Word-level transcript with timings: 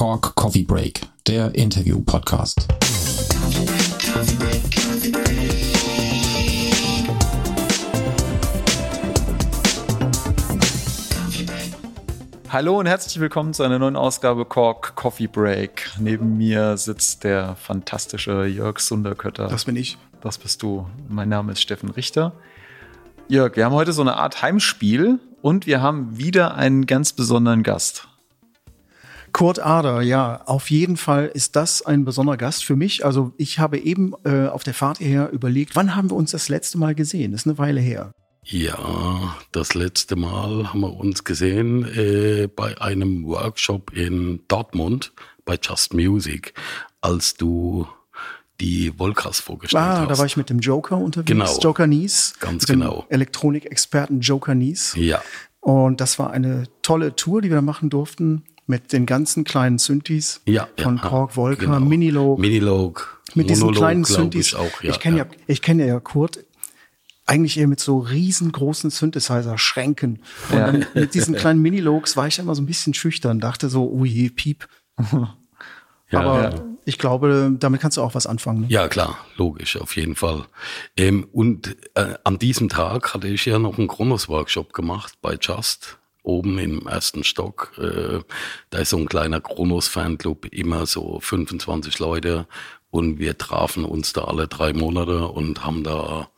Cork 0.00 0.34
Coffee 0.34 0.62
Break, 0.62 1.02
der 1.26 1.54
Interview-Podcast. 1.54 2.66
Hallo 12.48 12.78
und 12.78 12.86
herzlich 12.86 13.20
willkommen 13.20 13.52
zu 13.52 13.62
einer 13.62 13.78
neuen 13.78 13.94
Ausgabe 13.96 14.46
Cork 14.46 14.96
Coffee 14.96 15.26
Break. 15.26 15.90
Neben 15.98 16.38
mir 16.38 16.78
sitzt 16.78 17.24
der 17.24 17.56
fantastische 17.56 18.46
Jörg 18.46 18.78
Sunderkötter. 18.78 19.48
Das 19.48 19.66
bin 19.66 19.76
ich. 19.76 19.98
Das 20.22 20.38
bist 20.38 20.62
du. 20.62 20.86
Mein 21.10 21.28
Name 21.28 21.52
ist 21.52 21.60
Steffen 21.60 21.90
Richter. 21.90 22.32
Jörg, 23.28 23.54
wir 23.54 23.66
haben 23.66 23.74
heute 23.74 23.92
so 23.92 24.00
eine 24.00 24.16
Art 24.16 24.40
Heimspiel 24.40 25.18
und 25.42 25.66
wir 25.66 25.82
haben 25.82 26.16
wieder 26.16 26.54
einen 26.54 26.86
ganz 26.86 27.12
besonderen 27.12 27.62
Gast. 27.62 28.06
Kurt 29.32 29.58
Ader, 29.58 30.02
ja, 30.02 30.42
auf 30.46 30.70
jeden 30.70 30.96
Fall 30.96 31.30
ist 31.32 31.56
das 31.56 31.82
ein 31.82 32.04
besonderer 32.04 32.36
Gast 32.36 32.64
für 32.64 32.76
mich. 32.76 33.04
Also 33.04 33.32
ich 33.36 33.58
habe 33.58 33.78
eben 33.78 34.14
äh, 34.24 34.46
auf 34.46 34.62
der 34.62 34.74
Fahrt 34.74 34.98
hierher 34.98 35.30
überlegt, 35.30 35.76
wann 35.76 35.96
haben 35.96 36.10
wir 36.10 36.16
uns 36.16 36.30
das 36.30 36.48
letzte 36.48 36.78
Mal 36.78 36.94
gesehen? 36.94 37.32
Das 37.32 37.42
ist 37.42 37.46
eine 37.46 37.58
Weile 37.58 37.80
her. 37.80 38.12
Ja, 38.44 39.36
das 39.52 39.74
letzte 39.74 40.16
Mal 40.16 40.72
haben 40.72 40.80
wir 40.80 40.96
uns 40.96 41.24
gesehen 41.24 41.84
äh, 41.84 42.48
bei 42.48 42.80
einem 42.80 43.26
Workshop 43.26 43.92
in 43.92 44.40
Dortmund 44.48 45.12
bei 45.44 45.58
Just 45.60 45.94
Music, 45.94 46.54
als 47.00 47.34
du 47.34 47.86
die 48.60 48.98
Volcas 48.98 49.40
vorgestellt 49.40 49.82
ah, 49.82 50.00
hast. 50.00 50.10
da 50.10 50.18
war 50.18 50.26
ich 50.26 50.36
mit 50.36 50.50
dem 50.50 50.58
Joker 50.58 50.98
unterwegs. 50.98 51.30
Genau. 51.30 51.58
Joker 51.60 51.86
Nies. 51.86 52.34
Ganz 52.40 52.66
genau. 52.66 53.06
Elektronikexperten 53.08 54.20
Joker 54.20 54.54
Nies. 54.54 54.94
Ja. 54.96 55.22
Und 55.60 56.00
das 56.00 56.18
war 56.18 56.30
eine 56.30 56.64
tolle 56.82 57.16
Tour, 57.16 57.42
die 57.42 57.50
wir 57.50 57.62
machen 57.62 57.90
durften 57.90 58.44
mit 58.70 58.92
den 58.94 59.04
ganzen 59.04 59.44
kleinen 59.44 59.78
Synthes 59.78 60.40
ja, 60.46 60.68
von 60.78 60.96
ja, 60.96 61.02
Korg, 61.02 61.32
Volker, 61.32 61.66
genau. 61.66 61.80
Minilog. 61.80 62.38
Minilog. 62.38 63.20
Mit 63.34 63.50
diesen 63.50 63.64
Monolog, 63.66 63.78
kleinen 63.78 64.02
glaub 64.04 64.18
Synthes. 64.18 64.46
Ich, 64.48 64.56
auch, 64.56 64.82
ja, 64.82 64.90
ich 64.90 65.00
kenne 65.00 65.18
ja. 65.18 65.24
ja, 65.24 65.30
ich 65.46 65.60
kenne 65.60 65.86
ja 65.86 66.00
Kurt 66.00 66.38
eigentlich 67.26 67.58
eher 67.58 67.68
mit 67.68 67.78
so 67.78 67.98
riesengroßen 67.98 68.90
Synthesizer-Schränken. 68.90 70.20
Und 70.50 70.58
Ja. 70.58 70.66
dann 70.66 70.86
mit 70.94 71.14
diesen 71.14 71.36
kleinen 71.36 71.62
Minilogs 71.62 72.16
war 72.16 72.26
ich 72.26 72.38
immer 72.40 72.56
so 72.56 72.62
ein 72.62 72.66
bisschen 72.66 72.92
schüchtern, 72.92 73.38
dachte 73.38 73.68
so, 73.68 74.04
je, 74.04 74.30
piep. 74.30 74.66
Ja, 76.10 76.18
Aber 76.18 76.42
ja. 76.42 76.64
ich 76.84 76.98
glaube, 76.98 77.52
damit 77.56 77.80
kannst 77.80 77.96
du 77.96 78.02
auch 78.02 78.16
was 78.16 78.26
anfangen. 78.26 78.62
Ne? 78.62 78.66
Ja, 78.68 78.88
klar, 78.88 79.16
logisch, 79.36 79.76
auf 79.76 79.94
jeden 79.94 80.16
Fall. 80.16 80.44
Ähm, 80.96 81.28
und 81.30 81.76
äh, 81.94 82.14
an 82.24 82.40
diesem 82.40 82.68
Tag 82.68 83.14
hatte 83.14 83.28
ich 83.28 83.44
ja 83.46 83.60
noch 83.60 83.78
einen 83.78 83.86
Kronos-Workshop 83.86 84.72
gemacht 84.72 85.12
bei 85.22 85.38
Just, 85.40 85.99
oben 86.22 86.58
im 86.58 86.86
ersten 86.86 87.24
Stock. 87.24 87.72
Äh, 87.78 88.20
da 88.70 88.78
ist 88.78 88.90
so 88.90 88.98
ein 88.98 89.06
kleiner 89.06 89.40
Kronos-Fanclub, 89.40 90.46
immer 90.46 90.86
so 90.86 91.20
25 91.20 91.98
Leute. 91.98 92.46
Und 92.90 93.18
wir 93.18 93.38
trafen 93.38 93.84
uns 93.84 94.12
da 94.12 94.24
alle 94.24 94.48
drei 94.48 94.72
Monate 94.72 95.28
und 95.28 95.64
haben 95.64 95.84
da, 95.84 96.28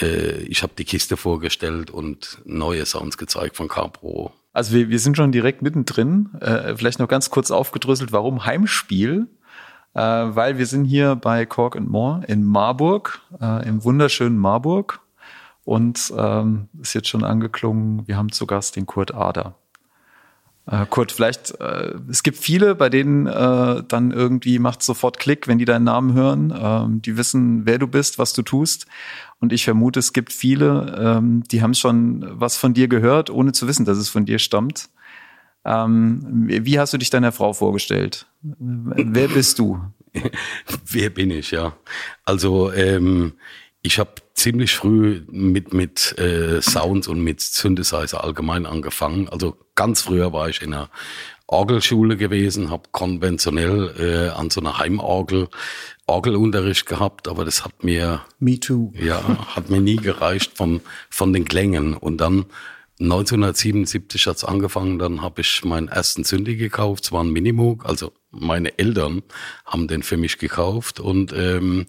äh, 0.00 0.42
ich 0.42 0.62
habe 0.62 0.72
die 0.76 0.84
Kiste 0.84 1.16
vorgestellt 1.16 1.90
und 1.90 2.38
neue 2.44 2.84
Sounds 2.84 3.16
gezeigt 3.16 3.56
von 3.56 3.68
Capro. 3.68 4.32
Also 4.52 4.74
wir, 4.74 4.88
wir 4.88 4.98
sind 4.98 5.16
schon 5.16 5.30
direkt 5.30 5.62
mittendrin. 5.62 6.30
Äh, 6.40 6.76
vielleicht 6.76 6.98
noch 6.98 7.08
ganz 7.08 7.30
kurz 7.30 7.50
aufgedröselt, 7.50 8.12
warum 8.12 8.44
Heimspiel? 8.44 9.28
Äh, 9.94 10.00
weil 10.00 10.58
wir 10.58 10.66
sind 10.66 10.84
hier 10.84 11.16
bei 11.16 11.46
Cork 11.46 11.76
and 11.76 11.88
More 11.88 12.24
in 12.26 12.44
Marburg, 12.44 13.20
äh, 13.40 13.68
im 13.68 13.84
wunderschönen 13.84 14.38
Marburg. 14.38 15.00
Und 15.68 16.14
ähm, 16.16 16.70
ist 16.80 16.94
jetzt 16.94 17.08
schon 17.08 17.24
angeklungen, 17.24 18.08
wir 18.08 18.16
haben 18.16 18.32
zu 18.32 18.46
Gast 18.46 18.76
den 18.76 18.86
Kurt 18.86 19.12
Ader. 19.14 19.54
Äh, 20.64 20.86
Kurt, 20.88 21.12
vielleicht, 21.12 21.60
äh, 21.60 21.92
es 22.08 22.22
gibt 22.22 22.38
viele, 22.38 22.74
bei 22.74 22.88
denen 22.88 23.26
äh, 23.26 23.82
dann 23.86 24.10
irgendwie 24.10 24.60
macht 24.60 24.82
sofort 24.82 25.18
Klick, 25.18 25.46
wenn 25.46 25.58
die 25.58 25.66
deinen 25.66 25.84
Namen 25.84 26.14
hören. 26.14 26.54
Ähm, 26.58 27.02
die 27.02 27.18
wissen, 27.18 27.66
wer 27.66 27.76
du 27.76 27.86
bist, 27.86 28.18
was 28.18 28.32
du 28.32 28.40
tust. 28.40 28.86
Und 29.40 29.52
ich 29.52 29.64
vermute, 29.64 29.98
es 29.98 30.14
gibt 30.14 30.32
viele, 30.32 30.96
ähm, 30.98 31.42
die 31.50 31.60
haben 31.60 31.74
schon 31.74 32.24
was 32.40 32.56
von 32.56 32.72
dir 32.72 32.88
gehört, 32.88 33.28
ohne 33.28 33.52
zu 33.52 33.68
wissen, 33.68 33.84
dass 33.84 33.98
es 33.98 34.08
von 34.08 34.24
dir 34.24 34.38
stammt. 34.38 34.88
Ähm, 35.66 36.46
wie 36.48 36.78
hast 36.80 36.94
du 36.94 36.96
dich 36.96 37.10
deiner 37.10 37.30
Frau 37.30 37.52
vorgestellt? 37.52 38.24
Wer 38.40 39.28
bist 39.28 39.58
du? 39.58 39.82
Wer 40.86 41.10
bin 41.10 41.30
ich, 41.30 41.50
ja? 41.50 41.74
Also 42.24 42.72
ähm, 42.72 43.34
ich 43.88 43.98
habe 43.98 44.10
ziemlich 44.34 44.74
früh 44.74 45.22
mit 45.30 45.72
mit 45.72 46.18
äh, 46.18 46.60
Sounds 46.60 47.08
und 47.08 47.22
mit 47.22 47.40
Synthesizer 47.40 48.22
allgemein 48.22 48.66
angefangen. 48.66 49.30
Also 49.30 49.56
ganz 49.76 50.02
früher 50.02 50.30
war 50.34 50.50
ich 50.50 50.60
in 50.60 50.74
einer 50.74 50.90
Orgelschule 51.46 52.18
gewesen, 52.18 52.68
habe 52.68 52.90
konventionell 52.92 53.94
äh, 53.98 54.38
an 54.38 54.50
so 54.50 54.60
einer 54.60 54.78
Heimorgel 54.78 55.48
Orgelunterricht 56.06 56.84
gehabt, 56.84 57.28
aber 57.28 57.46
das 57.46 57.64
hat 57.64 57.82
mir 57.82 58.20
Me 58.38 58.60
too. 58.60 58.92
ja, 58.94 59.22
hat 59.56 59.70
mir 59.70 59.80
nie 59.80 59.96
gereicht 59.96 60.52
von, 60.54 60.82
von 61.08 61.32
den 61.32 61.46
Klängen. 61.46 61.94
Und 61.94 62.18
dann 62.18 62.44
1977 63.00 64.26
hat's 64.26 64.44
angefangen, 64.44 64.98
dann 64.98 65.22
habe 65.22 65.40
ich 65.40 65.64
meinen 65.64 65.88
ersten 65.88 66.24
Synthi 66.24 66.56
gekauft, 66.56 67.04
es 67.04 67.12
war 67.12 67.24
ein 67.24 67.30
Minimoog, 67.30 67.86
also 67.86 68.12
meine 68.30 68.78
Eltern 68.78 69.22
haben 69.64 69.88
den 69.88 70.02
für 70.02 70.18
mich 70.18 70.36
gekauft 70.36 71.00
und 71.00 71.32
ähm, 71.32 71.86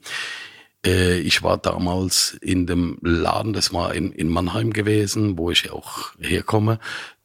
äh, 0.85 1.19
ich 1.19 1.44
war 1.44 1.57
damals 1.57 2.38
in 2.41 2.66
dem 2.67 2.97
Laden, 3.01 3.53
das 3.53 3.73
war 3.73 3.94
in, 3.94 4.12
in 4.12 4.29
Mannheim 4.29 4.72
gewesen, 4.72 5.38
wo 5.38 5.51
ich 5.51 5.72
auch 5.72 6.12
herkomme. 6.19 6.79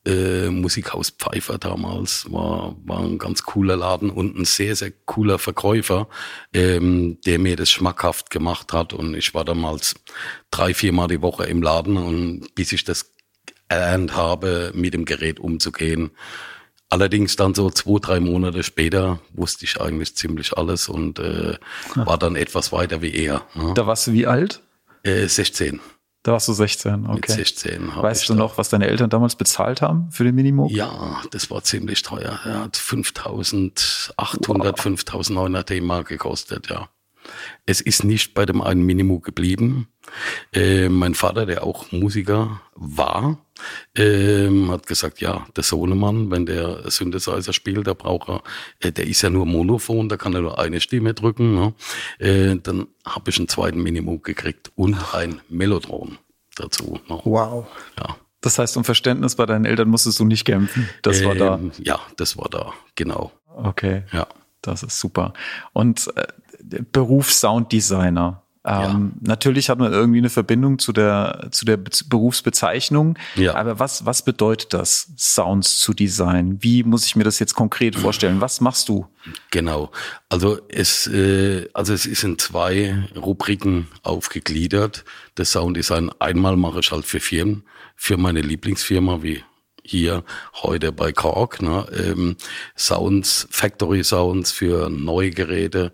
Äh, 0.07 0.51
Musikhaus 0.51 1.11
Pfeiffer 1.11 1.57
damals 1.57 2.31
war, 2.31 2.77
war 2.85 3.01
ein 3.01 3.17
ganz 3.17 3.43
cooler 3.45 3.77
Laden 3.77 4.11
und 4.11 4.37
ein 4.37 4.45
sehr, 4.45 4.77
sehr 4.77 4.91
cooler 4.91 5.39
Verkäufer, 5.39 6.09
ähm, 6.53 7.19
der 7.25 7.39
mir 7.39 7.57
das 7.57 7.71
schmackhaft 7.71 8.29
gemacht 8.29 8.75
hat. 8.75 8.93
Und 8.93 9.15
ich 9.15 9.33
war 9.33 9.47
damals 9.47 9.95
drei, 10.51 10.75
viermal 10.75 11.09
die 11.09 11.23
Woche 11.23 11.45
im 11.45 11.63
Laden 11.63 11.97
und 11.97 12.55
bis 12.55 12.73
ich 12.73 12.85
das 12.85 13.15
erlernt 13.69 14.15
habe, 14.15 14.73
mit 14.75 14.93
dem 14.93 15.07
Gerät 15.07 15.41
umzugehen. 15.41 16.11
Allerdings 16.91 17.37
dann 17.37 17.55
so 17.55 17.71
zwei, 17.71 17.99
drei 17.99 18.21
Monate 18.21 18.63
später 18.63 19.19
wusste 19.33 19.65
ich 19.65 19.81
eigentlich 19.81 20.15
ziemlich 20.15 20.57
alles 20.57 20.89
und 20.89 21.19
äh, 21.19 21.57
war 21.95 22.19
dann 22.19 22.37
etwas 22.37 22.73
weiter 22.73 23.03
wie 23.03 23.15
er. 23.15 23.43
Ne? 23.55 23.73
Da 23.75 23.87
warst 23.87 24.07
du 24.07 24.13
wie 24.13 24.27
alt? 24.27 24.63
Äh, 25.03 25.27
16. 25.27 25.81
Da 26.23 26.33
warst 26.33 26.49
du 26.49 26.55
16, 26.55 27.03
Mit 27.03 27.11
okay. 27.11 27.33
16 27.33 27.95
hab 27.95 28.03
Weißt 28.03 28.23
ich 28.23 28.29
du 28.29 28.35
noch, 28.35 28.57
was 28.57 28.71
deine 28.71 28.87
Eltern 28.87 29.11
damals 29.11 29.37
bezahlt 29.37 29.83
haben 29.83 30.11
für 30.11 30.25
den 30.25 30.35
Minimoog? 30.35 30.71
Ja, 30.71 31.21
das 31.31 31.51
war 31.51 31.63
ziemlich 31.63 32.03
teuer. 32.03 32.41
Er 32.45 32.61
hat 32.61 32.79
5.800, 32.79 34.07
5.900 34.17 35.63
D-Mark 35.65 36.09
gekostet, 36.09 36.71
ja. 36.71 36.89
Es 37.67 37.83
ist 37.83 38.05
nicht 38.05 38.33
bei 38.33 38.47
dem 38.47 38.63
einen 38.63 38.83
Minimo 38.83 39.21
geblieben. 39.21 39.89
Äh, 40.55 40.89
mein 40.89 41.15
Vater, 41.15 41.45
der 41.45 41.63
auch 41.63 41.93
Musiker 41.93 42.63
war, 42.75 43.44
ähm, 43.95 44.71
hat 44.71 44.87
gesagt, 44.87 45.21
ja, 45.21 45.47
der 45.57 45.65
Sohnemann, 45.65 46.31
wenn 46.31 46.47
der 46.47 46.91
Synthesizer 46.91 47.53
spielt, 47.53 47.87
der 47.87 47.95
braucht 47.95 48.29
er, 48.29 48.43
äh, 48.81 48.93
der 48.93 49.07
ist 49.07 49.23
ja 49.23 49.31
nur 49.31 49.47
Monophon, 49.47 50.09
da 50.09 50.17
kann 50.17 50.35
er 50.35 50.43
nur 50.43 50.59
eine 50.59 50.81
Stimme 50.81 51.15
drücken. 51.15 51.55
Ne? 51.55 51.75
Äh, 52.19 52.57
dann 52.63 52.87
habe 53.07 53.31
ich 53.31 53.39
einen 53.39 53.49
zweiten 53.49 53.83
Minimo 53.83 54.19
gekriegt 54.19 54.73
und 54.77 54.97
ein 55.15 55.41
Mellotron 55.49 56.19
dazu. 56.57 57.01
Ne? 57.09 57.21
Wow. 57.25 57.67
Ja. 57.99 58.17
Das 58.41 58.59
heißt, 58.59 58.77
um 58.77 58.85
Verständnis 58.85 59.37
bei 59.37 59.47
deinen 59.47 59.65
Eltern 59.65 59.89
musstest 59.89 60.21
du 60.21 60.25
nicht 60.25 60.45
kämpfen. 60.45 60.89
Das 61.03 61.25
war 61.25 61.35
da. 61.35 61.55
Ähm, 61.55 61.73
Ja, 61.79 62.01
das 62.17 62.37
war 62.37 62.49
da, 62.51 62.75
genau. 62.95 63.33
Okay. 63.57 64.03
Ja. 64.13 64.27
Das 64.61 64.83
ist 64.83 64.99
super. 64.99 65.33
Und 65.73 66.11
äh, 66.17 66.27
Beruf 66.93 67.33
Sounddesigner. 67.33 68.44
Ähm, 68.67 69.13
Natürlich 69.21 69.69
hat 69.69 69.79
man 69.79 69.93
irgendwie 69.93 70.19
eine 70.19 70.31
Verbindung 70.31 70.79
zu 70.79 70.93
der, 70.93 71.49
zu 71.51 71.65
der 71.65 71.77
Be 71.77 71.91
Berufsbezeichnung. 72.09 73.19
Ja. 73.37 73.55
Aber 73.55 73.79
was, 73.79 74.07
was 74.07 74.25
bedeutet 74.25 74.73
das, 74.73 75.13
Sounds 75.19 75.79
zu 75.81 75.93
designen? 75.93 76.63
Wie 76.63 76.83
muss 76.83 77.05
ich 77.05 77.15
mir 77.15 77.25
das 77.25 77.39
jetzt 77.39 77.55
konkret 77.55 77.95
vorstellen? 77.95 78.41
Was 78.41 78.61
machst 78.61 78.89
du? 78.89 79.07
Genau. 79.51 79.91
Also 80.29 80.59
es, 80.69 81.07
äh, 81.07 81.69
also 81.75 81.93
es 81.93 82.07
ist 82.07 82.25
in 82.25 82.39
zwei 82.39 83.07
Rubriken 83.15 83.89
aufgegliedert. 84.03 85.05
Das 85.35 85.53
Sounddesign 85.53 86.11
einmal 86.19 86.57
mache 86.57 86.81
ich 86.81 86.91
halt 86.91 87.05
für 87.05 87.21
Firmen, 87.21 87.65
für 87.97 88.17
meine 88.17 88.41
Lieblingsfirma 88.41 89.23
wie 89.23 89.43
hier 89.85 90.25
heute 90.63 90.93
bei 90.93 91.13
Korg, 91.13 91.63
ne, 91.63 91.87
ähm, 91.93 92.37
Sounds, 92.77 93.47
Factory 93.51 94.03
Sounds 94.03 94.51
für 94.51 94.89
neue 94.89 95.31
Geräte, 95.31 95.93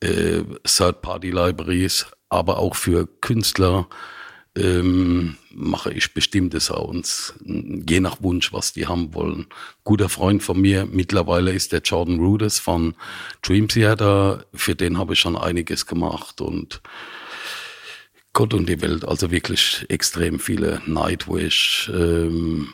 äh, 0.00 0.42
Third-Party-Libraries, 0.64 2.06
aber 2.28 2.58
auch 2.58 2.76
für 2.76 3.06
Künstler 3.20 3.88
ähm, 4.56 5.36
mache 5.50 5.92
ich 5.92 6.14
bestimmte 6.14 6.60
Sounds, 6.60 7.34
je 7.44 8.00
nach 8.00 8.22
Wunsch, 8.22 8.52
was 8.52 8.72
die 8.72 8.86
haben 8.86 9.14
wollen. 9.14 9.46
Guter 9.82 10.08
Freund 10.08 10.42
von 10.42 10.60
mir 10.60 10.86
mittlerweile 10.86 11.52
ist 11.52 11.72
der 11.72 11.80
Jordan 11.80 12.18
Rudess 12.18 12.58
von 12.58 12.94
Dream 13.42 13.68
Theater, 13.68 14.44
für 14.54 14.74
den 14.74 14.98
habe 14.98 15.14
ich 15.14 15.20
schon 15.20 15.36
einiges 15.36 15.86
gemacht 15.86 16.40
und 16.40 16.82
Gott 18.34 18.54
und 18.54 18.68
die 18.68 18.80
Welt, 18.80 19.04
also 19.06 19.30
wirklich 19.30 19.84
extrem 19.88 20.38
viele 20.38 20.80
Nightwish, 20.86 21.90
ähm, 21.92 22.72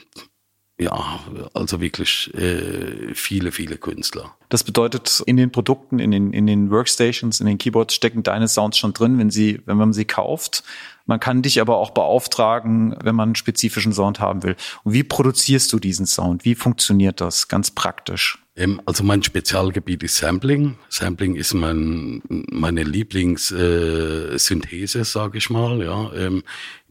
ja, 0.80 1.18
also 1.54 1.80
wirklich 1.80 2.32
äh, 2.34 3.12
viele, 3.14 3.50
viele 3.50 3.78
Künstler. 3.78 4.36
Das 4.48 4.62
bedeutet, 4.62 5.24
in 5.26 5.36
den 5.36 5.50
Produkten, 5.50 5.98
in 5.98 6.12
den, 6.12 6.32
in 6.32 6.46
den 6.46 6.70
Workstations, 6.70 7.40
in 7.40 7.46
den 7.46 7.58
Keyboards 7.58 7.94
stecken 7.94 8.22
deine 8.22 8.46
Sounds 8.46 8.78
schon 8.78 8.92
drin, 8.92 9.18
wenn 9.18 9.30
sie, 9.30 9.60
wenn 9.66 9.76
man 9.76 9.92
sie 9.92 10.04
kauft. 10.04 10.62
Man 11.06 11.18
kann 11.18 11.42
dich 11.42 11.60
aber 11.60 11.78
auch 11.78 11.90
beauftragen, 11.90 12.96
wenn 13.02 13.16
man 13.16 13.30
einen 13.30 13.34
spezifischen 13.34 13.92
Sound 13.92 14.20
haben 14.20 14.44
will. 14.44 14.54
Und 14.84 14.92
wie 14.92 15.02
produzierst 15.02 15.72
du 15.72 15.80
diesen 15.80 16.06
Sound? 16.06 16.44
Wie 16.44 16.54
funktioniert 16.54 17.20
das 17.20 17.48
ganz 17.48 17.72
praktisch? 17.72 18.38
Ähm, 18.54 18.80
also 18.86 19.02
mein 19.02 19.24
Spezialgebiet 19.24 20.04
ist 20.04 20.18
Sampling. 20.18 20.76
Sampling 20.88 21.34
ist 21.34 21.54
mein, 21.54 22.22
meine 22.28 22.84
Lieblingssynthese, 22.84 25.00
äh, 25.00 25.04
sage 25.04 25.38
ich 25.38 25.50
mal, 25.50 25.82
ja, 25.82 26.12
ähm, 26.12 26.44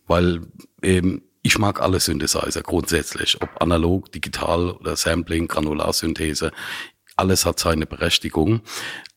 weil 0.07 0.41
ähm, 0.81 1.21
ich 1.47 1.57
mag 1.57 1.81
alle 1.81 2.01
Synthesizer 2.01 2.61
grundsätzlich, 2.61 3.41
ob 3.41 3.61
analog, 3.61 4.11
digital 4.11 4.71
oder 4.71 4.97
Sampling, 4.97 5.47
Granularsynthese. 5.47 6.51
Alles 7.15 7.45
hat 7.45 7.57
seine 7.57 7.85
Berechtigung. 7.85 8.59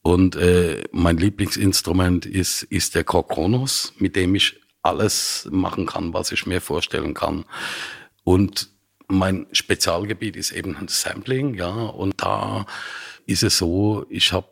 Und 0.03 0.37
äh, 0.37 0.85
mein 0.93 1.17
Lieblingsinstrument 1.17 2.27
ist, 2.27 2.63
ist 2.63 2.95
der 2.95 3.03
Korg 3.03 3.31
Kronos, 3.31 3.95
mit 3.99 4.15
dem 4.15 4.37
ich 4.37 4.61
alles 4.83 5.49
machen 5.51 5.87
kann, 5.87 6.15
was 6.15 6.31
ich 6.31 6.47
mir 6.47 6.61
vorstellen 6.61 7.15
kann. 7.15 7.47
Und 8.23 8.71
mein 9.09 9.49
Spezialgebiet 9.51 10.37
ist 10.37 10.53
eben 10.53 10.77
Sampling, 10.87 11.55
ja, 11.55 11.69
und 11.69 12.15
da 12.23 12.65
ist 13.27 13.43
es 13.43 13.59
so, 13.59 14.07
ich 14.09 14.33
habe 14.33 14.47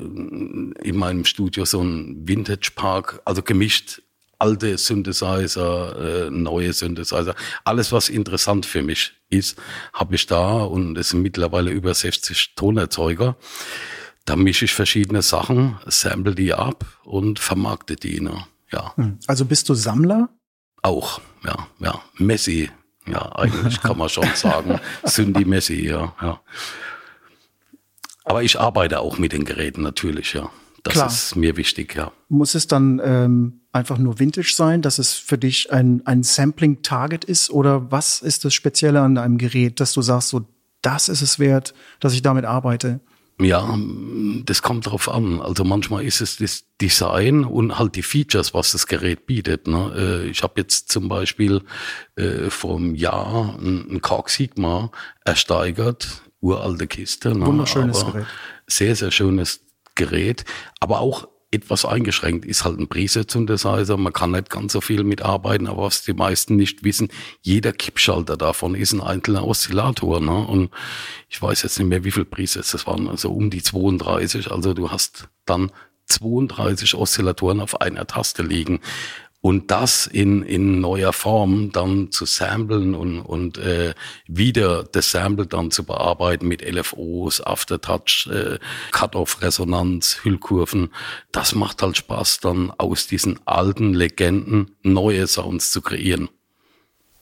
in 0.00 0.96
meinem 0.96 1.24
Studio 1.24 1.64
so 1.64 1.80
einen 1.80 2.26
Vintage 2.26 2.72
Park, 2.74 3.22
also 3.24 3.40
gemischt 3.42 4.02
alte 4.38 4.76
Synthesizer, 4.78 6.26
äh, 6.26 6.30
neue 6.30 6.72
Synthesizer, 6.72 7.34
alles 7.64 7.92
was 7.92 8.08
interessant 8.08 8.66
für 8.66 8.82
mich 8.82 9.12
ist, 9.30 9.58
habe 9.92 10.14
ich 10.14 10.26
da 10.26 10.62
und 10.62 10.96
es 10.98 11.10
sind 11.10 11.22
mittlerweile 11.22 11.70
über 11.70 11.94
60 11.94 12.54
Tonerzeuger. 12.54 13.36
Da 14.24 14.36
mische 14.36 14.64
ich 14.64 14.72
verschiedene 14.72 15.22
Sachen, 15.22 15.78
sample 15.86 16.34
die 16.34 16.54
ab 16.54 16.84
und 17.04 17.38
vermarkte 17.38 17.96
die. 17.96 18.20
Ne? 18.20 18.46
Ja. 18.72 18.96
Hm. 18.96 19.18
Also 19.26 19.44
bist 19.44 19.68
du 19.68 19.74
Sammler? 19.74 20.28
Auch, 20.82 21.20
ja, 21.44 21.68
ja. 21.80 22.00
Messi, 22.18 22.70
ja, 23.06 23.32
eigentlich 23.36 23.80
kann 23.80 23.98
man 23.98 24.08
schon 24.08 24.28
sagen. 24.34 24.80
Synthi 25.04 25.44
Messi, 25.44 25.86
ja, 25.86 26.14
ja. 26.20 26.40
Aber 28.24 28.42
ich 28.42 28.58
arbeite 28.58 29.00
auch 29.00 29.18
mit 29.18 29.32
den 29.32 29.44
Geräten 29.44 29.82
natürlich, 29.82 30.32
ja. 30.32 30.50
Das 30.84 30.92
Klar. 30.92 31.06
ist 31.06 31.34
mir 31.34 31.56
wichtig, 31.56 31.94
ja. 31.96 32.12
Muss 32.28 32.54
es 32.54 32.66
dann 32.66 33.00
ähm, 33.02 33.62
einfach 33.72 33.96
nur 33.96 34.18
Vintage 34.18 34.52
sein, 34.54 34.82
dass 34.82 34.98
es 34.98 35.14
für 35.14 35.38
dich 35.38 35.72
ein, 35.72 36.02
ein 36.04 36.22
Sampling-Target 36.22 37.24
ist? 37.24 37.50
Oder 37.50 37.90
was 37.90 38.20
ist 38.20 38.44
das 38.44 38.52
Spezielle 38.52 39.00
an 39.00 39.16
einem 39.16 39.38
Gerät, 39.38 39.80
dass 39.80 39.94
du 39.94 40.02
sagst, 40.02 40.28
so, 40.28 40.46
das 40.82 41.08
ist 41.08 41.22
es 41.22 41.38
wert, 41.38 41.74
dass 42.00 42.12
ich 42.12 42.20
damit 42.20 42.44
arbeite? 42.44 43.00
Ja, 43.40 43.76
das 44.44 44.62
kommt 44.62 44.86
drauf 44.86 45.08
an. 45.08 45.40
Also 45.40 45.64
manchmal 45.64 46.04
ist 46.04 46.20
es 46.20 46.36
das 46.36 46.64
Design 46.80 47.44
und 47.44 47.78
halt 47.78 47.96
die 47.96 48.02
Features, 48.02 48.54
was 48.54 48.72
das 48.72 48.86
Gerät 48.86 49.26
bietet. 49.26 49.66
Ne? 49.66 49.92
Äh, 49.96 50.28
ich 50.28 50.42
habe 50.42 50.60
jetzt 50.60 50.92
zum 50.92 51.08
Beispiel 51.08 51.62
äh, 52.14 52.50
vor 52.50 52.76
einem 52.76 52.94
Jahr 52.94 53.58
ein 53.58 54.00
Korg 54.02 54.28
Sigma 54.28 54.92
ersteigert, 55.24 56.22
uralte 56.40 56.86
Kiste. 56.86 57.36
Ne? 57.36 57.46
Wunderschönes 57.46 58.04
Gerät. 58.04 58.26
Sehr, 58.68 58.94
sehr 58.94 59.10
schönes 59.10 59.63
Gerät, 59.94 60.44
aber 60.80 61.00
auch 61.00 61.28
etwas 61.54 61.84
eingeschränkt 61.84 62.44
ist 62.44 62.64
halt 62.64 62.78
ein 62.78 62.88
Preset-Synthesizer. 62.88 63.96
Man 63.96 64.12
kann 64.12 64.32
nicht 64.32 64.50
ganz 64.50 64.72
so 64.72 64.80
viel 64.80 65.04
mitarbeiten, 65.04 65.68
aber 65.68 65.84
was 65.84 66.02
die 66.02 66.12
meisten 66.12 66.56
nicht 66.56 66.82
wissen, 66.82 67.08
jeder 67.42 67.72
Kippschalter 67.72 68.36
davon 68.36 68.74
ist 68.74 68.92
ein 68.92 69.00
einzelner 69.00 69.46
Oszillator. 69.46 70.20
Ne? 70.20 70.36
Und 70.36 70.70
ich 71.28 71.40
weiß 71.40 71.62
jetzt 71.62 71.78
nicht 71.78 71.88
mehr, 71.88 72.02
wie 72.02 72.10
viel 72.10 72.24
Presets 72.24 72.72
das 72.72 72.86
waren, 72.86 73.08
also 73.08 73.30
um 73.30 73.50
die 73.50 73.62
32. 73.62 74.50
Also 74.50 74.74
du 74.74 74.90
hast 74.90 75.28
dann 75.46 75.70
32 76.06 76.94
Oszillatoren 76.96 77.60
auf 77.60 77.80
einer 77.80 78.06
Taste 78.06 78.42
liegen 78.42 78.80
und 79.44 79.70
das 79.70 80.06
in, 80.06 80.42
in 80.42 80.80
neuer 80.80 81.12
Form 81.12 81.70
dann 81.70 82.10
zu 82.10 82.24
samplen 82.24 82.94
und, 82.94 83.20
und 83.20 83.58
äh, 83.58 83.92
wieder 84.26 84.84
das 84.84 85.10
Sample 85.10 85.46
dann 85.46 85.70
zu 85.70 85.84
bearbeiten 85.84 86.48
mit 86.48 86.62
LFOs, 86.66 87.42
Aftertouch, 87.42 88.26
äh, 88.32 88.58
Cut-Off-Resonanz, 88.92 90.20
Hüllkurven, 90.22 90.88
das 91.30 91.54
macht 91.54 91.82
halt 91.82 91.98
Spaß, 91.98 92.40
dann 92.40 92.72
aus 92.78 93.06
diesen 93.06 93.38
alten 93.44 93.92
Legenden 93.92 94.70
neue 94.82 95.26
Sounds 95.26 95.70
zu 95.72 95.82
kreieren. 95.82 96.30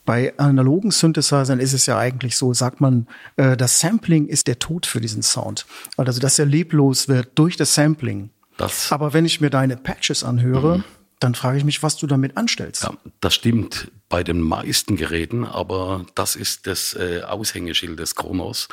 Bei 0.05 0.33
analogen 0.39 0.91
Synthesizern 0.91 1.59
ist 1.59 1.73
es 1.73 1.87
ja 1.87 1.97
eigentlich 1.97 2.37
so, 2.37 2.53
sagt 2.53 2.79
man, 2.79 3.05
äh, 3.35 3.57
das 3.57 3.81
Sampling 3.81 4.27
ist 4.27 4.47
der 4.47 4.59
Tod 4.59 4.85
für 4.85 5.01
diesen 5.01 5.23
Sound. 5.23 5.65
Also, 5.97 6.21
dass 6.21 6.39
er 6.39 6.45
leblos 6.45 7.09
wird 7.09 7.31
durch 7.35 7.57
das 7.57 7.75
Sampling. 7.75 8.29
Das 8.55 8.93
Aber 8.93 9.11
wenn 9.11 9.25
ich 9.25 9.41
mir 9.41 9.49
deine 9.49 9.75
Patches 9.75 10.23
anhöre, 10.23 10.77
mhm 10.77 10.83
dann 11.23 11.35
frage 11.35 11.57
ich 11.57 11.63
mich, 11.63 11.81
was 11.81 11.97
du 11.97 12.07
damit 12.07 12.37
anstellst. 12.37 12.83
Ja, 12.83 12.93
das 13.21 13.35
stimmt 13.35 13.91
bei 14.09 14.23
den 14.23 14.41
meisten 14.41 14.95
Geräten, 14.95 15.45
aber 15.45 16.05
das 16.15 16.35
ist 16.35 16.67
das 16.67 16.93
äh, 16.93 17.21
Aushängeschild 17.21 17.97
des 17.97 18.15
Kronos. 18.15 18.67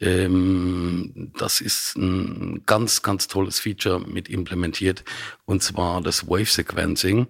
Ähm, 0.00 1.32
das 1.38 1.60
ist 1.60 1.96
ein 1.96 2.62
ganz, 2.64 3.02
ganz 3.02 3.26
tolles 3.28 3.60
Feature 3.60 4.00
mit 4.00 4.28
implementiert, 4.28 5.04
und 5.44 5.62
zwar 5.62 6.00
das 6.00 6.28
Wave 6.28 6.46
Sequencing. 6.46 7.26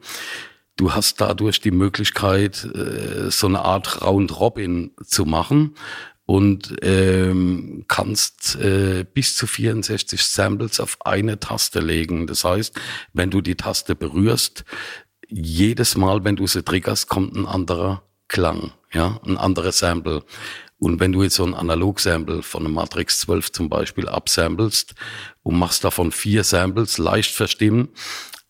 Du 0.76 0.93
hast 0.93 1.20
dadurch 1.22 1.61
die 1.61 1.70
Möglichkeit, 1.70 2.64
äh, 2.64 3.31
so 3.31 3.46
eine 3.46 3.62
Art 3.62 4.02
Round 4.02 4.38
Robin 4.38 4.90
zu 5.02 5.25
machen 5.25 5.75
und 6.26 6.76
ähm, 6.82 7.84
kannst 7.87 8.56
äh, 8.56 9.05
bis 9.14 9.37
zu 9.37 9.46
64 9.46 10.23
Samples 10.23 10.81
auf 10.81 10.99
eine 11.06 11.38
Taste 11.38 11.81
legen. 11.81 12.26
Das 12.26 12.44
heißt, 12.44 12.75
wenn 13.12 13.31
du 13.31 13.40
die 13.40 13.55
Taste 13.55 13.94
berührst, 13.94 14.64
jedes 15.28 15.96
Mal, 15.96 16.25
wenn 16.25 16.37
du 16.37 16.46
sie 16.46 16.62
triggerst, 16.62 17.08
kommt 17.08 17.34
ein 17.34 17.46
anderer 17.46 18.02
Klang, 18.28 18.73
ja, 18.93 19.20
ein 19.25 19.37
anderes 19.37 19.78
Sample. 19.78 20.25
Und 20.78 21.00
wenn 21.00 21.12
du 21.12 21.23
jetzt 21.23 21.37
so 21.37 21.44
ein 21.44 21.55
Analog-Sample 21.55 22.43
von 22.43 22.64
einem 22.64 22.75
Matrix 22.75 23.20
12 23.20 23.52
zum 23.52 23.69
Beispiel 23.69 24.08
absamplest 24.08 24.94
und 25.43 25.58
machst 25.58 25.84
davon 25.84 26.12
vier 26.12 26.44
Samples 26.44 26.99
leicht 26.99 27.32
verstimmen 27.32 27.88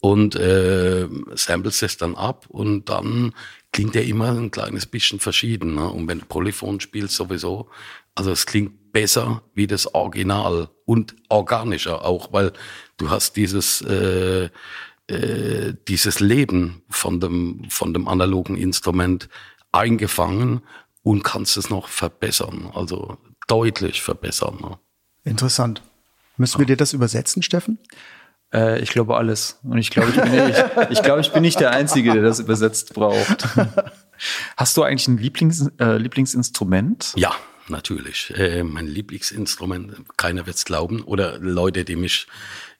und 0.00 0.34
äh, 0.34 1.08
samplest 1.34 1.82
es 1.82 1.96
dann 1.99 2.14
ab 2.14 2.46
und 2.49 2.88
dann 2.88 3.32
klingt 3.76 3.94
ja 3.94 4.00
immer 4.00 4.31
ein 4.31 4.50
kleines 4.50 4.87
bisschen 4.87 5.20
verschieden. 5.20 5.75
Ne? 5.75 5.87
Und 5.87 6.08
wenn 6.08 6.20
du 6.20 6.25
Polyphon 6.25 6.81
spielst, 6.81 7.14
sowieso. 7.14 7.69
Also 8.14 8.31
es 8.31 8.46
klingt 8.46 8.90
besser 8.90 9.43
wie 9.52 9.67
das 9.67 9.94
Original 9.94 10.70
und 10.87 11.14
organischer 11.28 12.02
auch, 12.02 12.32
weil 12.32 12.55
du 12.96 13.10
hast 13.10 13.36
dieses 13.36 13.82
äh, 13.82 14.48
äh, 15.08 15.74
dieses 15.89 16.20
Leben 16.20 16.84
von 16.89 17.20
dem 17.20 17.67
von 17.69 17.93
dem 17.93 18.08
analogen 18.08 18.56
Instrument 18.56 19.29
eingefangen 19.72 20.62
und 21.03 21.22
kannst 21.22 21.58
es 21.58 21.69
noch 21.69 21.89
verbessern, 21.89 22.70
also 22.72 23.19
deutlich 23.46 24.01
verbessern. 24.01 24.56
Ne? 24.62 24.79
Interessant. 25.24 25.82
Müssen 26.39 26.60
wir 26.60 26.67
dir 26.67 26.79
das 26.79 26.94
übersetzen, 26.94 27.43
Steffen? 27.43 27.79
Äh, 28.56 28.81
ich 28.81 28.91
glaube 28.91 29.17
alles. 29.17 29.58
Und 29.63 29.79
ich 29.79 29.91
glaube, 29.91 30.10
ich 30.10 30.17
bin, 30.17 30.48
ich, 30.48 30.91
ich, 30.91 31.03
glaube, 31.03 31.20
ich 31.20 31.31
bin 31.31 31.43
nicht 31.43 31.60
der 31.60 31.70
Einzige, 31.70 32.13
der 32.13 32.22
das 32.22 32.41
übersetzt 32.41 32.94
braucht. 32.94 33.46
Hast 34.56 34.77
du 34.77 34.82
eigentlich 34.82 35.06
ein 35.08 35.19
Lieblings, 35.19 35.70
äh, 35.79 35.98
Lieblingsinstrument? 35.98 37.13
Ja, 37.17 37.34
natürlich. 37.69 38.32
Äh, 38.34 38.63
mein 38.63 38.86
Lieblingsinstrument, 38.86 40.17
keiner 40.17 40.46
wird's 40.46 40.65
glauben, 40.65 41.03
oder 41.03 41.39
Leute, 41.39 41.84
die 41.84 41.96
mich 41.96 42.27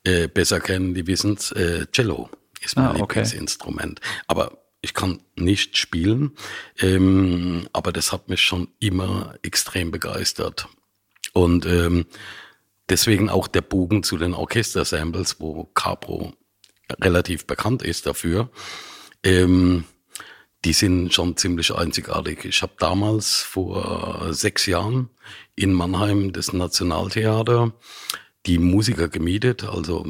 äh, 0.05 0.29
besser 0.29 0.61
kennen, 0.61 0.95
die 0.95 1.07
wissen's, 1.07 1.53
äh, 1.53 1.87
Cello 1.93 2.31
ist 2.63 2.77
mein 2.77 2.87
ah, 2.87 2.91
okay. 2.93 3.21
Lieblingsinstrument. 3.21 4.01
Aber 4.27 4.59
ich 4.81 4.95
kann 4.95 5.21
nicht 5.35 5.77
spielen, 5.77 6.33
ähm, 6.79 7.69
aber 7.73 7.93
das 7.93 8.13
hat 8.13 8.29
mich 8.29 8.41
schon 8.41 8.69
immer 8.79 9.35
extrem 9.43 9.91
begeistert. 9.91 10.69
Und 11.33 11.67
ähm, 11.67 12.07
Deswegen 12.89 13.29
auch 13.29 13.49
der 13.49 13.63
Bogen 13.63 14.03
zu 14.03 14.17
den 14.17 14.35
Orchester-Samples, 14.35 15.41
wo 15.41 15.65
Capro 15.75 16.33
relativ 17.01 17.47
bekannt 17.47 17.83
ist 17.83 18.07
dafür. 18.07 18.51
Ähm, 19.23 19.85
die 20.65 20.73
sind 20.73 21.13
schon 21.13 21.37
ziemlich 21.37 21.75
einzigartig. 21.75 22.45
Ich 22.45 22.63
habe 22.63 22.73
damals 22.79 23.43
vor 23.43 24.33
sechs 24.33 24.67
Jahren 24.67 25.11
in 25.55 25.73
Mannheim 25.73 26.33
das 26.33 26.53
Nationaltheater 26.53 27.73
die 28.47 28.59
Musiker 28.59 29.09
gemietet, 29.09 29.65
also 29.65 30.07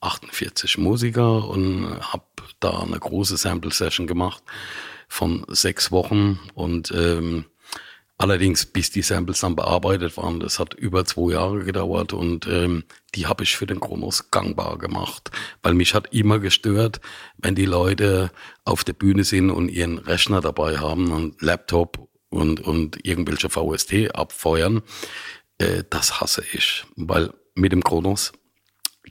48 0.00 0.78
Musiker 0.78 1.48
und 1.48 2.00
habe 2.00 2.24
da 2.60 2.80
eine 2.80 2.98
große 2.98 3.36
Sample-Session 3.36 4.06
gemacht 4.06 4.42
von 5.08 5.44
sechs 5.48 5.90
Wochen 5.90 6.38
und 6.54 6.92
ähm, 6.92 7.44
Allerdings, 8.20 8.66
bis 8.66 8.90
die 8.90 9.00
Samples 9.00 9.40
dann 9.40 9.56
bearbeitet 9.56 10.18
waren, 10.18 10.40
das 10.40 10.58
hat 10.58 10.74
über 10.74 11.06
zwei 11.06 11.32
Jahre 11.32 11.64
gedauert 11.64 12.12
und 12.12 12.46
ähm, 12.46 12.84
die 13.14 13.26
habe 13.26 13.44
ich 13.44 13.56
für 13.56 13.64
den 13.64 13.80
Kronos 13.80 14.30
gangbar 14.30 14.76
gemacht, 14.76 15.30
weil 15.62 15.72
mich 15.72 15.94
hat 15.94 16.12
immer 16.12 16.38
gestört, 16.38 17.00
wenn 17.38 17.54
die 17.54 17.64
Leute 17.64 18.30
auf 18.66 18.84
der 18.84 18.92
Bühne 18.92 19.24
sind 19.24 19.48
und 19.48 19.70
ihren 19.70 19.96
Rechner 19.96 20.42
dabei 20.42 20.76
haben 20.76 21.12
und 21.12 21.40
Laptop 21.40 22.10
und, 22.28 22.60
und 22.60 23.02
irgendwelche 23.06 23.48
VST 23.48 24.14
abfeuern, 24.14 24.82
äh, 25.56 25.82
das 25.88 26.20
hasse 26.20 26.44
ich, 26.52 26.84
weil 26.96 27.32
mit 27.54 27.72
dem 27.72 27.82
Kronos 27.82 28.32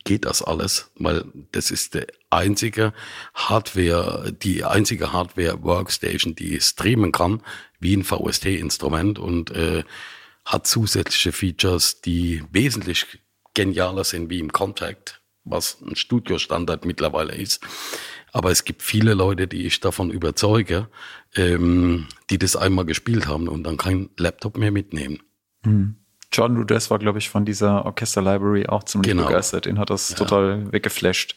geht 0.04 0.25
das 0.25 0.44
alles, 0.44 0.92
weil 1.00 1.25
das 1.51 1.72
ist 1.72 1.96
der 1.96 2.06
einzige 2.30 2.94
Hardware, 3.34 4.32
die 4.32 4.63
einzige 4.63 5.13
Hardware-Workstation, 5.13 6.36
die 6.36 6.62
streamen 6.62 7.12
kann, 7.12 7.42
wie 7.80 7.96
ein 7.96 8.04
VST-Instrument 8.04 9.20
und 9.20 9.52
äh, 9.52 9.84
hat 10.46 10.68
zusätzliche 10.68 11.32
Features, 11.32 12.02
die 12.02 12.44
wesentlich 12.52 13.20
genialer 13.54 14.04
sind 14.04 14.30
wie 14.30 14.40
im 14.40 14.52
Contact, 14.52 15.22
was 15.44 15.82
ein 15.82 15.96
Studio-Standard 15.96 16.86
mittlerweile 16.86 17.36
ist. 17.36 17.62
Aber 18.32 18.52
es 18.52 18.64
gibt 18.64 18.84
viele 18.84 19.14
Leute, 19.14 19.48
die 19.48 19.66
ich 19.66 19.80
davon 19.80 20.12
überzeuge, 20.12 20.88
ähm, 21.36 22.08
die 22.30 22.38
das 22.38 22.56
einmal 22.56 22.86
gespielt 22.86 23.28
haben 23.28 23.48
und 23.48 23.64
dann 23.64 23.78
kein 23.78 24.10
Laptop 24.18 24.58
mehr 24.58 24.72
mitnehmen. 24.72 25.20
Mhm. 25.64 25.96
John 26.32 26.58
Rudess 26.58 26.92
war, 26.92 27.00
glaube 27.00 27.18
ich, 27.18 27.30
von 27.30 27.44
dieser 27.44 27.86
Orchester 27.86 28.22
Library 28.22 28.68
auch 28.68 28.84
ziemlich 28.84 29.12
genau. 29.12 29.26
begeistert. 29.26 29.66
Den 29.66 29.80
hat 29.80 29.90
das 29.90 30.10
ja. 30.10 30.16
total 30.16 30.72
weggeflasht. 30.72 31.36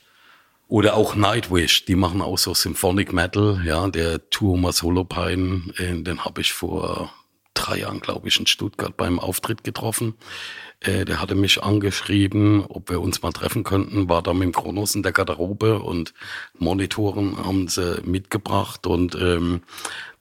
Oder 0.73 0.97
auch 0.97 1.17
Nightwish, 1.17 1.85
die 1.85 1.97
machen 1.97 2.23
auch 2.23 2.39
so 2.39 2.55
Symphonic 2.55 3.13
Metal, 3.13 3.61
ja, 3.63 3.87
der 3.89 4.31
Tuomas 4.31 4.83
Holopine, 4.83 5.65
äh, 5.77 6.03
den 6.03 6.25
habe 6.25 6.41
ich 6.41 6.55
vor 6.55 7.13
drei 7.53 7.81
Jahren, 7.81 8.01
glaube 8.01 8.29
ich, 8.29 8.41
in 8.41 8.47
Stuttgart 8.47 8.97
beim 8.97 9.21
Auftritt 9.21 9.65
getroffen. 9.65 10.15
Äh, 10.81 11.05
der 11.05 11.21
hatte 11.21 11.35
mich 11.35 11.63
angeschrieben, 11.63 12.65
ob 12.67 12.89
wir 12.89 13.03
uns 13.03 13.21
mal 13.21 13.33
treffen 13.33 13.65
könnten, 13.65 14.09
war 14.09 14.23
da 14.23 14.33
mit 14.33 14.45
dem 14.45 14.53
Kronos 14.53 14.95
in 14.95 15.03
der 15.03 15.13
Garderobe 15.13 15.79
und 15.81 16.15
Monitoren 16.59 17.37
haben 17.37 17.69
sie 17.69 18.01
mitgebracht 18.07 18.87
und 18.87 19.15
ähm, 19.15 19.61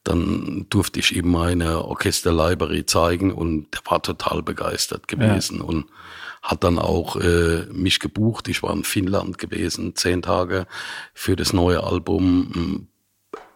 dann 0.03 0.65
durfte 0.70 1.00
ich 1.00 1.15
ihm 1.15 1.31
meine 1.31 1.86
Orchester 1.86 2.34
Library 2.34 2.86
zeigen 2.86 3.31
und 3.31 3.74
der 3.74 3.89
war 3.89 4.01
total 4.01 4.43
begeistert 4.43 5.08
gewesen 5.08 5.60
ja. 5.60 5.63
und 5.63 5.86
hat 6.41 6.63
dann 6.63 6.79
auch 6.79 7.15
äh, 7.17 7.65
mich 7.71 8.00
gebucht. 8.00 8.48
Ich 8.48 8.63
war 8.63 8.74
in 8.74 8.83
Finnland 8.83 9.38
gewesen, 9.38 9.95
zehn 9.95 10.21
Tage 10.21 10.65
für 11.13 11.36
das 11.36 11.53
neue 11.53 11.83
Album, 11.83 12.88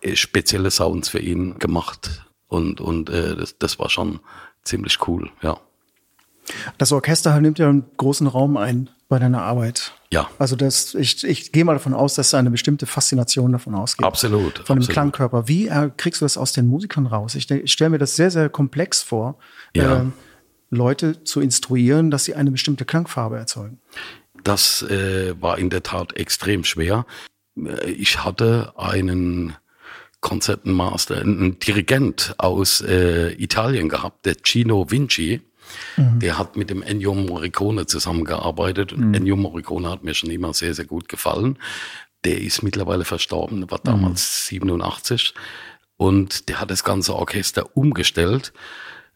äh, 0.01 0.15
spezielle 0.15 0.71
Sounds 0.71 1.09
für 1.09 1.19
ihn 1.19 1.57
gemacht 1.59 2.25
und 2.47 2.79
und 2.81 3.09
äh, 3.09 3.35
das, 3.35 3.57
das 3.57 3.79
war 3.79 3.89
schon 3.89 4.19
ziemlich 4.63 5.07
cool, 5.07 5.29
ja. 5.41 5.57
Das 6.77 6.91
Orchester 6.91 7.39
nimmt 7.41 7.57
ja 7.57 7.69
einen 7.69 7.85
großen 7.97 8.27
Raum 8.27 8.57
ein 8.57 8.89
bei 9.07 9.19
deiner 9.19 9.41
Arbeit. 9.41 9.93
Ja. 10.11 10.29
Also 10.39 10.55
das, 10.55 10.95
ich, 10.95 11.23
ich 11.23 11.51
gehe 11.51 11.65
mal 11.65 11.73
davon 11.73 11.93
aus, 11.93 12.15
dass 12.15 12.31
da 12.31 12.39
eine 12.39 12.51
bestimmte 12.51 12.85
Faszination 12.85 13.51
davon 13.51 13.75
ausgeht. 13.75 14.05
Absolut. 14.05 14.59
Von 14.59 14.77
dem 14.77 14.81
absolut. 14.81 14.89
Klangkörper. 14.89 15.47
Wie 15.47 15.67
äh, 15.67 15.91
kriegst 15.95 16.21
du 16.21 16.25
das 16.25 16.37
aus 16.37 16.53
den 16.53 16.67
Musikern 16.67 17.05
raus? 17.05 17.35
Ich, 17.35 17.49
ich 17.49 17.71
stelle 17.71 17.91
mir 17.91 17.97
das 17.97 18.15
sehr, 18.15 18.31
sehr 18.31 18.49
komplex 18.49 19.01
vor, 19.01 19.37
ja. 19.75 20.01
äh, 20.01 20.05
Leute 20.69 21.23
zu 21.23 21.41
instruieren, 21.41 22.11
dass 22.11 22.25
sie 22.25 22.35
eine 22.35 22.51
bestimmte 22.51 22.85
Klangfarbe 22.85 23.37
erzeugen. 23.37 23.79
Das 24.43 24.83
äh, 24.83 25.39
war 25.41 25.57
in 25.57 25.69
der 25.69 25.83
Tat 25.83 26.15
extrem 26.15 26.63
schwer. 26.63 27.05
Äh, 27.57 27.91
ich 27.91 28.23
hatte 28.23 28.73
einen 28.77 29.55
Konzertenmaster, 30.21 31.17
einen 31.17 31.59
Dirigent 31.59 32.35
aus 32.37 32.81
äh, 32.81 33.31
Italien 33.33 33.89
gehabt, 33.89 34.25
der 34.25 34.35
Gino 34.43 34.89
Vinci 34.89 35.41
Mhm. 35.97 36.19
Der 36.19 36.37
hat 36.37 36.55
mit 36.55 36.69
dem 36.69 36.81
Ennio 36.81 37.13
Morricone 37.13 37.85
zusammengearbeitet. 37.85 38.97
Mhm. 38.97 39.13
Ennio 39.13 39.35
Morricone 39.35 39.89
hat 39.89 40.03
mir 40.03 40.13
schon 40.13 40.29
immer 40.29 40.53
sehr, 40.53 40.73
sehr 40.73 40.85
gut 40.85 41.09
gefallen. 41.09 41.57
Der 42.23 42.41
ist 42.41 42.63
mittlerweile 42.63 43.05
verstorben, 43.05 43.69
war 43.69 43.79
damals 43.79 44.47
mhm. 44.51 44.67
87. 44.67 45.33
Und 45.97 46.49
der 46.49 46.59
hat 46.59 46.71
das 46.71 46.83
ganze 46.83 47.15
Orchester 47.15 47.75
umgestellt. 47.75 48.51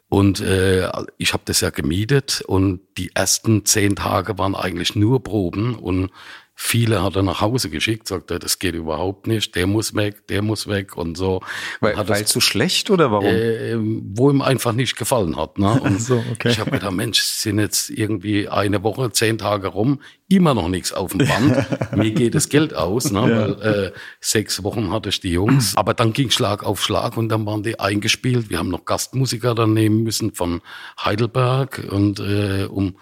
Und 0.10 0.42
äh, 0.42 0.90
ich 1.18 1.34
habe 1.34 1.44
das 1.46 1.62
ja 1.62 1.70
gemietet 1.70 2.42
und 2.42 2.82
die 2.98 3.12
ersten 3.14 3.66
zehn 3.66 3.96
Tage 3.96 4.40
waren 4.40 4.56
eigentlich 4.56 4.96
nur 4.96 5.24
Proben 5.24 5.76
und 5.76 6.10
Viele 6.62 7.02
hat 7.02 7.16
er 7.16 7.24
nach 7.24 7.40
Hause 7.40 7.70
geschickt, 7.70 8.06
sagt 8.06 8.32
er, 8.32 8.38
das 8.38 8.60
geht 8.60 8.76
überhaupt 8.76 9.28
nicht, 9.28 9.56
der 9.56 9.66
muss 9.66 9.96
weg, 9.96 10.28
der 10.28 10.42
muss 10.42 10.68
weg 10.68 10.98
und 10.98 11.16
so. 11.16 11.40
Weil, 11.80 11.96
weil 12.10 12.28
zu 12.28 12.42
schlecht 12.42 12.90
oder 12.90 13.14
warum? 13.14 13.28
Äh, 13.28 13.78
wo 14.14 14.30
ihm 14.30 14.42
einfach 14.42 14.74
nicht 14.74 14.98
gefallen 14.98 15.38
hat. 15.38 15.58
Ne? 15.58 15.72
Und 15.82 16.02
so, 16.02 16.22
okay. 16.34 16.50
ich 16.50 16.60
habe 16.60 16.72
gedacht, 16.72 16.92
Mensch, 16.92 17.22
sind 17.22 17.60
jetzt 17.60 17.90
irgendwie 17.90 18.50
eine 18.50 18.84
Woche, 18.84 19.10
zehn 19.12 19.38
Tage 19.38 19.70
rum, 19.70 20.02
immer 20.28 20.54
noch 20.54 20.68
nichts 20.68 20.92
auf 20.92 21.12
dem 21.12 21.20
Band. 21.20 21.66
Mir 21.96 22.12
geht 22.12 22.36
das 22.36 22.50
Geld 22.50 22.76
aus, 22.76 23.10
ne? 23.10 23.22
Ja. 23.22 23.40
weil 23.40 23.86
äh, 23.86 23.92
sechs 24.20 24.62
Wochen 24.62 24.92
hatte 24.92 25.10
ich 25.10 25.22
die 25.22 25.32
Jungs. 25.32 25.76
Aber 25.78 25.94
dann 25.94 26.12
ging 26.12 26.30
Schlag 26.30 26.64
auf 26.64 26.84
Schlag 26.84 27.16
und 27.16 27.30
dann 27.30 27.46
waren 27.46 27.64
die 27.64 27.80
eingespielt. 27.80 28.50
Wir 28.50 28.60
haben 28.60 28.70
noch 28.70 28.84
Gastmusiker 28.84 29.56
dann 29.56 29.74
nehmen 29.74 30.04
müssen 30.04 30.34
von 30.34 30.60
Heidelberg 31.02 31.88
und 31.90 32.20
äh, 32.20 32.66
um 32.66 32.96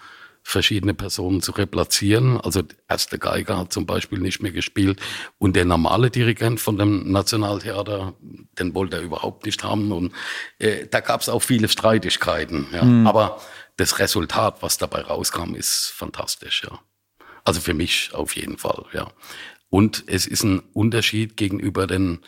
verschiedene 0.48 0.94
Personen 0.94 1.42
zu 1.42 1.52
replatzieren. 1.52 2.40
Also 2.40 2.62
erste 2.88 3.18
Geiger 3.18 3.58
hat 3.58 3.70
zum 3.70 3.84
Beispiel 3.84 4.18
nicht 4.18 4.40
mehr 4.40 4.50
gespielt 4.50 4.98
und 5.36 5.56
der 5.56 5.66
normale 5.66 6.10
Dirigent 6.10 6.58
von 6.58 6.78
dem 6.78 7.12
Nationaltheater, 7.12 8.14
den 8.58 8.74
wollte 8.74 8.96
er 8.96 9.02
überhaupt 9.02 9.44
nicht 9.44 9.62
haben. 9.62 9.92
Und 9.92 10.14
äh, 10.58 10.86
da 10.86 11.00
gab 11.00 11.20
es 11.20 11.28
auch 11.28 11.42
viele 11.42 11.68
Streitigkeiten. 11.68 12.66
Ja. 12.72 12.82
Mhm. 12.82 13.06
Aber 13.06 13.42
das 13.76 13.98
Resultat, 13.98 14.62
was 14.62 14.78
dabei 14.78 15.02
rauskam, 15.02 15.54
ist 15.54 15.92
fantastisch. 15.94 16.62
Ja. 16.64 16.80
Also 17.44 17.60
für 17.60 17.74
mich 17.74 18.14
auf 18.14 18.34
jeden 18.34 18.56
Fall. 18.56 18.86
Ja. 18.94 19.12
Und 19.68 20.04
es 20.06 20.26
ist 20.26 20.44
ein 20.44 20.60
Unterschied 20.72 21.36
gegenüber 21.36 21.86
den, 21.86 22.20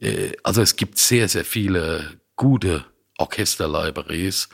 äh, 0.00 0.32
also 0.42 0.60
es 0.60 0.76
gibt 0.76 0.98
sehr, 0.98 1.30
sehr 1.30 1.46
viele 1.46 2.20
gute 2.36 2.84
Orchesterlibraries, 3.16 4.50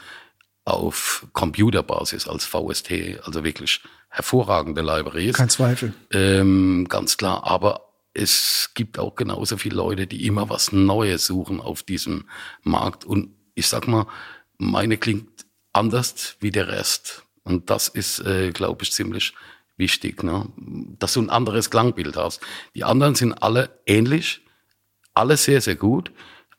auf 0.65 1.27
Computerbasis 1.33 2.29
als 2.29 2.45
VST, 2.45 3.21
also 3.25 3.45
wirklich 3.45 3.81
hervorragende 4.09 4.83
Libraries. 4.83 5.37
Kein 5.37 5.49
Zweifel. 5.49 5.95
Ähm, 6.13 6.87
ganz 6.89 7.17
klar, 7.17 7.45
aber 7.45 7.91
es 8.13 8.71
gibt 8.75 8.99
auch 8.99 9.15
genauso 9.15 9.57
viele 9.57 9.77
Leute, 9.77 10.07
die 10.07 10.27
immer 10.27 10.49
was 10.49 10.73
Neues 10.73 11.27
suchen 11.27 11.61
auf 11.61 11.83
diesem 11.83 12.29
Markt. 12.63 13.05
Und 13.05 13.35
ich 13.55 13.69
sag 13.69 13.87
mal, 13.87 14.07
meine 14.59 14.99
klingt 14.99 15.47
anders 15.73 16.37
wie 16.41 16.51
der 16.51 16.69
Rest. 16.69 17.25
Und 17.45 17.71
das 17.71 17.89
ist, 17.89 18.21
äh, 18.21 18.51
glaube 18.51 18.83
ich, 18.83 18.93
ziemlich 18.93 19.35
wichtig, 19.77 20.23
ne? 20.23 20.47
dass 20.99 21.15
du 21.15 21.23
ein 21.23 21.31
anderes 21.31 21.71
Klangbild 21.71 22.17
hast. 22.17 22.41
Die 22.75 22.85
anderen 22.85 23.15
sind 23.15 23.33
alle 23.33 23.81
ähnlich, 23.87 24.43
alle 25.15 25.37
sehr, 25.37 25.61
sehr 25.61 25.77
gut 25.77 26.13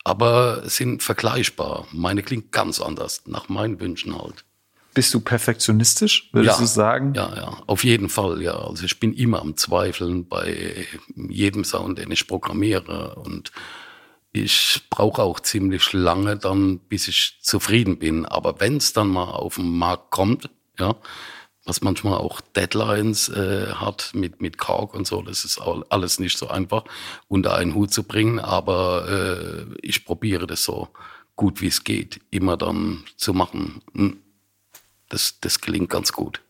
aber 0.04 0.68
sind 0.68 1.02
vergleichbar. 1.02 1.86
Meine 1.92 2.22
klingt 2.22 2.52
ganz 2.52 2.80
anders, 2.80 3.22
nach 3.26 3.48
meinen 3.48 3.80
Wünschen 3.80 4.16
halt. 4.20 4.44
Bist 4.94 5.14
du 5.14 5.20
perfektionistisch, 5.20 6.28
würdest 6.32 6.56
ja, 6.56 6.60
du 6.60 6.66
sagen? 6.66 7.14
Ja, 7.14 7.34
ja, 7.34 7.56
auf 7.66 7.82
jeden 7.82 8.10
Fall, 8.10 8.42
ja. 8.42 8.52
Also 8.52 8.84
ich 8.84 9.00
bin 9.00 9.14
immer 9.14 9.40
am 9.40 9.56
Zweifeln 9.56 10.28
bei 10.28 10.86
jedem 11.16 11.64
Sound, 11.64 11.98
den 11.98 12.10
ich 12.10 12.26
programmiere 12.26 13.14
und 13.14 13.52
ich 14.32 14.82
brauche 14.90 15.22
auch 15.22 15.40
ziemlich 15.40 15.92
lange 15.92 16.36
dann, 16.36 16.78
bis 16.78 17.08
ich 17.08 17.38
zufrieden 17.40 17.98
bin. 17.98 18.26
Aber 18.26 18.60
wenn 18.60 18.76
es 18.76 18.92
dann 18.92 19.08
mal 19.08 19.30
auf 19.30 19.56
den 19.56 19.78
Markt 19.78 20.10
kommt, 20.10 20.50
ja, 20.78 20.94
was 21.64 21.80
manchmal 21.80 22.18
auch 22.18 22.40
Deadlines 22.40 23.28
äh, 23.28 23.72
hat 23.74 24.10
mit, 24.14 24.40
mit 24.40 24.58
Kork 24.58 24.94
und 24.94 25.06
so. 25.06 25.22
Das 25.22 25.44
ist 25.44 25.60
alles 25.60 26.18
nicht 26.18 26.36
so 26.36 26.48
einfach 26.48 26.84
unter 27.28 27.54
einen 27.54 27.74
Hut 27.74 27.92
zu 27.92 28.02
bringen, 28.02 28.40
aber 28.40 29.08
äh, 29.08 29.64
ich 29.80 30.04
probiere 30.04 30.46
das 30.46 30.64
so 30.64 30.88
gut 31.36 31.60
wie 31.60 31.68
es 31.68 31.84
geht, 31.84 32.20
immer 32.30 32.56
dann 32.56 33.04
zu 33.16 33.32
machen. 33.32 33.80
Hm. 33.94 34.18
Das, 35.08 35.40
das 35.40 35.60
gelingt 35.60 35.90
ganz 35.90 36.12
gut. 36.12 36.40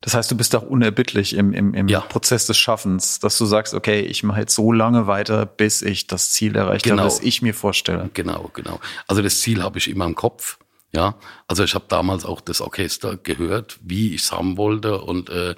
Das 0.00 0.12
heißt, 0.12 0.30
du 0.30 0.36
bist 0.36 0.54
auch 0.54 0.62
unerbittlich 0.62 1.34
im, 1.34 1.54
im, 1.54 1.72
im 1.72 1.88
ja. 1.88 2.00
Prozess 2.00 2.46
des 2.46 2.58
Schaffens, 2.58 3.20
dass 3.20 3.38
du 3.38 3.46
sagst, 3.46 3.72
okay, 3.72 4.00
ich 4.00 4.22
mache 4.22 4.40
jetzt 4.40 4.54
so 4.54 4.70
lange 4.70 5.06
weiter, 5.06 5.46
bis 5.46 5.80
ich 5.80 6.06
das 6.06 6.30
Ziel 6.30 6.56
erreicht 6.56 6.84
genau. 6.84 6.98
habe, 6.98 7.08
das 7.08 7.20
ich 7.20 7.40
mir 7.40 7.54
vorstelle. 7.54 8.10
Genau, 8.12 8.50
genau. 8.52 8.80
Also 9.06 9.22
das 9.22 9.40
Ziel 9.40 9.62
habe 9.62 9.78
ich 9.78 9.88
immer 9.88 10.04
im 10.04 10.14
Kopf. 10.14 10.58
Ja, 10.94 11.16
also 11.48 11.64
ich 11.64 11.74
habe 11.74 11.86
damals 11.88 12.24
auch 12.24 12.40
das 12.40 12.60
Orchester 12.60 13.16
gehört, 13.16 13.78
wie 13.82 14.14
ich 14.14 14.22
es 14.22 14.32
haben 14.32 14.56
wollte 14.56 15.00
und 15.00 15.28
äh, 15.28 15.54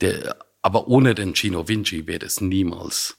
der, 0.00 0.36
aber 0.62 0.88
ohne 0.88 1.14
den 1.14 1.34
Gino 1.34 1.68
Vinci 1.68 2.06
wäre 2.06 2.20
das 2.20 2.40
niemals 2.40 3.18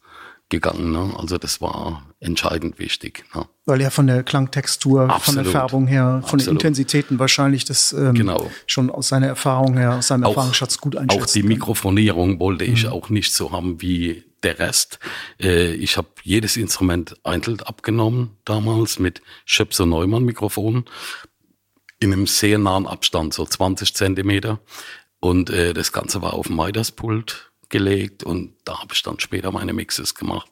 gegangen. 0.50 0.92
Ne? 0.92 1.14
Also 1.18 1.38
das 1.38 1.62
war 1.62 2.04
entscheidend 2.20 2.80
wichtig. 2.80 3.24
Ne? 3.36 3.46
Weil 3.66 3.82
er 3.82 3.92
von 3.92 4.08
der 4.08 4.24
Klangtextur, 4.24 5.04
Absolut. 5.04 5.24
von 5.24 5.36
der 5.36 5.46
Färbung 5.46 5.88
her, 5.88 6.24
von 6.26 6.40
Absolut. 6.40 6.48
den 6.48 6.52
Intensitäten 6.54 7.20
wahrscheinlich 7.20 7.66
das 7.66 7.94
ähm, 7.94 8.16
genau. 8.16 8.50
schon 8.66 8.90
aus 8.90 9.10
seiner 9.10 9.28
Erfahrung 9.28 9.78
her, 9.78 9.96
aus 9.96 10.08
seinem 10.08 10.24
auch, 10.24 10.30
Erfahrungsschatz 10.30 10.80
gut 10.80 10.98
einschätzt. 10.98 11.22
Auch 11.22 11.32
die 11.32 11.44
Mikrofonierung 11.44 12.40
wollte 12.40 12.66
ich 12.66 12.86
mhm. 12.86 12.92
auch 12.92 13.10
nicht 13.10 13.34
so 13.34 13.52
haben 13.52 13.82
wie 13.82 14.24
der 14.44 14.60
Rest. 14.60 15.00
Äh, 15.40 15.74
ich 15.74 15.98
habe 15.98 16.08
jedes 16.24 16.58
Instrument 16.58 17.16
einzeln 17.24 17.60
abgenommen 17.62 18.38
damals 18.46 19.00
mit 19.00 19.22
Schöpser 19.46 19.86
Neumann 19.86 20.24
Mikrofon 20.24 20.86
in 22.00 22.13
einem 22.13 22.27
sehr 22.27 22.58
nahen 22.58 22.88
Abstand, 22.88 23.34
so 23.34 23.46
20 23.46 23.94
Zentimeter. 23.94 24.60
Und 25.20 25.50
äh, 25.50 25.74
das 25.74 25.91
Ganze 25.91 26.22
war 26.22 26.34
auf 26.34 26.48
dem 26.48 26.56
Midas-Pult 26.56 27.51
gelegt 27.68 28.24
und 28.24 28.53
da 28.65 28.79
habe 28.79 28.94
ich 28.94 29.03
dann 29.03 29.20
später 29.20 29.51
meine 29.51 29.74
Mixes 29.74 30.15
gemacht. 30.15 30.50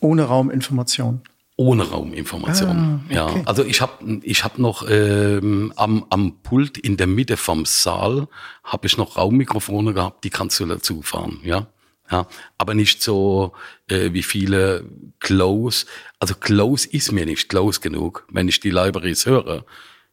Ohne 0.00 0.24
Rauminformation. 0.24 1.20
ohne 1.56 1.88
Rauminformation. 1.88 2.70
Ah, 2.70 3.00
okay. 3.04 3.14
Ja, 3.14 3.42
also 3.44 3.64
ich 3.64 3.80
habe 3.80 4.20
ich 4.22 4.42
hab 4.42 4.58
noch 4.58 4.88
ähm, 4.88 5.72
am, 5.76 6.04
am 6.10 6.38
Pult 6.42 6.78
in 6.78 6.96
der 6.96 7.06
Mitte 7.06 7.36
vom 7.36 7.66
Saal 7.66 8.26
habe 8.64 8.86
ich 8.86 8.96
noch 8.96 9.16
Raummikrofone 9.16 9.92
gehabt, 9.92 10.24
die 10.24 10.30
kannst 10.30 10.58
du 10.58 10.66
dazu 10.66 11.02
fahren, 11.02 11.40
ja. 11.44 11.66
Ja, 12.10 12.26
aber 12.58 12.74
nicht 12.74 13.02
so 13.02 13.52
äh, 13.88 14.12
wie 14.12 14.22
viele 14.22 14.84
Close. 15.20 15.86
Also 16.18 16.34
Close 16.34 16.88
ist 16.88 17.12
mir 17.12 17.24
nicht 17.24 17.48
close 17.48 17.80
genug. 17.80 18.26
Wenn 18.30 18.48
ich 18.48 18.60
die 18.60 18.70
Libraries 18.70 19.24
höre, 19.24 19.64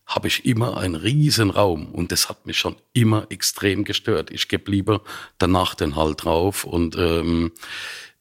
habe 0.06 0.28
ich 0.28 0.46
immer 0.46 0.78
einen 0.78 0.96
riesen 0.96 1.52
Raum 1.52 1.94
und 1.94 2.12
das 2.12 2.30
hat 2.30 2.46
mich 2.46 2.58
schon 2.58 2.76
immer 2.94 3.28
extrem 3.30 3.84
gestört. 3.84 4.32
Ich 4.32 4.48
gebe 4.48 4.72
lieber 4.72 5.02
danach 5.38 5.76
den 5.76 5.96
Halt 5.96 6.24
drauf 6.24 6.64
und 6.64 6.96
ähm, 6.98 7.52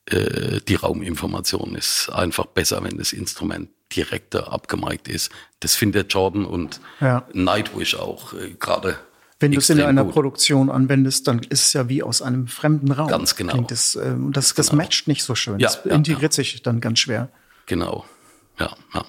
äh, 0.05 0.61
die 0.69 0.75
Rauminformation 0.75 1.75
ist 1.75 2.11
einfach 2.11 2.47
besser, 2.47 2.83
wenn 2.85 2.99
das 2.99 3.13
Instrument 3.13 3.71
direkter 3.95 4.53
abgemeigt 4.53 5.09
ist. 5.09 5.31
Das 5.61 5.75
findet 5.75 6.13
Jordan 6.13 6.45
und 6.45 6.81
ja. 7.01 7.27
Nightwish 7.33 7.95
auch 7.95 8.35
äh, 8.35 8.55
gerade. 8.59 8.99
Wenn 9.40 9.52
du 9.52 9.59
es 9.59 9.71
in 9.71 9.80
einer 9.80 10.04
gut. 10.04 10.14
Produktion 10.14 10.68
anwendest, 10.68 11.28
dann 11.28 11.38
ist 11.38 11.66
es 11.66 11.73
ja 11.73 11.88
wie 11.88 12.02
aus 12.02 12.23
einem 12.23 12.49
fremden 12.49 12.90
Raum. 12.90 13.09
Ganz 13.09 13.37
genau. 13.37 13.52
Klingt 13.52 13.71
das, 13.71 13.95
äh, 13.95 14.14
das, 14.30 14.54
das 14.54 14.71
genau. 14.71 14.83
matcht 14.83 15.07
nicht 15.07 15.23
so 15.23 15.35
schön. 15.35 15.61
Ja, 15.61 15.68
das 15.68 15.80
ja, 15.85 15.92
integriert 15.92 16.33
ja. 16.33 16.37
sich 16.37 16.62
dann 16.62 16.80
ganz 16.80 16.99
schwer. 16.99 17.28
Genau. 17.66 18.04
Ja, 18.59 18.75
ja. 18.95 19.04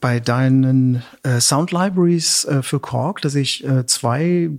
Bei 0.00 0.20
deinen 0.20 1.02
äh, 1.22 1.40
Sound 1.40 1.70
Libraries 1.70 2.44
äh, 2.44 2.62
für 2.62 2.80
Korg, 2.80 3.22
da 3.22 3.30
sehe 3.30 3.42
ich 3.42 3.64
äh, 3.64 3.86
zwei 3.86 4.50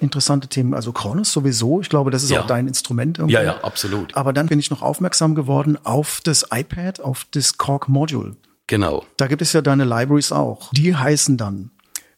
interessante 0.00 0.48
Themen. 0.48 0.74
Also 0.74 0.92
Kronos 0.92 1.32
sowieso. 1.32 1.80
Ich 1.80 1.88
glaube, 1.88 2.10
das 2.10 2.22
ist 2.22 2.30
ja. 2.30 2.42
auch 2.42 2.46
dein 2.46 2.68
Instrument. 2.68 3.18
Irgendwie. 3.18 3.34
Ja, 3.34 3.42
ja, 3.42 3.64
absolut. 3.64 4.16
Aber 4.16 4.32
dann 4.32 4.46
bin 4.46 4.58
ich 4.58 4.70
noch 4.70 4.82
aufmerksam 4.82 5.34
geworden 5.34 5.78
auf 5.82 6.20
das 6.22 6.46
iPad, 6.52 7.00
auf 7.00 7.26
das 7.30 7.58
Korg 7.58 7.88
Module. 7.88 8.36
Genau. 8.68 9.04
Da 9.16 9.26
gibt 9.26 9.42
es 9.42 9.52
ja 9.52 9.60
deine 9.60 9.84
Libraries 9.84 10.30
auch. 10.30 10.70
Die 10.72 10.94
heißen 10.94 11.36
dann 11.36 11.71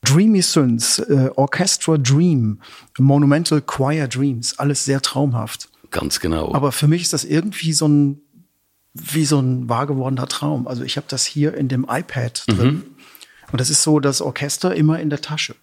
Dreamy 0.04 0.42
Synths, 0.42 0.98
äh, 0.98 1.30
Orchestra 1.34 1.96
Dream, 1.98 2.60
Monumental 2.98 3.60
Choir 3.60 4.08
Dreams. 4.08 4.58
Alles 4.58 4.84
sehr 4.84 5.00
traumhaft. 5.00 5.68
Ganz 5.90 6.20
genau. 6.20 6.54
Aber 6.54 6.72
für 6.72 6.88
mich 6.88 7.02
ist 7.02 7.12
das 7.12 7.24
irgendwie 7.24 7.72
so 7.72 7.88
ein, 7.88 8.20
wie 8.92 9.24
so 9.24 9.40
ein 9.40 9.68
wahr 9.68 9.86
gewordener 9.86 10.26
Traum. 10.26 10.66
Also 10.68 10.84
ich 10.84 10.96
habe 10.96 11.06
das 11.08 11.24
hier 11.24 11.54
in 11.54 11.68
dem 11.68 11.86
iPad 11.88 12.44
drin. 12.46 12.66
Mhm. 12.66 12.82
Und 13.52 13.60
das 13.60 13.70
ist 13.70 13.82
so 13.82 14.00
das 14.00 14.20
Orchester 14.20 14.74
immer 14.74 14.98
in 15.00 15.10
der 15.10 15.20
Tasche. 15.20 15.54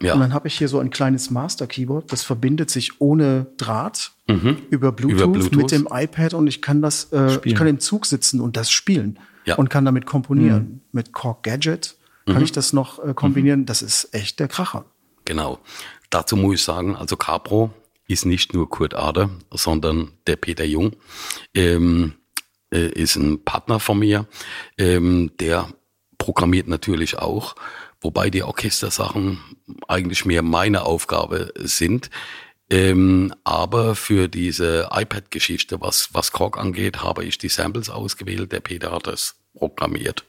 Ja. 0.00 0.14
Und 0.14 0.20
dann 0.20 0.32
habe 0.32 0.46
ich 0.46 0.56
hier 0.56 0.68
so 0.68 0.78
ein 0.78 0.90
kleines 0.90 1.30
Master-Keyboard, 1.30 2.12
das 2.12 2.22
verbindet 2.22 2.70
sich 2.70 3.00
ohne 3.00 3.46
Draht 3.56 4.12
mhm. 4.28 4.58
über, 4.70 4.92
Bluetooth 4.92 5.20
über, 5.20 5.28
Bluetooth 5.28 5.56
mit 5.56 5.70
dem 5.72 5.88
iPad 5.90 6.34
und 6.34 6.46
ich 6.46 6.62
kann 6.62 6.82
das, 6.82 7.12
äh, 7.12 7.38
ich 7.42 7.56
kann 7.56 7.66
im 7.66 7.80
Zug 7.80 8.06
sitzen 8.06 8.40
und 8.40 8.56
das 8.56 8.70
spielen 8.70 9.18
ja. 9.44 9.56
und 9.56 9.70
kann 9.70 9.84
damit 9.84 10.06
komponieren. 10.06 10.62
Mhm. 10.62 10.80
Mit 10.92 11.12
Korg 11.12 11.42
Gadget 11.42 11.96
kann 12.28 12.38
mhm. 12.38 12.44
ich 12.44 12.52
das 12.52 12.72
noch 12.72 13.04
äh, 13.04 13.14
kombinieren. 13.14 13.66
Das 13.66 13.82
ist 13.82 14.14
echt 14.14 14.40
der 14.40 14.48
Kracher. 14.48 14.84
Genau. 15.24 15.58
Dazu 16.10 16.36
muss 16.36 16.54
ich 16.56 16.62
sagen, 16.62 16.96
also 16.96 17.16
Capro 17.16 17.70
ist 18.06 18.24
nicht 18.24 18.54
nur 18.54 18.70
Kurt 18.70 18.94
Ader, 18.94 19.30
sondern 19.50 20.12
der 20.26 20.36
Peter 20.36 20.64
Jung 20.64 20.96
ähm, 21.54 22.14
äh, 22.72 22.88
ist 22.88 23.16
ein 23.16 23.44
Partner 23.44 23.80
von 23.80 23.98
mir, 23.98 24.26
ähm, 24.78 25.32
der 25.38 25.68
programmiert 26.16 26.68
natürlich 26.68 27.18
auch 27.18 27.54
wobei 28.00 28.30
die 28.30 28.42
Orchestersachen 28.42 29.38
eigentlich 29.86 30.24
mehr 30.24 30.42
meine 30.42 30.84
Aufgabe 30.84 31.52
sind. 31.56 32.10
Ähm, 32.70 33.34
aber 33.44 33.94
für 33.94 34.28
diese 34.28 34.88
iPad-Geschichte, 34.92 35.80
was, 35.80 36.10
was 36.12 36.32
Korg 36.32 36.58
angeht, 36.58 37.02
habe 37.02 37.24
ich 37.24 37.38
die 37.38 37.48
Samples 37.48 37.88
ausgewählt. 37.88 38.52
Der 38.52 38.60
Peter 38.60 38.92
hat 38.92 39.06
das 39.06 39.36
programmiert. 39.54 40.24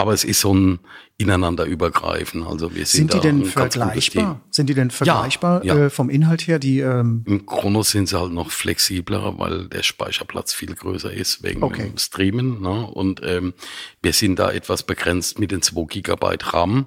Aber 0.00 0.14
es 0.14 0.24
ist 0.24 0.40
so 0.40 0.54
ein 0.54 0.78
ineinander 1.18 1.66
übergreifen. 1.66 2.42
Also 2.42 2.74
wir 2.74 2.86
sind, 2.86 3.10
sind 3.10 3.12
die 3.12 3.20
denn 3.20 3.44
vergleichbar? 3.44 4.40
Sind 4.50 4.70
die 4.70 4.74
denn 4.74 4.90
vergleichbar 4.90 5.62
ja, 5.62 5.76
ja. 5.76 5.84
Äh, 5.84 5.90
vom 5.90 6.08
Inhalt 6.08 6.46
her? 6.46 6.58
Die 6.58 6.80
ähm 6.80 7.22
im 7.26 7.44
Chronos 7.44 7.90
sind 7.90 8.08
sie 8.08 8.18
halt 8.18 8.32
noch 8.32 8.50
flexibler, 8.50 9.38
weil 9.38 9.68
der 9.68 9.82
Speicherplatz 9.82 10.54
viel 10.54 10.74
größer 10.74 11.12
ist 11.12 11.42
wegen 11.42 11.62
okay. 11.62 11.90
dem 11.90 11.98
Streamen. 11.98 12.62
Ne? 12.62 12.86
Und 12.86 13.20
ähm, 13.22 13.52
wir 14.00 14.14
sind 14.14 14.38
da 14.38 14.50
etwas 14.50 14.84
begrenzt 14.84 15.38
mit 15.38 15.50
den 15.50 15.60
2 15.60 15.84
Gigabyte 15.86 16.54
RAM. 16.54 16.86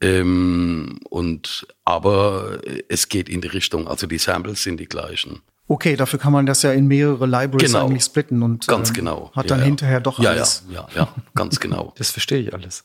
Ähm, 0.00 1.00
und 1.10 1.66
aber 1.84 2.60
es 2.88 3.08
geht 3.08 3.28
in 3.28 3.40
die 3.40 3.48
Richtung, 3.48 3.88
also 3.88 4.06
die 4.06 4.18
Samples 4.18 4.62
sind 4.62 4.78
die 4.78 4.86
gleichen. 4.86 5.40
Okay, 5.68 5.96
dafür 5.96 6.18
kann 6.18 6.32
man 6.32 6.46
das 6.46 6.62
ja 6.62 6.72
in 6.72 6.86
mehrere 6.86 7.26
Libraries 7.26 7.72
genau. 7.72 7.86
eigentlich 7.86 8.04
splitten 8.04 8.42
und 8.42 8.68
ganz 8.68 8.90
ähm, 8.90 8.94
genau. 8.94 9.32
hat 9.34 9.50
dann 9.50 9.58
ja, 9.60 9.64
hinterher 9.64 10.00
doch 10.00 10.18
ja, 10.20 10.30
alles. 10.30 10.64
Ja, 10.68 10.86
ja, 10.94 11.02
ja, 11.02 11.08
ganz 11.34 11.58
genau. 11.58 11.92
Das 11.98 12.10
verstehe 12.10 12.38
ich 12.38 12.54
alles. 12.54 12.84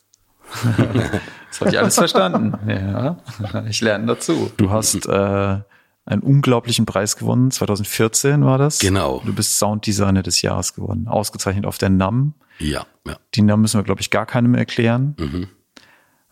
das 1.49 1.61
habe 1.61 1.69
ich 1.69 1.79
alles 1.79 1.95
verstanden. 1.95 2.53
Ja, 2.67 3.17
ich 3.69 3.81
lerne 3.81 4.07
dazu. 4.07 4.51
Du 4.57 4.71
hast 4.71 5.05
äh, 5.05 5.59
einen 6.05 6.21
unglaublichen 6.21 6.85
Preis 6.85 7.15
gewonnen. 7.15 7.51
2014 7.51 8.43
war 8.43 8.57
das. 8.57 8.79
Genau. 8.79 9.21
Du 9.25 9.33
bist 9.33 9.57
Sounddesigner 9.59 10.23
des 10.23 10.41
Jahres 10.41 10.73
geworden. 10.73 11.07
Ausgezeichnet 11.07 11.65
auf 11.65 11.77
der 11.77 11.89
NAM. 11.89 12.33
Ja, 12.57 12.85
ja. 13.07 13.17
Die 13.35 13.43
NAM 13.43 13.61
müssen 13.61 13.79
wir, 13.79 13.83
glaube 13.83 14.01
ich, 14.01 14.09
gar 14.09 14.25
keinem 14.25 14.55
erklären. 14.55 15.15
Mhm. 15.19 15.35
Und 15.43 15.47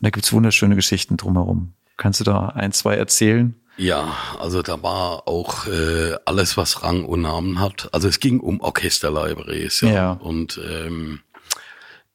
da 0.02 0.10
gibt's 0.10 0.34
wunderschöne 0.34 0.76
Geschichten 0.76 1.18
drumherum. 1.18 1.74
Kannst 1.98 2.20
du 2.20 2.24
da 2.24 2.48
ein, 2.48 2.72
zwei 2.72 2.96
erzählen? 2.96 3.56
Ja, 3.80 4.14
also 4.38 4.62
da 4.62 4.84
war 4.84 5.26
auch 5.30 5.66
äh, 5.66 6.16
alles, 6.26 6.58
was 6.58 6.84
Rang 6.84 7.06
und 7.06 7.22
Namen 7.22 7.62
hat. 7.62 7.88
Also 7.94 8.10
es 8.10 8.20
ging 8.20 8.42
um 8.42 8.60
Orchesterlibraries, 8.60 9.80
ja. 9.82 9.90
ja. 9.90 10.12
Und 10.12 10.60
ähm, 10.70 11.22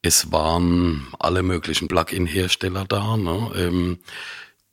es 0.03 0.31
waren 0.31 1.07
alle 1.18 1.42
möglichen 1.42 1.88
Plugin-Hersteller 1.88 2.85
da, 2.85 3.16
ne, 3.16 3.50
ähm, 3.57 3.98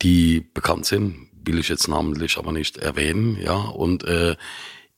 die 0.01 0.41
bekannt 0.41 0.86
sind, 0.86 1.30
will 1.45 1.60
ich 1.60 1.69
jetzt 1.69 1.88
namentlich 1.88 2.38
aber 2.38 2.51
nicht 2.51 2.75
erwähnen, 2.75 3.38
ja. 3.41 3.56
Und 3.56 4.04
äh, 4.04 4.36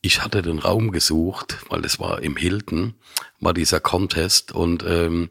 ich 0.01 0.23
hatte 0.23 0.41
den 0.41 0.57
Raum 0.57 0.91
gesucht, 0.91 1.57
weil 1.69 1.85
es 1.85 1.99
war 1.99 2.23
im 2.23 2.37
Hilton, 2.37 2.95
war 3.39 3.53
dieser 3.53 3.79
Contest 3.79 4.51
und 4.51 4.83
ähm, 4.87 5.29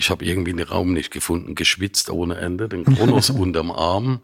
ich 0.00 0.08
habe 0.08 0.24
irgendwie 0.24 0.54
den 0.54 0.66
Raum 0.66 0.94
nicht 0.94 1.10
gefunden, 1.10 1.54
geschwitzt 1.54 2.10
ohne 2.10 2.36
Ende, 2.36 2.68
den 2.68 2.84
Kronos 2.84 3.28
unterm 3.30 3.70
Arm 3.70 4.20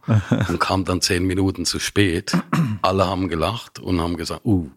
und 0.49 0.59
kam 0.59 0.85
dann 0.85 1.03
zehn 1.03 1.25
Minuten 1.25 1.67
zu 1.67 1.79
spät. 1.79 2.33
Alle 2.81 3.07
haben 3.07 3.29
gelacht 3.29 3.79
und 3.79 4.01
haben 4.01 4.17
gesagt, 4.17 4.41
uh, 4.47 4.71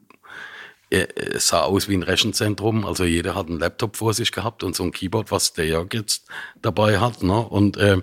es 0.90 1.48
sah 1.48 1.62
aus 1.62 1.88
wie 1.88 1.96
ein 1.96 2.04
Rechenzentrum, 2.04 2.86
also 2.86 3.06
jeder 3.06 3.36
hat 3.36 3.48
einen 3.48 3.60
Laptop 3.60 3.96
vor 3.96 4.14
sich 4.14 4.32
gehabt 4.32 4.64
und 4.64 4.76
so 4.76 4.84
ein 4.84 4.92
Keyboard, 4.92 5.32
was 5.32 5.54
der 5.54 5.68
Jörg 5.68 5.94
jetzt 5.94 6.26
dabei 6.62 7.00
hat, 7.00 7.24
ne? 7.24 7.40
Und 7.40 7.78
äh, 7.78 8.02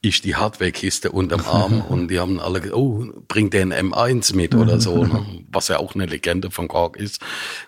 ich 0.00 0.20
die 0.20 0.36
Hardware-Kiste 0.36 1.10
unterm 1.10 1.44
Arm 1.46 1.80
und 1.88 2.08
die 2.08 2.20
haben 2.20 2.38
alle 2.38 2.60
gesagt, 2.60 2.76
oh, 2.76 3.04
bringt 3.26 3.52
der 3.54 3.62
ein 3.62 3.72
M1 3.72 4.36
mit 4.36 4.54
oder 4.54 4.80
so, 4.80 5.04
ne? 5.04 5.44
was 5.50 5.68
ja 5.68 5.78
auch 5.78 5.94
eine 5.94 6.06
Legende 6.06 6.50
von 6.50 6.68
Korg 6.68 6.96
ist. 6.96 7.20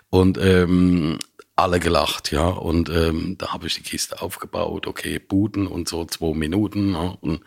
Und 0.09 0.37
ähm, 0.37 1.19
alle 1.55 1.79
gelacht, 1.79 2.31
ja. 2.31 2.47
Und 2.47 2.89
ähm, 2.89 3.35
da 3.37 3.53
habe 3.53 3.67
ich 3.67 3.75
die 3.75 3.83
Kiste 3.83 4.21
aufgebaut, 4.21 4.87
okay, 4.87 5.19
booten 5.19 5.67
und 5.67 5.87
so 5.87 6.05
zwei 6.05 6.33
Minuten. 6.33 6.91
Ne? 6.91 7.17
Und 7.21 7.41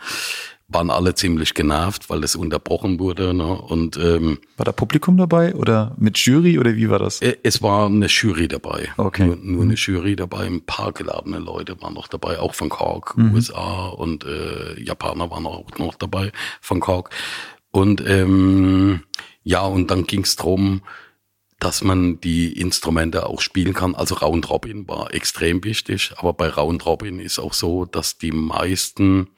waren 0.68 0.90
alle 0.90 1.14
ziemlich 1.14 1.54
genervt, 1.54 2.08
weil 2.08 2.20
das 2.20 2.36
unterbrochen 2.36 2.98
wurde. 2.98 3.34
Ne? 3.34 3.46
Und 3.46 3.96
ähm, 3.96 4.38
war 4.56 4.64
da 4.64 4.72
Publikum 4.72 5.16
dabei 5.16 5.54
oder 5.54 5.94
mit 5.98 6.18
Jury 6.18 6.58
oder 6.58 6.74
wie 6.74 6.88
war 6.88 6.98
das? 6.98 7.20
Äh, 7.20 7.36
es 7.42 7.62
war 7.62 7.86
eine 7.86 8.06
Jury 8.06 8.48
dabei. 8.48 8.88
Okay. 8.96 9.26
Nur, 9.26 9.36
nur 9.36 9.64
mhm. 9.64 9.70
eine 9.70 9.74
Jury 9.74 10.16
dabei. 10.16 10.46
Ein 10.46 10.62
paar 10.62 10.92
geladene 10.92 11.38
Leute 11.38 11.80
waren 11.82 11.94
noch 11.94 12.08
dabei, 12.08 12.38
auch 12.38 12.54
von 12.54 12.68
Korg, 12.70 13.16
mhm. 13.16 13.34
USA 13.34 13.88
und 13.88 14.24
äh, 14.24 14.80
Japaner 14.80 15.30
waren 15.30 15.46
auch 15.46 15.66
noch 15.78 15.94
dabei 15.94 16.32
von 16.60 16.80
Korg. 16.80 17.10
Und 17.70 18.02
ähm, 18.06 19.02
ja, 19.42 19.62
und 19.62 19.90
dann 19.90 20.04
ging 20.04 20.22
es 20.22 20.36
darum, 20.36 20.82
dass 21.64 21.82
man 21.82 22.20
die 22.20 22.52
Instrumente 22.60 23.26
auch 23.26 23.40
spielen 23.40 23.72
kann. 23.72 23.94
Also 23.94 24.16
Round 24.16 24.50
Robin 24.50 24.86
war 24.86 25.14
extrem 25.14 25.64
wichtig, 25.64 26.12
aber 26.16 26.34
bei 26.34 26.50
Round 26.50 26.84
Robin 26.84 27.18
ist 27.18 27.38
auch 27.38 27.54
so, 27.54 27.86
dass 27.86 28.18
die 28.18 28.32
meisten 28.32 29.30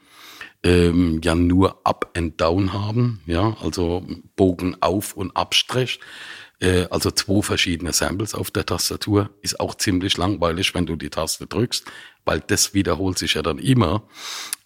ähm, 0.64 1.20
ja 1.22 1.36
nur 1.36 1.80
Up 1.84 2.10
and 2.16 2.40
Down 2.40 2.72
haben, 2.72 3.20
ja, 3.26 3.56
also 3.62 4.04
Bogen 4.34 4.76
auf 4.80 5.14
und 5.14 5.36
Abstrich. 5.36 6.00
Äh, 6.58 6.86
also 6.90 7.12
zwei 7.12 7.42
verschiedene 7.42 7.92
Samples 7.92 8.34
auf 8.34 8.50
der 8.50 8.66
Tastatur 8.66 9.30
ist 9.42 9.60
auch 9.60 9.76
ziemlich 9.76 10.16
langweilig, 10.16 10.74
wenn 10.74 10.86
du 10.86 10.96
die 10.96 11.10
Taste 11.10 11.46
drückst, 11.46 11.84
weil 12.24 12.40
das 12.40 12.74
wiederholt 12.74 13.18
sich 13.18 13.34
ja 13.34 13.42
dann 13.42 13.58
immer. 13.58 14.02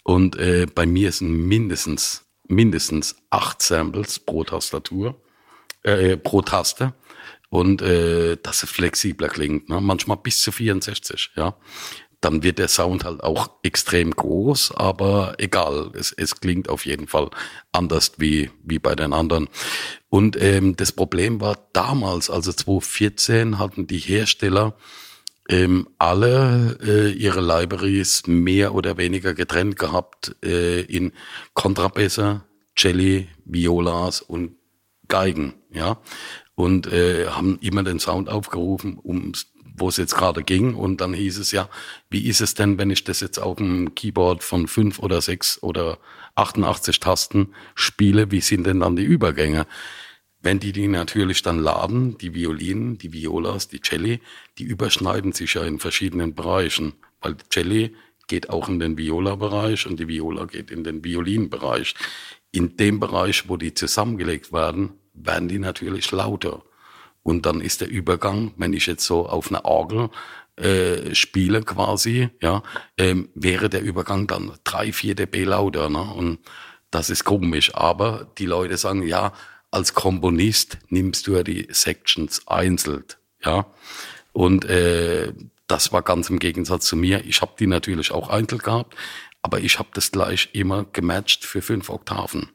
Und 0.01 0.35
äh, 0.37 0.65
bei 0.65 0.87
mir 0.87 1.11
sind 1.11 1.47
mindestens 1.47 2.25
mindestens 2.47 3.15
acht 3.29 3.61
Samples 3.61 4.19
pro 4.19 4.43
Tastatur, 4.43 5.21
äh, 5.83 6.17
pro 6.17 6.41
Taste 6.41 6.93
und 7.51 7.83
äh, 7.83 8.37
dass 8.41 8.63
es 8.63 8.71
flexibler 8.71 9.27
klingt, 9.27 9.69
ne? 9.69 9.79
manchmal 9.79 10.17
bis 10.17 10.41
zu 10.41 10.51
64, 10.51 11.33
ja 11.35 11.55
dann 12.21 12.43
wird 12.43 12.59
der 12.59 12.67
Sound 12.67 13.03
halt 13.03 13.23
auch 13.23 13.49
extrem 13.63 14.11
groß, 14.11 14.75
aber 14.75 15.35
egal, 15.39 15.91
es, 15.95 16.11
es 16.11 16.39
klingt 16.39 16.69
auf 16.69 16.85
jeden 16.85 17.07
Fall 17.07 17.31
anders 17.71 18.13
wie, 18.17 18.51
wie 18.63 18.77
bei 18.77 18.95
den 18.95 19.11
anderen. 19.11 19.49
Und 20.09 20.39
ähm, 20.39 20.75
das 20.75 20.91
Problem 20.91 21.41
war 21.41 21.57
damals, 21.73 22.29
also 22.29 22.53
2014, 22.53 23.57
hatten 23.57 23.87
die 23.87 23.97
Hersteller 23.97 24.75
ähm, 25.49 25.89
alle 25.97 26.77
äh, 26.83 27.11
ihre 27.11 27.41
Libraries 27.41 28.27
mehr 28.27 28.75
oder 28.75 28.97
weniger 28.97 29.33
getrennt 29.33 29.77
gehabt 29.77 30.35
äh, 30.45 30.81
in 30.81 31.13
Kontrabässe, 31.55 32.43
Celli, 32.77 33.29
Violas 33.45 34.21
und 34.21 34.57
Geigen, 35.07 35.55
ja. 35.71 35.97
Und 36.55 36.87
äh, 36.87 37.27
haben 37.27 37.57
immer 37.61 37.83
den 37.83 37.99
Sound 37.99 38.29
aufgerufen, 38.29 38.97
um 38.97 39.33
wo 39.75 39.89
es 39.89 39.97
jetzt 39.97 40.15
gerade 40.15 40.43
ging. 40.43 40.75
Und 40.75 41.01
dann 41.01 41.13
hieß 41.13 41.37
es 41.37 41.51
ja, 41.51 41.69
wie 42.09 42.27
ist 42.27 42.41
es 42.41 42.53
denn, 42.53 42.77
wenn 42.77 42.89
ich 42.89 43.03
das 43.03 43.19
jetzt 43.19 43.39
auf 43.39 43.57
dem 43.57 43.95
Keyboard 43.95 44.43
von 44.43 44.67
fünf 44.67 44.99
oder 44.99 45.21
sechs 45.21 45.61
oder 45.63 45.97
88 46.35 46.99
Tasten 46.99 47.53
spiele? 47.75 48.31
Wie 48.31 48.41
sind 48.41 48.65
denn 48.65 48.79
dann 48.79 48.95
die 48.95 49.03
Übergänge? 49.03 49.65
Wenn 50.41 50.59
die 50.59 50.71
die 50.71 50.87
natürlich 50.87 51.43
dann 51.43 51.59
laden, 51.59 52.17
die 52.17 52.33
Violinen, 52.33 52.97
die 52.97 53.13
Violas, 53.13 53.67
die 53.67 53.81
Celli, 53.81 54.21
die 54.57 54.63
überschneiden 54.63 55.33
sich 55.33 55.53
ja 55.53 55.63
in 55.63 55.79
verschiedenen 55.79 56.33
Bereichen, 56.33 56.93
weil 57.21 57.35
die 57.35 57.45
Celli 57.51 57.95
geht 58.27 58.49
auch 58.49 58.67
in 58.69 58.79
den 58.79 58.97
Viola-Bereich 58.97 59.85
und 59.85 59.99
die 59.99 60.07
Viola 60.07 60.45
geht 60.45 60.71
in 60.71 60.83
den 60.83 61.03
Violinbereich. 61.03 61.93
In 62.51 62.75
dem 62.75 62.99
Bereich, 62.99 63.49
wo 63.49 63.57
die 63.57 63.73
zusammengelegt 63.73 64.51
werden, 64.51 64.93
werden 65.13 65.47
die 65.47 65.59
natürlich 65.59 66.11
lauter. 66.11 66.63
Und 67.23 67.45
dann 67.45 67.61
ist 67.61 67.81
der 67.81 67.89
Übergang, 67.89 68.53
wenn 68.57 68.73
ich 68.73 68.87
jetzt 68.87 69.05
so 69.05 69.27
auf 69.27 69.49
einer 69.49 69.65
Orgel 69.65 70.09
äh, 70.57 71.13
spiele 71.13 71.61
quasi, 71.63 72.29
ja, 72.41 72.63
ähm, 72.97 73.29
wäre 73.35 73.69
der 73.69 73.83
Übergang 73.83 74.27
dann 74.27 74.51
drei, 74.63 74.91
vier 74.91 75.15
dB 75.15 75.43
lauter. 75.43 75.89
Ne? 75.89 76.01
Und 76.01 76.39
das 76.89 77.09
ist 77.09 77.23
komisch. 77.23 77.75
Aber 77.75 78.31
die 78.37 78.45
Leute 78.45 78.77
sagen, 78.77 79.03
ja, 79.03 79.33
als 79.71 79.93
Komponist 79.93 80.79
nimmst 80.89 81.27
du 81.27 81.35
ja 81.35 81.43
die 81.43 81.67
Sections 81.71 82.47
einzeln, 82.47 83.05
ja. 83.43 83.65
Und 84.33 84.65
äh, 84.65 85.33
das 85.67 85.93
war 85.93 86.01
ganz 86.01 86.29
im 86.29 86.39
Gegensatz 86.39 86.85
zu 86.85 86.95
mir. 86.95 87.23
Ich 87.25 87.41
habe 87.41 87.53
die 87.57 87.67
natürlich 87.67 88.11
auch 88.11 88.29
einzeln 88.29 88.59
gehabt, 88.59 88.95
aber 89.41 89.59
ich 89.59 89.79
habe 89.79 89.89
das 89.93 90.11
gleich 90.11 90.49
immer 90.53 90.85
gematcht 90.91 91.45
für 91.45 91.61
fünf 91.61 91.89
Oktaven. 91.89 92.49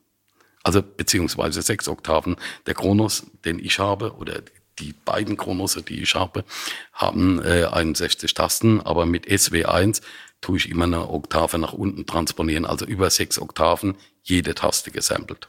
Also 0.66 0.82
beziehungsweise 0.82 1.62
sechs 1.62 1.86
Oktaven. 1.86 2.34
Der 2.66 2.74
Kronos, 2.74 3.24
den 3.44 3.60
ich 3.60 3.78
habe, 3.78 4.16
oder 4.16 4.42
die 4.80 4.92
beiden 4.92 5.36
Kronosse, 5.36 5.80
die 5.84 6.02
ich 6.02 6.16
habe, 6.16 6.44
haben 6.92 7.40
äh, 7.40 7.66
61 7.66 8.34
Tasten, 8.34 8.80
aber 8.80 9.06
mit 9.06 9.28
SW1 9.28 10.02
tue 10.40 10.56
ich 10.56 10.68
immer 10.68 10.86
eine 10.86 11.08
Oktave 11.08 11.58
nach 11.58 11.72
unten 11.72 12.04
transponieren, 12.04 12.64
also 12.64 12.84
über 12.84 13.10
sechs 13.10 13.38
Oktaven, 13.38 13.94
jede 14.24 14.56
Taste 14.56 14.90
gesampelt. 14.90 15.46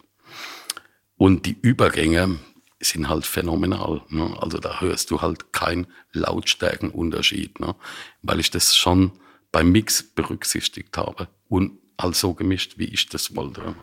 Und 1.18 1.48
die 1.48 1.58
Übergänge 1.64 2.38
sind 2.80 3.10
halt 3.10 3.26
phänomenal. 3.26 4.04
Ne? 4.10 4.38
Also 4.40 4.60
da 4.60 4.82
hörst 4.82 5.10
du 5.10 5.24
halt 5.24 5.52
keinen 5.52 5.88
Lautstärkenunterschied, 6.12 7.60
ne? 7.60 7.74
weil 8.22 8.40
ich 8.40 8.52
das 8.52 8.76
schon 8.76 9.14
beim 9.52 9.72
Mix 9.72 10.04
berücksichtigt 10.04 10.96
habe 10.96 11.28
und 11.50 11.80
halt 12.00 12.16
so 12.16 12.36
gemischt, 12.36 12.78
wie 12.78 12.86
ich 12.86 13.10
das 13.10 13.36
wollte. 13.36 13.74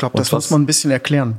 Ich 0.00 0.02
glaube, 0.02 0.16
das 0.16 0.32
muss 0.32 0.48
man 0.48 0.62
ein 0.62 0.66
bisschen 0.66 0.90
erklären. 0.90 1.36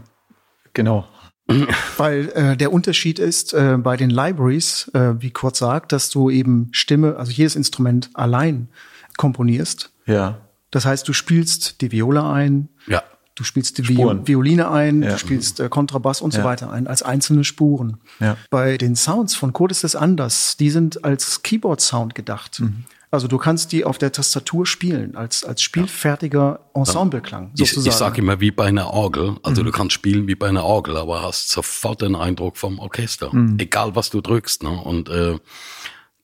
Genau. 0.73 1.07
Weil 1.97 2.29
äh, 2.29 2.55
der 2.55 2.71
Unterschied 2.71 3.17
ist 3.17 3.55
äh, 3.55 3.77
bei 3.79 3.97
den 3.97 4.11
Libraries, 4.11 4.91
äh, 4.93 5.19
wie 5.19 5.31
Kurt 5.31 5.55
sagt, 5.55 5.91
dass 5.91 6.11
du 6.11 6.29
eben 6.29 6.69
Stimme, 6.71 7.15
also 7.15 7.31
jedes 7.31 7.55
Instrument 7.55 8.11
allein 8.13 8.69
komponierst. 9.17 9.91
Ja. 10.05 10.41
Das 10.69 10.85
heißt, 10.85 11.07
du 11.07 11.13
spielst 11.13 11.81
die 11.81 11.91
Viola 11.91 12.31
ein, 12.31 12.69
ja. 12.85 13.01
du 13.33 13.43
spielst 13.43 13.79
die 13.79 13.83
Spuren. 13.83 14.27
Violine 14.27 14.69
ein, 14.69 15.01
ja. 15.01 15.13
du 15.13 15.17
spielst 15.17 15.59
äh, 15.59 15.67
Kontrabass 15.67 16.21
und 16.21 16.35
ja. 16.35 16.41
so 16.41 16.45
weiter 16.45 16.71
ein, 16.71 16.85
als 16.85 17.01
einzelne 17.01 17.43
Spuren. 17.43 17.97
Ja. 18.19 18.37
Bei 18.51 18.77
den 18.77 18.95
Sounds 18.95 19.33
von 19.33 19.53
Code 19.53 19.71
ist 19.71 19.83
es 19.83 19.95
anders. 19.95 20.55
Die 20.55 20.69
sind 20.69 21.03
als 21.03 21.41
Keyboard-Sound 21.41 22.13
gedacht. 22.13 22.59
Mhm. 22.59 22.85
Also 23.13 23.27
du 23.27 23.37
kannst 23.37 23.73
die 23.73 23.83
auf 23.83 23.97
der 23.97 24.13
Tastatur 24.13 24.65
spielen, 24.65 25.17
als, 25.17 25.43
als 25.43 25.61
spielfertiger 25.61 26.61
Ensembleklang. 26.73 27.51
Ich, 27.57 27.75
ich 27.75 27.91
sage 27.91 28.21
immer 28.21 28.39
wie 28.39 28.51
bei 28.51 28.67
einer 28.67 28.93
Orgel. 28.93 29.35
Also 29.43 29.61
mhm. 29.61 29.65
du 29.65 29.71
kannst 29.73 29.93
spielen 29.93 30.27
wie 30.27 30.35
bei 30.35 30.47
einer 30.47 30.63
Orgel, 30.63 30.95
aber 30.95 31.21
hast 31.21 31.49
sofort 31.49 32.01
den 32.01 32.15
Eindruck 32.15 32.55
vom 32.55 32.79
Orchester. 32.79 33.35
Mhm. 33.35 33.59
Egal 33.59 33.97
was 33.97 34.11
du 34.11 34.21
drückst. 34.21 34.63
Ne? 34.63 34.69
Und 34.69 35.09
äh, 35.09 35.37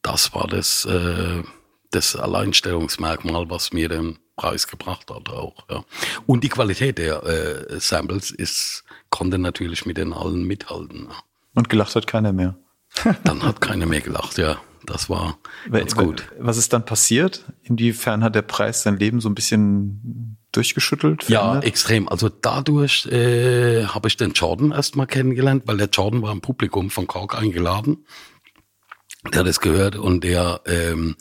das 0.02 0.34
war 0.34 0.48
das, 0.48 0.86
äh, 0.86 1.44
das 1.92 2.16
Alleinstellungsmerkmal, 2.16 3.50
was 3.50 3.74
mir 3.74 3.90
den 3.90 4.18
Preis 4.38 4.66
gebracht 4.68 5.12
hat 5.14 5.28
auch. 5.30 5.66
Ja. 5.70 5.84
Und 6.26 6.46
die 6.46 6.50
Qualität 6.50 7.00
der 7.00 7.22
äh, 7.24 7.82
Samples 7.82 8.32
ist, 8.32 8.86
konnte 9.10 9.38
natürlich 9.38 9.86
mit 9.86 9.98
den 9.98 10.14
allen 10.14 10.46
mithalten. 10.46 11.08
Ja. 11.10 11.18
Und 11.54 11.68
gelacht 11.68 11.98
hat 11.98 12.08
keiner 12.08 12.32
mehr. 12.32 12.56
Dann 13.26 13.44
hat 13.44 13.60
keiner 13.60 13.86
mehr 13.86 14.00
gelacht, 14.00 14.38
ja 14.38 14.58
das 14.88 15.10
war 15.10 15.38
ganz 15.70 15.96
gut. 15.96 16.24
Was 16.40 16.58
ist 16.58 16.74
dann 16.74 16.86
passiert? 16.86 17.46
Inwiefern 17.64 18.24
hat 18.24 18.36
der 18.36 18.42
Preis 18.42 18.84
sein 18.84 18.98
Leben 18.98 19.20
so 19.20 19.30
ein 19.30 19.36
bisschen 19.36 20.38
durchgeschüttelt? 20.54 21.26
Verändert? 21.26 21.64
Ja, 21.64 21.68
extrem. 21.68 22.08
Also 22.08 22.30
dadurch 22.30 23.06
äh, 23.08 23.86
habe 23.86 24.08
ich 24.08 24.18
den 24.18 24.32
Jordan 24.32 24.72
erstmal 24.72 25.06
kennengelernt, 25.06 25.64
weil 25.66 25.78
der 25.78 25.90
Jordan 25.90 26.22
war 26.22 26.32
im 26.32 26.42
Publikum 26.42 26.90
von 26.90 27.06
Kork 27.06 27.38
eingeladen. 27.38 28.06
Der 29.32 29.42
hat 29.42 29.48
es 29.48 29.60
gehört 29.60 29.98
und 29.98 30.24
der 30.24 30.62
ähm, 30.66 31.18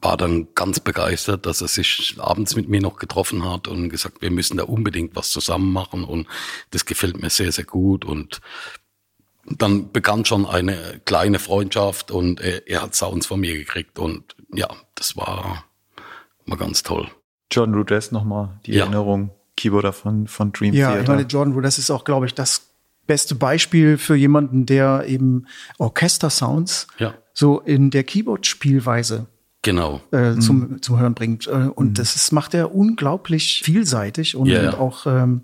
war 0.00 0.16
dann 0.16 0.48
ganz 0.54 0.78
begeistert, 0.80 1.46
dass 1.46 1.60
er 1.60 1.68
sich 1.68 2.14
abends 2.18 2.54
mit 2.54 2.68
mir 2.68 2.80
noch 2.80 2.96
getroffen 2.96 3.44
hat 3.44 3.66
und 3.66 3.90
gesagt, 3.90 4.22
wir 4.22 4.30
müssen 4.30 4.56
da 4.56 4.64
unbedingt 4.64 5.16
was 5.16 5.30
zusammen 5.30 5.72
machen 5.72 6.04
und 6.04 6.28
das 6.70 6.86
gefällt 6.86 7.20
mir 7.20 7.28
sehr, 7.28 7.50
sehr 7.52 7.64
gut 7.64 8.04
und 8.04 8.40
dann 9.44 9.90
begann 9.92 10.24
schon 10.24 10.46
eine 10.46 11.00
kleine 11.04 11.38
Freundschaft 11.38 12.10
und 12.10 12.40
er, 12.40 12.68
er 12.68 12.82
hat 12.82 12.94
Sounds 12.94 13.26
von 13.26 13.40
mir 13.40 13.56
gekriegt 13.56 13.98
und 13.98 14.36
ja, 14.52 14.68
das 14.94 15.16
war, 15.16 15.64
war 16.46 16.58
ganz 16.58 16.82
toll. 16.82 17.08
Jordan 17.50 17.74
Rudess 17.74 18.12
nochmal, 18.12 18.60
die 18.66 18.72
ja. 18.72 18.84
Erinnerung, 18.84 19.30
Keyboarder 19.56 19.92
von, 19.92 20.26
von 20.28 20.52
Dream 20.52 20.74
ja, 20.74 20.88
Theater. 20.88 20.96
Ja, 20.96 21.02
ich 21.02 21.08
meine, 21.08 21.22
Jordan 21.22 21.54
Rudess 21.54 21.78
ist 21.78 21.90
auch, 21.90 22.04
glaube 22.04 22.26
ich, 22.26 22.34
das 22.34 22.70
beste 23.06 23.34
Beispiel 23.34 23.98
für 23.98 24.14
jemanden, 24.14 24.66
der 24.66 25.04
eben 25.06 25.46
Orchester-Sounds 25.78 26.86
ja. 26.98 27.14
so 27.34 27.58
in 27.58 27.90
der 27.90 28.04
Keyboard-Spielweise 28.04 29.26
genau. 29.62 30.00
äh, 30.10 30.36
zum, 30.38 30.58
mhm. 30.58 30.82
zum 30.82 30.98
Hören 30.98 31.14
bringt. 31.14 31.46
Äh, 31.46 31.70
und 31.74 31.88
mhm. 31.88 31.94
das 31.94 32.16
ist, 32.16 32.32
macht 32.32 32.54
er 32.54 32.74
unglaublich 32.74 33.62
vielseitig 33.64 34.36
und, 34.36 34.48
yeah. 34.48 34.70
und 34.70 34.78
auch 34.78 35.06
ähm, 35.06 35.42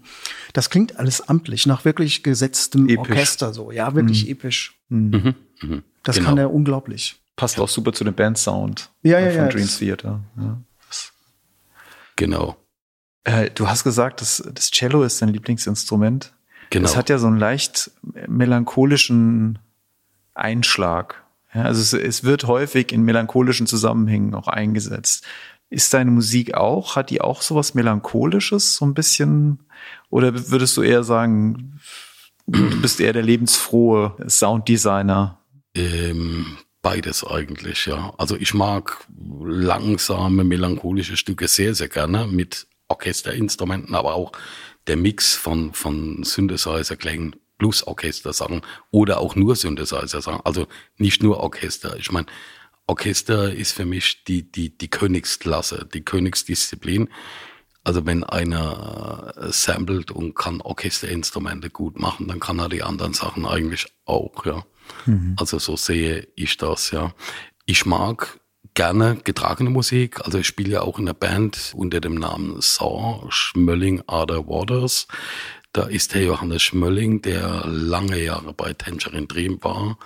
das 0.52 0.70
klingt 0.70 0.98
alles 0.98 1.28
amtlich, 1.28 1.66
nach 1.66 1.84
wirklich 1.84 2.22
gesetztem 2.22 2.88
episch. 2.88 3.10
Orchester 3.10 3.52
so. 3.52 3.70
Ja, 3.70 3.94
wirklich 3.94 4.24
mhm. 4.24 4.30
episch. 4.30 4.78
Mhm. 4.88 5.10
mhm. 5.10 5.34
mhm. 5.62 5.82
Das 6.02 6.16
genau. 6.16 6.28
kann 6.28 6.38
er 6.38 6.52
unglaublich. 6.52 7.20
Passt 7.34 7.58
auch 7.58 7.68
super 7.68 7.92
zu 7.92 8.04
dem 8.04 8.14
Bandsound 8.14 8.90
ja, 9.02 9.18
ja, 9.18 9.30
von 9.30 9.36
ja, 9.36 9.48
Dreams 9.48 9.78
Theater. 9.78 10.20
Ja. 10.36 10.58
Genau. 12.16 12.56
Äh, 13.24 13.50
du 13.50 13.68
hast 13.68 13.84
gesagt, 13.84 14.20
das, 14.20 14.42
das 14.52 14.70
Cello 14.70 15.02
ist 15.02 15.20
dein 15.20 15.28
Lieblingsinstrument. 15.28 16.32
Genau. 16.70 16.82
Das 16.82 16.96
hat 16.96 17.10
ja 17.10 17.18
so 17.18 17.26
einen 17.26 17.38
leicht 17.38 17.90
melancholischen 18.26 19.58
Einschlag. 20.34 21.22
Ja, 21.56 21.62
also 21.62 21.80
es, 21.80 21.94
es 21.94 22.22
wird 22.22 22.46
häufig 22.46 22.92
in 22.92 23.00
melancholischen 23.02 23.66
Zusammenhängen 23.66 24.34
auch 24.34 24.46
eingesetzt. 24.46 25.24
Ist 25.70 25.94
deine 25.94 26.10
Musik 26.10 26.52
auch, 26.52 26.96
hat 26.96 27.08
die 27.08 27.22
auch 27.22 27.40
sowas 27.40 27.72
Melancholisches, 27.72 28.76
so 28.76 28.84
ein 28.84 28.92
bisschen? 28.92 29.60
Oder 30.10 30.50
würdest 30.50 30.76
du 30.76 30.82
eher 30.82 31.02
sagen, 31.02 31.80
du 32.46 32.82
bist 32.82 33.00
eher 33.00 33.14
der 33.14 33.22
lebensfrohe 33.22 34.16
Sounddesigner? 34.28 35.40
Ähm, 35.74 36.58
beides 36.82 37.24
eigentlich, 37.24 37.86
ja. 37.86 38.12
Also 38.18 38.36
ich 38.36 38.52
mag 38.52 39.06
langsame, 39.42 40.44
melancholische 40.44 41.16
Stücke 41.16 41.48
sehr, 41.48 41.74
sehr 41.74 41.88
gerne 41.88 42.26
mit 42.26 42.66
Orchesterinstrumenten, 42.88 43.94
aber 43.94 44.14
auch 44.14 44.32
der 44.88 44.98
Mix 44.98 45.34
von, 45.34 45.72
von 45.72 46.22
Synthesizer-Klängen 46.22 47.34
Bluesorchester 47.58 48.32
sagen 48.32 48.62
oder 48.90 49.18
auch 49.18 49.34
nur 49.34 49.56
Synthesizer 49.56 50.20
sagen. 50.20 50.40
Also 50.44 50.66
nicht 50.98 51.22
nur 51.22 51.38
Orchester. 51.38 51.96
Ich 51.98 52.10
meine, 52.12 52.26
Orchester 52.86 53.52
ist 53.52 53.72
für 53.72 53.84
mich 53.84 54.24
die, 54.24 54.50
die, 54.50 54.76
die 54.76 54.88
Königsklasse, 54.88 55.88
die 55.92 56.02
Königsdisziplin. 56.02 57.08
Also 57.82 58.04
wenn 58.04 58.24
einer 58.24 59.34
äh, 59.36 59.52
samplet 59.52 60.10
und 60.10 60.34
kann 60.34 60.60
Orchesterinstrumente 60.60 61.70
gut 61.70 61.98
machen, 61.98 62.28
dann 62.28 62.40
kann 62.40 62.58
er 62.58 62.68
die 62.68 62.82
anderen 62.82 63.14
Sachen 63.14 63.46
eigentlich 63.46 63.86
auch, 64.04 64.44
ja. 64.44 64.64
Mhm. 65.04 65.36
Also 65.38 65.58
so 65.58 65.76
sehe 65.76 66.28
ich 66.34 66.56
das, 66.56 66.90
ja. 66.90 67.12
Ich 67.64 67.86
mag 67.86 68.40
gerne 68.74 69.16
getragene 69.24 69.70
Musik. 69.70 70.24
Also 70.24 70.38
ich 70.38 70.46
spiele 70.46 70.70
ja 70.70 70.82
auch 70.82 70.98
in 70.98 71.06
der 71.06 71.14
Band 71.14 71.72
unter 71.74 72.00
dem 72.00 72.14
Namen 72.14 72.60
Saw, 72.60 73.26
Schmölling 73.30 74.02
Other 74.06 74.46
Waters. 74.46 75.08
Da 75.76 75.82
ist 75.82 76.14
der 76.14 76.22
Johannes 76.22 76.62
Schmölling, 76.62 77.20
der 77.20 77.66
lange 77.66 78.18
Jahre 78.18 78.54
bei 78.54 78.72
Tangerine 78.72 79.26
Dream 79.26 79.58
war, 79.60 79.98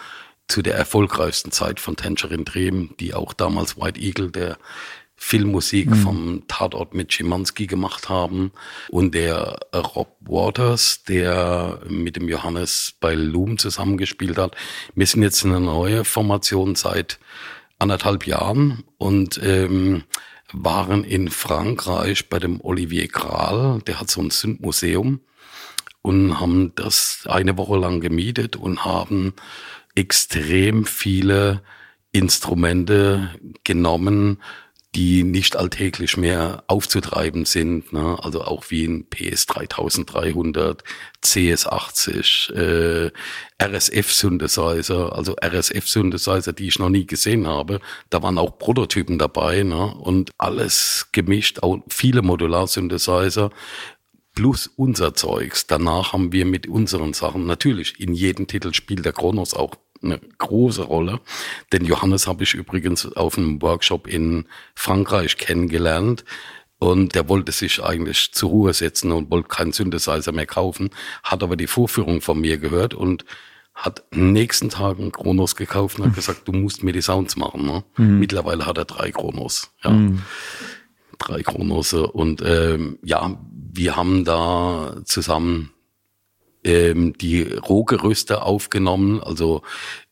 zu 0.49 0.63
der 0.63 0.75
erfolgreichsten 0.75 1.53
Zeit 1.53 1.79
von 1.79 1.95
Tangerine 1.95 2.43
Dream, 2.43 2.97
die 2.99 3.15
auch 3.15 3.33
damals 3.33 3.77
White 3.77 4.01
Eagle, 4.01 4.33
der 4.33 4.59
Filmmusik 5.15 5.91
mhm. 5.91 5.95
vom 5.95 6.43
Tatort 6.49 6.93
mit 6.93 7.13
Schimanski 7.13 7.69
gemacht 7.69 8.09
haben 8.09 8.51
und 8.89 9.15
der 9.15 9.61
Rob 9.73 10.17
Waters, 10.23 11.05
der 11.05 11.79
mit 11.89 12.17
dem 12.17 12.29
Johannes 12.29 12.95
bei 12.99 13.15
Loom 13.15 13.57
zusammengespielt 13.57 14.39
hat. 14.39 14.57
Wir 14.97 15.07
sind 15.07 15.23
jetzt 15.23 15.45
in 15.45 15.51
einer 15.51 15.61
neuen 15.61 16.05
Formation 16.05 16.75
seit 16.75 17.21
anderthalb 17.79 18.27
Jahren 18.27 18.83
und 18.99 19.39
ähm, 19.41 20.03
waren 20.53 21.05
in 21.05 21.29
Frankreich 21.31 22.29
bei 22.29 22.41
dem 22.41 22.61
Olivier 22.61 23.07
Kral, 23.07 23.81
der 23.87 24.01
hat 24.01 24.11
so 24.11 24.21
ein 24.21 24.31
Sündmuseum 24.31 25.21
und 26.03 26.41
haben 26.41 26.73
das 26.75 27.25
eine 27.29 27.57
Woche 27.57 27.77
lang 27.77 28.01
gemietet 28.01 28.57
und 28.57 28.85
haben 28.85 29.35
extrem 29.95 30.85
viele 30.85 31.63
Instrumente 32.13 33.31
genommen, 33.65 34.39
die 34.97 35.23
nicht 35.23 35.55
alltäglich 35.55 36.17
mehr 36.17 36.65
aufzutreiben 36.67 37.45
sind. 37.45 37.93
Ne? 37.93 38.19
Also 38.21 38.43
auch 38.43 38.71
wie 38.71 38.85
ein 38.85 39.09
PS 39.09 39.47
3300, 39.47 40.83
CS80, 41.25 42.53
äh, 42.55 43.11
RSF-Synthesizer, 43.63 45.13
also 45.15 45.37
RSF-Synthesizer, 45.37 46.53
die 46.53 46.67
ich 46.67 46.81
noch 46.81 46.89
nie 46.89 47.07
gesehen 47.07 47.47
habe. 47.47 47.81
Da 48.09 48.23
waren 48.23 48.39
auch 48.39 48.59
Prototypen 48.59 49.19
dabei 49.19 49.63
ne? 49.63 49.95
und 49.95 50.33
alles 50.39 51.09
gemischt, 51.13 51.63
auch 51.63 51.79
viele 51.89 52.23
Modular-Synthesizer 52.23 53.51
plus 54.41 54.71
unser 54.75 55.13
Zeugs. 55.13 55.67
Danach 55.67 56.15
haben 56.15 56.33
wir 56.33 56.47
mit 56.47 56.67
unseren 56.67 57.13
Sachen, 57.13 57.45
natürlich, 57.45 58.01
in 58.01 58.15
jedem 58.15 58.47
Titel 58.47 58.73
spielt 58.73 59.05
der 59.05 59.13
Kronos 59.13 59.53
auch 59.53 59.75
eine 60.03 60.19
große 60.39 60.85
Rolle. 60.85 61.21
Den 61.75 61.85
Johannes 61.85 62.27
habe 62.27 62.45
ich 62.45 62.55
übrigens 62.55 63.05
auf 63.17 63.37
einem 63.37 63.61
Workshop 63.61 64.07
in 64.07 64.47
Frankreich 64.75 65.37
kennengelernt. 65.37 66.25
Und 66.79 67.15
der 67.15 67.29
wollte 67.29 67.53
sich 67.53 67.83
eigentlich 67.83 68.33
zur 68.33 68.49
Ruhe 68.49 68.73
setzen 68.73 69.13
und 69.13 69.31
wollte 69.31 69.49
keinen 69.49 69.73
Synthesizer 69.73 70.33
mehr 70.33 70.47
kaufen, 70.47 70.89
hat 71.23 71.43
aber 71.43 71.57
die 71.57 71.67
Vorführung 71.67 72.23
von 72.23 72.41
mir 72.41 72.57
gehört 72.57 72.95
und 72.95 73.27
hat 73.75 74.05
nächsten 74.11 74.71
Tag 74.71 74.99
einen 74.99 75.13
Kronos 75.13 75.55
gekauft 75.55 75.99
und 75.99 76.07
hat 76.07 76.15
gesagt, 76.15 76.49
du 76.49 76.53
musst 76.53 76.83
mir 76.83 76.95
die 76.95 77.03
Sounds 77.03 77.37
machen. 77.37 77.67
Ne? 77.67 77.85
Mhm. 77.99 78.21
Mittlerweile 78.21 78.65
hat 78.65 78.79
er 78.79 78.87
drei 78.87 79.11
Kronos. 79.11 79.71
Ja. 79.85 79.91
Mhm. 79.91 80.23
Drei 81.21 81.43
Kronos. 81.43 81.93
Und 81.93 82.43
ähm, 82.45 82.99
ja, 83.03 83.39
wir 83.73 83.97
haben 83.97 84.25
da 84.25 84.97
zusammen 85.05 85.71
ähm, 86.65 87.15
die 87.19 87.43
Rohgerüste 87.43 88.43
aufgenommen, 88.43 89.23
also 89.23 89.63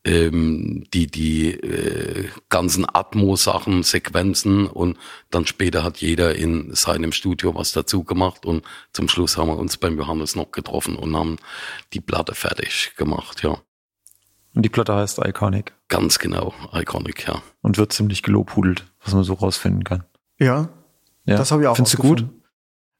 ähm, 0.04 0.84
die 0.94 1.06
die 1.06 1.50
äh, 1.50 2.28
ganzen 2.48 2.86
Atmo-Sachen, 2.90 3.82
Sequenzen 3.82 4.66
und 4.66 4.96
dann 5.30 5.46
später 5.46 5.82
hat 5.82 5.98
jeder 5.98 6.36
in 6.36 6.74
seinem 6.74 7.12
Studio 7.12 7.54
was 7.54 7.72
dazu 7.72 8.04
gemacht 8.04 8.46
und 8.46 8.64
zum 8.92 9.08
Schluss 9.08 9.36
haben 9.36 9.48
wir 9.48 9.58
uns 9.58 9.76
beim 9.76 9.98
Johannes 9.98 10.36
noch 10.36 10.50
getroffen 10.50 10.96
und 10.96 11.14
haben 11.16 11.36
die 11.92 12.00
Platte 12.00 12.34
fertig 12.34 12.94
gemacht, 12.96 13.42
ja. 13.42 13.58
Und 14.54 14.64
die 14.64 14.70
Platte 14.70 14.94
heißt 14.94 15.20
Iconic. 15.24 15.74
Ganz 15.88 16.18
genau, 16.18 16.54
Iconic, 16.72 17.28
ja. 17.28 17.42
Und 17.60 17.76
wird 17.76 17.92
ziemlich 17.92 18.22
gelobhudelt, 18.22 18.86
was 19.04 19.12
man 19.12 19.22
so 19.22 19.34
rausfinden 19.34 19.84
kann. 19.84 20.04
Ja, 20.38 20.70
ja. 21.28 21.36
das 21.36 21.50
habe 21.50 21.62
ich 21.62 21.68
auch 21.68 21.76
Findest 21.76 21.98
du 21.98 22.02
gut? 22.02 22.26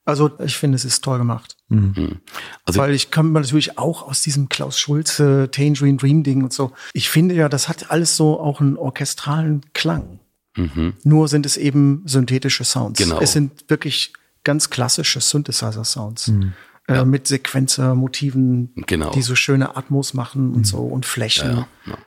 Also 0.05 0.31
ich 0.41 0.57
finde, 0.57 0.77
es 0.77 0.87
ist 0.87 1.05
toll 1.05 1.19
gemacht. 1.19 1.57
Mhm. 1.69 2.21
Also 2.65 2.81
Weil 2.81 2.95
ich 2.95 3.11
komme 3.11 3.29
natürlich 3.31 3.77
auch 3.77 4.03
aus 4.03 4.23
diesem 4.23 4.49
Klaus 4.49 4.79
Schulze 4.79 5.51
Tangerine 5.53 5.99
Dream 5.99 6.23
Ding 6.23 6.43
und 6.43 6.53
so. 6.53 6.73
Ich 6.95 7.11
finde 7.11 7.35
ja, 7.35 7.51
das 7.51 7.69
hat 7.69 7.91
alles 7.91 8.17
so 8.17 8.41
auch 8.41 8.63
einen 8.63 8.79
orchestralen 8.79 9.61
Klang. 9.75 10.19
Mhm. 10.57 10.95
Nur 11.05 11.29
sind 11.29 11.45
es 11.45 11.59
eben 11.59 12.03
synthetische 12.07 12.65
Sounds. 12.65 12.99
Genau. 12.99 13.21
Es 13.21 13.33
sind 13.33 13.69
wirklich 13.69 14.15
ganz 14.45 14.71
klassische 14.71 15.21
Synthesizer-Sounds. 15.21 16.29
Mhm. 16.29 16.53
Äh, 16.87 16.95
ja. 16.95 17.05
mit 17.05 17.27
Sequenzer-Motiven, 17.29 18.73
genau. 18.87 19.11
die 19.11 19.21
so 19.21 19.35
schöne 19.35 19.77
Atmos 19.77 20.15
machen 20.15 20.53
und 20.53 20.61
mhm. 20.61 20.65
so 20.65 20.79
und 20.79 21.05
Flächen. 21.05 21.51
Ja, 21.51 21.69
ja. 21.85 21.99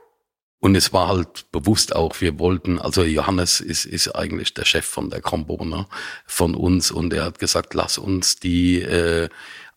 Und 0.62 0.76
es 0.76 0.94
war 0.94 1.10
halt 1.10 1.52
bewusst 1.52 1.96
auch, 1.96 2.22
wir 2.22 2.38
wollten, 2.38 2.80
also 2.80 3.04
Johannes 3.04 3.60
ist, 3.60 3.86
ist 3.86 4.16
eigentlich 4.16 4.54
der 4.54 4.64
Chef 4.64 4.86
von 4.86 5.10
der 5.10 5.20
Combo 5.20 5.66
ne, 5.66 5.88
von 6.26 6.56
uns 6.56 6.92
und 6.92 7.14
er 7.14 7.26
hat 7.26 7.40
gesagt, 7.40 7.74
lass 7.74 7.98
uns 7.98 8.36
die 8.38 8.80
äh, 8.80 9.28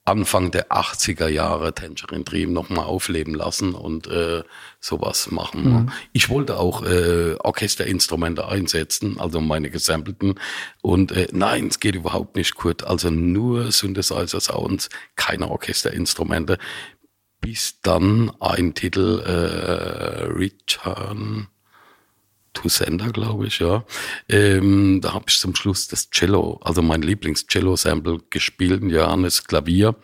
Anfang 0.07 0.51
der 0.51 0.71
80er 0.71 1.29
Jahre 1.29 1.75
Tangerine 1.75 2.25
Dream 2.25 2.53
nochmal 2.53 2.85
aufleben 2.85 3.35
lassen 3.35 3.75
und 3.75 4.07
äh, 4.07 4.43
sowas 4.79 5.31
machen. 5.31 5.65
Ne. 5.65 5.79
Mhm. 5.81 5.93
Ich 6.13 6.29
wollte 6.29 6.59
auch 6.59 6.85
äh, 6.85 7.37
Orchesterinstrumente 7.39 8.47
einsetzen, 8.47 9.19
also 9.19 9.41
meine 9.41 9.71
gesampleten. 9.71 10.39
Und 10.83 11.13
äh, 11.13 11.29
nein, 11.33 11.69
es 11.69 11.81
geht 11.81 11.95
überhaupt 11.95 12.37
nicht, 12.37 12.55
Kurt. 12.55 12.85
Also 12.85 13.09
nur 13.09 13.73
Synthesizer 13.73 14.41
Sounds, 14.41 14.91
keine 15.17 15.51
Orchesterinstrumente 15.51 16.59
bis 17.45 17.79
dann 17.83 18.33
ein 18.41 18.73
Titel 18.73 19.21
äh, 19.21 20.25
Return 20.33 21.49
to 22.55 22.71
Sender, 22.71 23.11
glaube 23.11 23.49
ich, 23.49 23.59
ja. 23.59 23.85
Ähm, 24.31 25.03
da 25.03 25.13
habe 25.13 25.27
ich 25.29 25.39
zum 25.39 25.55
Schluss 25.55 25.87
das 25.89 26.09
Cello, 26.09 26.59
also 26.63 26.81
mein 26.81 27.03
Lieblings-Cello-Sample 27.03 28.21
gespielt, 28.31 28.83
Johannes 28.85 29.45
Klavier. 29.45 29.95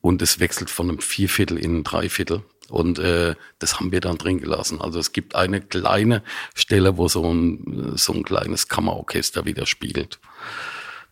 Und 0.00 0.20
es 0.20 0.40
wechselt 0.40 0.68
von 0.68 0.88
einem 0.88 0.98
Vierviertel 0.98 1.58
in 1.58 1.78
ein 1.78 1.84
Dreiviertel. 1.84 2.42
Und 2.68 2.98
äh, 2.98 3.36
das 3.60 3.78
haben 3.78 3.92
wir 3.92 4.00
dann 4.00 4.18
drin 4.18 4.40
gelassen. 4.40 4.80
Also 4.80 4.98
es 4.98 5.12
gibt 5.12 5.36
eine 5.36 5.60
kleine 5.60 6.24
Stelle, 6.54 6.96
wo 6.96 7.06
so 7.06 7.24
ein, 7.32 7.92
so 7.96 8.12
ein 8.12 8.24
kleines 8.24 8.68
Kammerorchester 8.68 9.44
wieder 9.44 9.66
spielt 9.66 10.18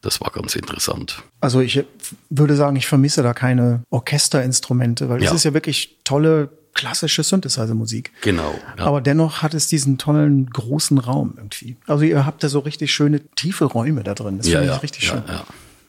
das 0.03 0.21
war 0.21 0.31
ganz 0.31 0.55
interessant. 0.57 1.23
Also 1.41 1.61
ich 1.61 1.85
würde 2.29 2.57
sagen, 2.57 2.77
ich 2.77 2.87
vermisse 2.87 3.23
da 3.23 3.33
keine 3.33 3.85
Orchesterinstrumente, 3.91 5.09
weil 5.09 5.23
ja. 5.23 5.27
das 5.27 5.37
ist 5.37 5.45
ja 5.45 5.55
wirklich 5.55 5.99
tolle 6.05 6.51
klassische 6.75 7.23
Synthesizer-Musik. 7.23 8.12
Genau. 8.23 8.55
Ja. 8.79 8.85
Aber 8.85 9.01
dennoch 9.01 9.43
hat 9.43 9.55
es 9.55 9.69
diesen 9.69 9.99
tollen 9.99 10.51
großen 10.51 10.99
Raum 10.99 11.35
irgendwie. 11.37 11.77
Also 11.87 12.05
ihr 12.05 12.27
habt 12.27 12.43
da 12.43 12.49
so 12.49 12.61
richtig 12.61 12.93
schöne 12.93 13.21
tiefe 13.37 13.67
Räume 13.67 14.03
da 14.03 14.15
drin. 14.15 14.38
Das 14.38 14.49
ja, 14.49 14.61
finde 14.61 14.75
ich 14.75 14.83
richtig 14.83 15.07
schön. 15.07 15.23
Ja, 15.29 15.45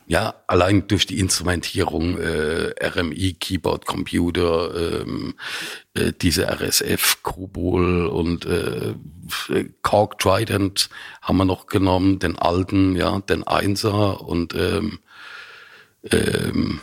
ja, 0.05 0.35
allein 0.47 0.87
durch 0.87 1.05
die 1.05 1.19
Instrumentierung, 1.19 2.17
äh, 2.19 2.73
RMI, 2.85 3.33
Keyboard, 3.39 3.85
Computer, 3.85 5.01
ähm, 5.01 5.35
äh, 5.93 6.11
diese 6.21 6.47
RSF, 6.47 7.23
Kobol 7.23 8.05
und 8.07 8.45
äh, 8.45 8.95
Cork 9.81 10.19
Trident 10.19 10.89
haben 11.21 11.37
wir 11.37 11.45
noch 11.45 11.67
genommen, 11.67 12.19
den 12.19 12.37
alten, 12.37 12.95
ja, 12.95 13.19
den 13.19 13.43
Einser 13.43 14.21
und 14.21 14.53
ähm, 14.55 14.99
ähm, 16.11 16.81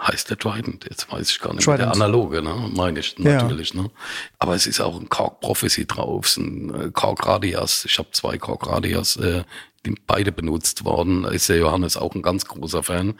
heißt 0.00 0.30
der 0.30 0.38
Trident, 0.38 0.84
jetzt 0.88 1.10
weiß 1.10 1.30
ich 1.30 1.38
gar 1.38 1.54
nicht 1.54 1.64
Trident. 1.64 1.82
der 1.82 1.92
analoge, 1.92 2.42
ne, 2.42 2.70
meine 2.74 3.00
ich 3.00 3.18
natürlich, 3.18 3.74
ja. 3.74 3.82
ne. 3.82 3.90
Aber 4.38 4.54
es 4.54 4.66
ist 4.66 4.80
auch 4.80 5.00
ein 5.00 5.08
Cork 5.08 5.40
Prophecy 5.40 5.86
drauf, 5.86 6.36
ein 6.36 6.74
äh, 6.74 6.90
Cork 6.90 7.26
Radias, 7.26 7.84
ich 7.84 7.98
habe 7.98 8.10
zwei 8.12 8.38
Cork 8.38 8.66
Radias 8.66 9.16
äh, 9.16 9.44
die 9.84 9.94
beide 10.06 10.32
benutzt 10.32 10.84
worden. 10.84 11.24
Da 11.24 11.30
ist 11.30 11.48
der 11.48 11.58
Johannes 11.58 11.96
auch 11.96 12.14
ein 12.14 12.22
ganz 12.22 12.46
großer 12.46 12.82
Fan 12.82 13.14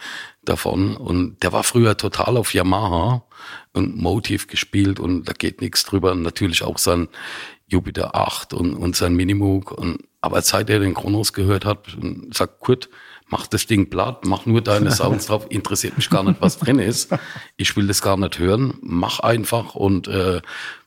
davon. 0.45 0.97
Und 0.97 1.43
der 1.43 1.53
war 1.53 1.63
früher 1.63 1.97
total 1.97 2.37
auf 2.37 2.55
Yamaha 2.55 3.25
und 3.73 3.97
Motiv 3.97 4.47
gespielt 4.47 5.01
und 5.01 5.25
da 5.25 5.33
geht 5.33 5.61
nichts 5.61 5.85
drüber. 5.85 6.13
Und 6.13 6.23
natürlich 6.23 6.63
auch 6.63 6.79
sein 6.79 7.09
Jupiter 7.67 8.15
8 8.15 8.53
und, 8.55 8.75
und 8.75 8.97
sein 8.97 9.15
Minimoog. 9.15 9.73
Und, 9.73 9.99
aber 10.21 10.43
seit 10.43 10.71
er 10.71 10.81
den 10.81 10.95
Kronos 10.95 11.33
gehört 11.33 11.65
hat, 11.65 11.97
sagt 12.31 12.61
Kurt, 12.61 12.89
mach 13.29 13.47
das 13.47 13.67
Ding 13.67 13.91
platt, 13.91 14.25
mach 14.25 14.47
nur 14.47 14.61
deine 14.61 14.91
Sounds 14.93 15.27
drauf, 15.27 15.47
interessiert 15.49 15.97
mich 15.97 16.11
gar 16.11 16.23
nicht, 16.23 16.41
was 16.41 16.59
drin 16.59 16.79
ist. 16.79 17.11
Ich 17.57 17.77
will 17.77 17.87
das 17.87 18.03
gar 18.03 18.17
nicht 18.17 18.39
hören, 18.39 18.75
mach 18.81 19.21
einfach 19.21 19.75
und 19.75 20.09
äh, 20.09 20.41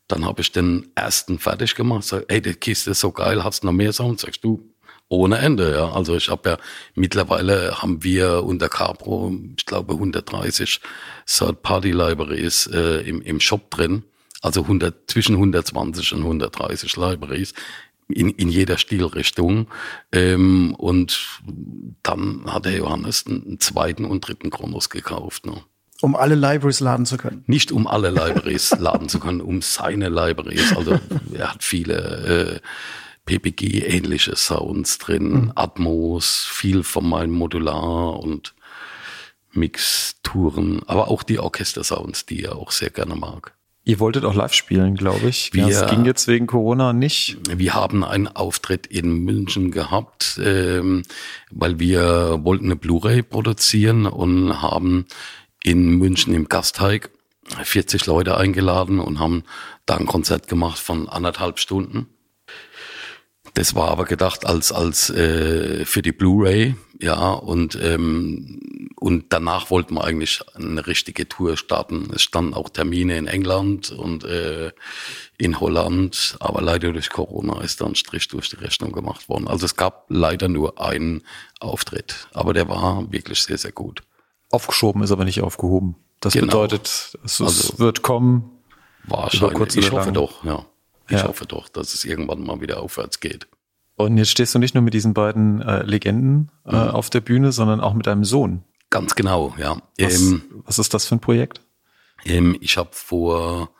dann 0.07 0.25
habe 0.25 0.41
ich 0.41 0.51
den 0.51 0.89
ersten 0.95 1.39
fertig 1.39 1.75
gemacht. 1.75 2.03
Sag, 2.03 2.25
ey, 2.29 2.41
die 2.41 2.53
Kiste 2.53 2.91
ist 2.91 3.01
so 3.01 3.11
geil, 3.11 3.43
hast 3.43 3.63
noch 3.63 3.73
mehr 3.73 3.91
Sounds? 3.91 4.21
Sagst 4.21 4.43
du, 4.43 4.73
ohne 5.09 5.37
Ende, 5.37 5.71
ja. 5.71 5.91
Also 5.91 6.15
ich 6.15 6.29
habe 6.29 6.49
ja 6.49 6.57
mittlerweile 6.95 7.81
haben 7.81 8.03
wir 8.03 8.43
unter 8.43 8.69
Capro, 8.69 9.33
ich 9.57 9.65
glaube 9.65 9.93
130 9.93 10.81
Third-Party-Libraries 11.25 12.67
äh, 12.67 13.07
im, 13.07 13.21
im 13.21 13.39
Shop 13.39 13.69
drin. 13.71 14.03
Also 14.47 14.61
100, 14.61 15.11
zwischen 15.11 15.35
120 15.35 16.13
und 16.13 16.19
130 16.19 16.95
Libraries 16.95 17.53
in, 18.07 18.29
in 18.29 18.47
jeder 18.47 18.77
Stilrichtung. 18.77 19.67
Ähm, 20.13 20.73
und 20.75 21.41
dann 22.01 22.45
hat 22.45 22.63
der 22.63 22.77
Johannes 22.77 23.25
einen 23.27 23.59
zweiten 23.59 24.05
und 24.05 24.21
dritten 24.21 24.49
Kronos 24.49 24.89
gekauft. 24.89 25.45
Ne? 25.45 25.61
Um 25.99 26.15
alle 26.15 26.35
Libraries 26.35 26.79
laden 26.79 27.05
zu 27.05 27.17
können. 27.17 27.43
Nicht 27.45 27.73
um 27.73 27.87
alle 27.87 28.09
Libraries 28.11 28.71
laden 28.79 29.09
zu 29.09 29.19
können, 29.19 29.41
um 29.41 29.61
seine 29.61 30.07
Libraries. 30.07 30.75
Also 30.77 30.97
er 31.33 31.53
hat 31.53 31.61
viele 31.61 32.61
äh, 32.63 32.67
PPG-ähnliche 33.25 34.37
Sounds 34.37 34.97
drin, 34.97 35.29
mhm. 35.29 35.51
Atmos, 35.55 36.47
viel 36.49 36.83
von 36.83 37.07
meinem 37.07 37.33
Modular 37.33 38.17
und 38.21 38.55
Mixturen, 39.51 40.83
aber 40.85 41.09
auch 41.09 41.23
die 41.23 41.39
Orchester-Sounds, 41.39 42.25
die 42.27 42.43
er 42.43 42.55
auch 42.55 42.71
sehr 42.71 42.91
gerne 42.91 43.15
mag. 43.15 43.56
Ihr 43.87 44.01
wolltet 44.01 44.25
auch 44.25 44.35
live 44.35 44.53
spielen, 44.53 44.95
glaube 44.95 45.29
ich. 45.29 45.53
Wir, 45.53 45.65
das 45.65 45.89
ging 45.89 46.03
jetzt 46.03 46.27
wegen 46.27 46.45
Corona 46.45 46.91
nicht. 46.91 47.37
Wir 47.49 47.73
haben 47.73 48.03
einen 48.03 48.27
Auftritt 48.27 48.85
in 48.85 49.23
München 49.23 49.71
gehabt, 49.71 50.37
ähm, 50.43 51.03
weil 51.51 51.79
wir 51.79 52.39
wollten 52.43 52.65
eine 52.65 52.75
Blu-ray 52.75 53.23
produzieren 53.23 54.05
und 54.05 54.61
haben 54.61 55.05
in 55.63 55.97
München 55.97 56.33
im 56.33 56.49
Gasteig 56.49 57.11
40 57.63 58.05
Leute 58.07 58.35
eingeladen 58.35 58.99
und 58.99 59.19
haben 59.19 59.43
da 59.85 59.95
ein 59.95 60.05
Konzert 60.05 60.49
gemacht 60.49 60.79
von 60.79 61.07
anderthalb 61.07 61.57
Stunden. 61.57 62.07
Das 63.57 63.73
war 63.73 63.87
aber 63.87 64.05
gedacht 64.05 64.45
als 64.45 64.71
als 64.71 65.09
äh, 65.09 65.83
für 65.83 66.03
die 66.03 66.11
Blu-ray, 66.11 66.75
ja 67.01 67.31
und 67.31 67.75
ähm, 67.81 68.91
und 68.95 69.25
danach 69.29 69.71
wollten 69.71 69.95
wir 69.95 70.03
eigentlich 70.03 70.41
eine 70.53 70.85
richtige 70.85 71.27
Tour 71.27 71.57
starten. 71.57 72.11
Es 72.13 72.21
standen 72.21 72.53
auch 72.53 72.69
Termine 72.69 73.17
in 73.17 73.25
England 73.25 73.89
und 73.89 74.23
äh, 74.25 74.73
in 75.39 75.59
Holland, 75.59 76.37
aber 76.39 76.61
leider 76.61 76.93
durch 76.93 77.09
Corona 77.09 77.61
ist 77.61 77.81
dann 77.81 77.95
Strich 77.95 78.27
durch 78.27 78.47
die 78.51 78.57
Rechnung 78.57 78.91
gemacht 78.91 79.27
worden. 79.27 79.47
Also 79.47 79.65
es 79.65 79.75
gab 79.75 80.05
leider 80.09 80.49
nur 80.49 80.79
einen 80.79 81.23
Auftritt, 81.59 82.27
aber 82.35 82.53
der 82.53 82.69
war 82.69 83.11
wirklich 83.11 83.41
sehr 83.41 83.57
sehr 83.57 83.71
gut. 83.71 84.03
Aufgeschoben 84.51 85.01
ist 85.01 85.11
aber 85.11 85.25
nicht 85.25 85.41
aufgehoben. 85.41 85.95
Das 86.19 86.33
genau. 86.33 86.45
bedeutet, 86.45 87.17
es 87.23 87.41
also, 87.41 87.79
wird 87.79 88.03
kommen. 88.03 88.51
Wahrscheinlich. 89.05 89.77
Ich 89.77 89.91
hoffe 89.91 90.11
doch, 90.11 90.43
ja. 90.43 90.63
Ich 91.09 91.19
ja. 91.19 91.27
hoffe 91.27 91.45
doch, 91.45 91.69
dass 91.69 91.93
es 91.93 92.05
irgendwann 92.05 92.41
mal 92.41 92.61
wieder 92.61 92.81
aufwärts 92.81 93.19
geht. 93.19 93.47
Und 93.95 94.17
jetzt 94.17 94.29
stehst 94.29 94.53
du 94.53 94.59
nicht 94.59 94.75
nur 94.75 94.83
mit 94.83 94.93
diesen 94.93 95.13
beiden 95.13 95.61
äh, 95.61 95.83
Legenden 95.83 96.51
äh, 96.65 96.71
mhm. 96.71 96.89
auf 96.89 97.09
der 97.09 97.21
Bühne, 97.21 97.51
sondern 97.51 97.81
auch 97.81 97.93
mit 97.93 98.05
deinem 98.05 98.25
Sohn. 98.25 98.63
Ganz 98.89 99.15
genau, 99.15 99.55
ja. 99.57 99.81
Was, 99.97 100.21
ähm, 100.21 100.43
was 100.65 100.79
ist 100.79 100.93
das 100.93 101.05
für 101.05 101.15
ein 101.15 101.19
Projekt? 101.19 101.61
Ähm, 102.23 102.57
ich 102.61 102.77
habe 102.77 102.89
vor 102.91 103.71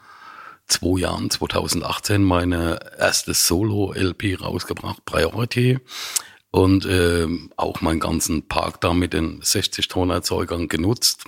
zwei 0.65 0.99
Jahren, 0.99 1.29
2018, 1.29 2.23
meine 2.23 2.79
erste 2.97 3.33
Solo-LP 3.33 4.41
rausgebracht, 4.41 5.05
Priority. 5.05 5.79
Und 6.49 6.87
ähm, 6.89 7.51
auch 7.55 7.81
meinen 7.81 7.99
ganzen 7.99 8.47
Park 8.47 8.81
da 8.81 8.93
mit 8.93 9.13
den 9.13 9.41
60-Ton-Erzeugern 9.41 10.67
genutzt 10.67 11.25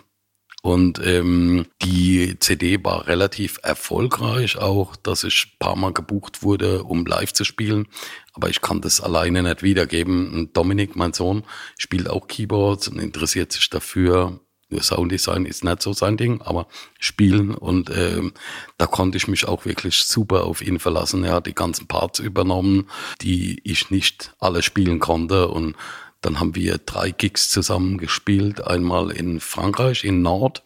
und 0.61 0.99
ähm, 1.05 1.67
die 1.81 2.37
CD 2.39 2.83
war 2.83 3.07
relativ 3.07 3.59
erfolgreich 3.63 4.57
auch, 4.57 4.97
dass 4.97 5.23
ich 5.23 5.57
paar 5.57 5.77
Mal 5.77 5.93
gebucht 5.93 6.43
wurde, 6.43 6.83
um 6.83 7.05
live 7.05 7.31
zu 7.31 7.45
spielen. 7.45 7.87
Aber 8.33 8.49
ich 8.49 8.59
kann 8.59 8.81
das 8.81 8.99
alleine 8.99 9.41
nicht 9.41 9.63
wiedergeben. 9.63 10.33
Und 10.33 10.57
Dominik, 10.57 10.97
mein 10.97 11.13
Sohn, 11.13 11.43
spielt 11.77 12.09
auch 12.09 12.27
Keyboards 12.27 12.89
und 12.89 12.99
interessiert 12.99 13.53
sich 13.53 13.69
dafür. 13.69 14.41
Sounddesign 14.77 15.45
ist 15.45 15.63
nicht 15.63 15.81
so 15.81 15.93
sein 15.93 16.15
Ding, 16.15 16.41
aber 16.41 16.67
spielen 16.99 17.55
und 17.55 17.89
ähm, 17.89 18.33
da 18.77 18.85
konnte 18.85 19.17
ich 19.17 19.27
mich 19.27 19.47
auch 19.47 19.65
wirklich 19.65 20.03
super 20.03 20.43
auf 20.43 20.61
ihn 20.61 20.77
verlassen. 20.77 21.23
Er 21.23 21.33
hat 21.33 21.47
die 21.47 21.55
ganzen 21.55 21.87
Parts 21.87 22.19
übernommen, 22.19 22.87
die 23.21 23.59
ich 23.63 23.89
nicht 23.89 24.35
alle 24.37 24.61
spielen 24.61 24.99
konnte 24.99 25.47
und 25.47 25.75
dann 26.21 26.39
haben 26.39 26.55
wir 26.55 26.77
drei 26.77 27.11
Gigs 27.11 27.49
zusammen 27.49 27.97
gespielt. 27.97 28.65
Einmal 28.65 29.11
in 29.11 29.39
Frankreich, 29.39 30.03
in 30.03 30.21
Nord 30.21 30.63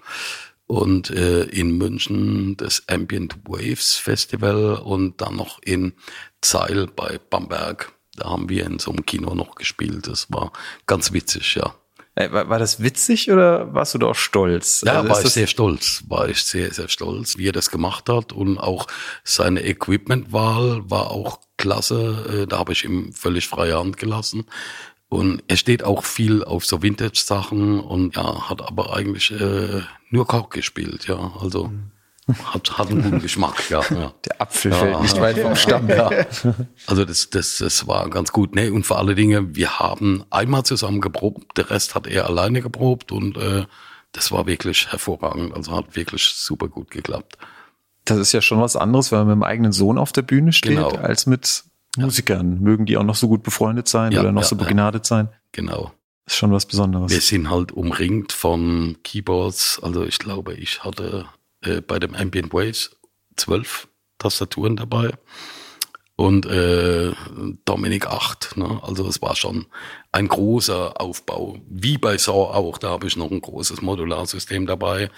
und 0.67 1.09
äh, 1.09 1.43
in 1.43 1.77
München 1.77 2.57
das 2.57 2.83
Ambient 2.87 3.35
Waves 3.45 3.95
Festival 3.95 4.75
und 4.75 5.21
dann 5.21 5.35
noch 5.35 5.59
in 5.61 5.93
Zeil 6.41 6.87
bei 6.87 7.19
Bamberg. 7.29 7.93
Da 8.15 8.29
haben 8.29 8.49
wir 8.49 8.65
in 8.65 8.79
so 8.79 8.91
einem 8.91 9.05
Kino 9.05 9.33
noch 9.35 9.55
gespielt. 9.55 10.07
Das 10.07 10.31
war 10.31 10.51
ganz 10.85 11.13
witzig, 11.13 11.55
ja. 11.55 11.75
Äh, 12.15 12.31
war, 12.31 12.59
das 12.59 12.81
witzig 12.81 13.31
oder 13.31 13.73
warst 13.73 13.95
du 13.95 13.97
da 13.97 14.07
auch 14.07 14.15
stolz? 14.15 14.83
Ja, 14.85 14.99
also 15.01 15.09
war 15.09 15.25
ich 15.25 15.31
sehr 15.31 15.47
stolz, 15.47 16.03
war 16.07 16.29
ich 16.29 16.43
sehr, 16.43 16.71
sehr 16.71 16.87
stolz, 16.87 17.39
wie 17.39 17.47
er 17.47 17.53
das 17.53 17.71
gemacht 17.71 18.07
hat 18.07 18.33
und 18.33 18.59
auch 18.59 18.85
seine 19.23 19.65
Equipmentwahl 19.65 20.87
war 20.89 21.09
auch 21.09 21.39
klasse. 21.57 22.43
Äh, 22.43 22.47
da 22.47 22.59
habe 22.59 22.73
ich 22.73 22.83
ihm 22.83 23.13
völlig 23.13 23.47
freie 23.47 23.79
Hand 23.79 23.97
gelassen. 23.97 24.45
Und 25.13 25.43
er 25.47 25.57
steht 25.57 25.83
auch 25.83 26.03
viel 26.03 26.43
auf 26.43 26.65
so 26.65 26.81
Vintage-Sachen 26.81 27.79
und 27.79 28.15
ja, 28.15 28.49
hat 28.49 28.61
aber 28.61 28.95
eigentlich 28.95 29.31
äh, 29.31 29.81
nur 30.09 30.25
Koch 30.27 30.49
gespielt, 30.49 31.07
ja. 31.07 31.33
Also 31.39 31.71
hat, 32.45 32.77
hat 32.77 32.89
einen 32.89 33.03
guten 33.03 33.19
Geschmack, 33.19 33.69
ja. 33.69 33.81
ja. 33.91 34.13
Der 34.25 34.41
Apfel 34.41 34.71
ja, 34.71 34.77
fällt 34.77 35.01
nicht 35.01 35.21
weit 35.21 35.37
vom 35.37 35.55
Stamm. 35.55 35.89
Ja. 35.89 36.09
Also 36.87 37.05
das, 37.05 37.29
das, 37.29 37.57
das 37.57 37.85
war 37.85 38.09
ganz 38.09 38.31
gut. 38.31 38.55
Ne? 38.55 38.71
Und 38.71 38.85
vor 38.85 38.97
allen 38.97 39.15
Dingen, 39.15 39.55
wir 39.55 39.79
haben 39.79 40.23
einmal 40.29 40.63
zusammen 40.63 41.01
geprobt, 41.01 41.57
der 41.57 41.69
Rest 41.69 41.95
hat 41.95 42.07
er 42.07 42.25
alleine 42.25 42.61
geprobt 42.61 43.11
und 43.11 43.37
äh, 43.37 43.65
das 44.13 44.31
war 44.31 44.47
wirklich 44.47 44.91
hervorragend. 44.91 45.53
Also 45.53 45.75
hat 45.75 45.95
wirklich 45.95 46.23
super 46.23 46.69
gut 46.69 46.91
geklappt. 46.91 47.37
Das 48.05 48.17
ist 48.17 48.31
ja 48.31 48.41
schon 48.41 48.59
was 48.59 48.75
anderes, 48.75 49.11
wenn 49.11 49.19
man 49.19 49.27
mit 49.27 49.35
dem 49.35 49.43
eigenen 49.43 49.73
Sohn 49.73 49.97
auf 49.97 50.11
der 50.11 50.23
Bühne 50.23 50.53
steht, 50.53 50.77
genau. 50.77 50.89
als 50.89 51.25
mit 51.25 51.65
Musikern. 51.97 52.59
Mögen 52.59 52.85
die 52.85 52.97
auch 52.97 53.03
noch 53.03 53.15
so 53.15 53.27
gut 53.27 53.43
befreundet 53.43 53.87
sein 53.87 54.11
ja, 54.11 54.21
oder 54.21 54.31
noch 54.31 54.41
ja, 54.41 54.47
so 54.47 54.55
begnadet 54.55 55.05
sein? 55.05 55.29
Genau. 55.51 55.93
ist 56.25 56.35
schon 56.35 56.51
was 56.51 56.65
Besonderes. 56.65 57.11
Wir 57.11 57.21
sind 57.21 57.49
halt 57.49 57.71
umringt 57.71 58.31
von 58.31 58.97
Keyboards. 59.03 59.79
Also 59.83 60.03
ich 60.03 60.19
glaube, 60.19 60.53
ich 60.53 60.83
hatte 60.83 61.25
äh, 61.61 61.81
bei 61.81 61.99
dem 61.99 62.15
Ambient 62.15 62.53
Waves 62.53 62.97
zwölf 63.35 63.87
Tastaturen 64.17 64.75
dabei 64.75 65.11
und 66.15 66.45
äh, 66.45 67.11
Dominik 67.65 68.07
8. 68.07 68.57
Ne? 68.57 68.79
Also 68.83 69.07
es 69.07 69.21
war 69.21 69.35
schon 69.35 69.65
ein 70.11 70.27
großer 70.27 70.99
Aufbau. 70.99 71.57
Wie 71.67 71.97
bei 71.97 72.17
Saw 72.17 72.53
auch, 72.53 72.77
da 72.77 72.89
habe 72.89 73.07
ich 73.07 73.17
noch 73.17 73.31
ein 73.31 73.41
großes 73.41 73.81
Modularsystem 73.81 74.65
dabei. 74.65 75.09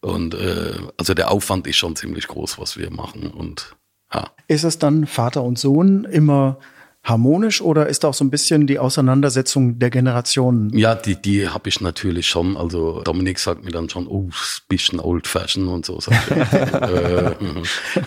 Und 0.00 0.34
äh, 0.34 0.78
also 0.96 1.14
der 1.14 1.30
Aufwand 1.30 1.66
ist 1.66 1.76
schon 1.76 1.96
ziemlich 1.96 2.28
groß, 2.28 2.58
was 2.58 2.76
wir 2.76 2.90
machen. 2.90 3.30
Und 3.30 3.76
ja. 4.16 4.30
Ist 4.48 4.64
es 4.64 4.78
dann 4.78 5.06
Vater 5.06 5.42
und 5.42 5.58
Sohn 5.58 6.04
immer 6.04 6.58
harmonisch 7.06 7.60
oder 7.60 7.86
ist 7.86 8.04
auch 8.04 8.14
so 8.14 8.24
ein 8.24 8.30
bisschen 8.30 8.66
die 8.66 8.80
Auseinandersetzung 8.80 9.78
der 9.78 9.90
Generationen? 9.90 10.76
Ja, 10.76 10.96
die, 10.96 11.14
die 11.14 11.48
habe 11.48 11.68
ich 11.68 11.80
natürlich 11.80 12.26
schon. 12.26 12.56
Also 12.56 13.02
Dominik 13.02 13.38
sagt 13.38 13.64
mir 13.64 13.70
dann 13.70 13.88
schon, 13.88 14.08
oh, 14.08 14.28
bisschen 14.68 14.98
old 14.98 15.28
fashion 15.28 15.68
und 15.68 15.86
so. 15.86 15.98
äh, 16.30 17.30
mhm. 17.38 17.62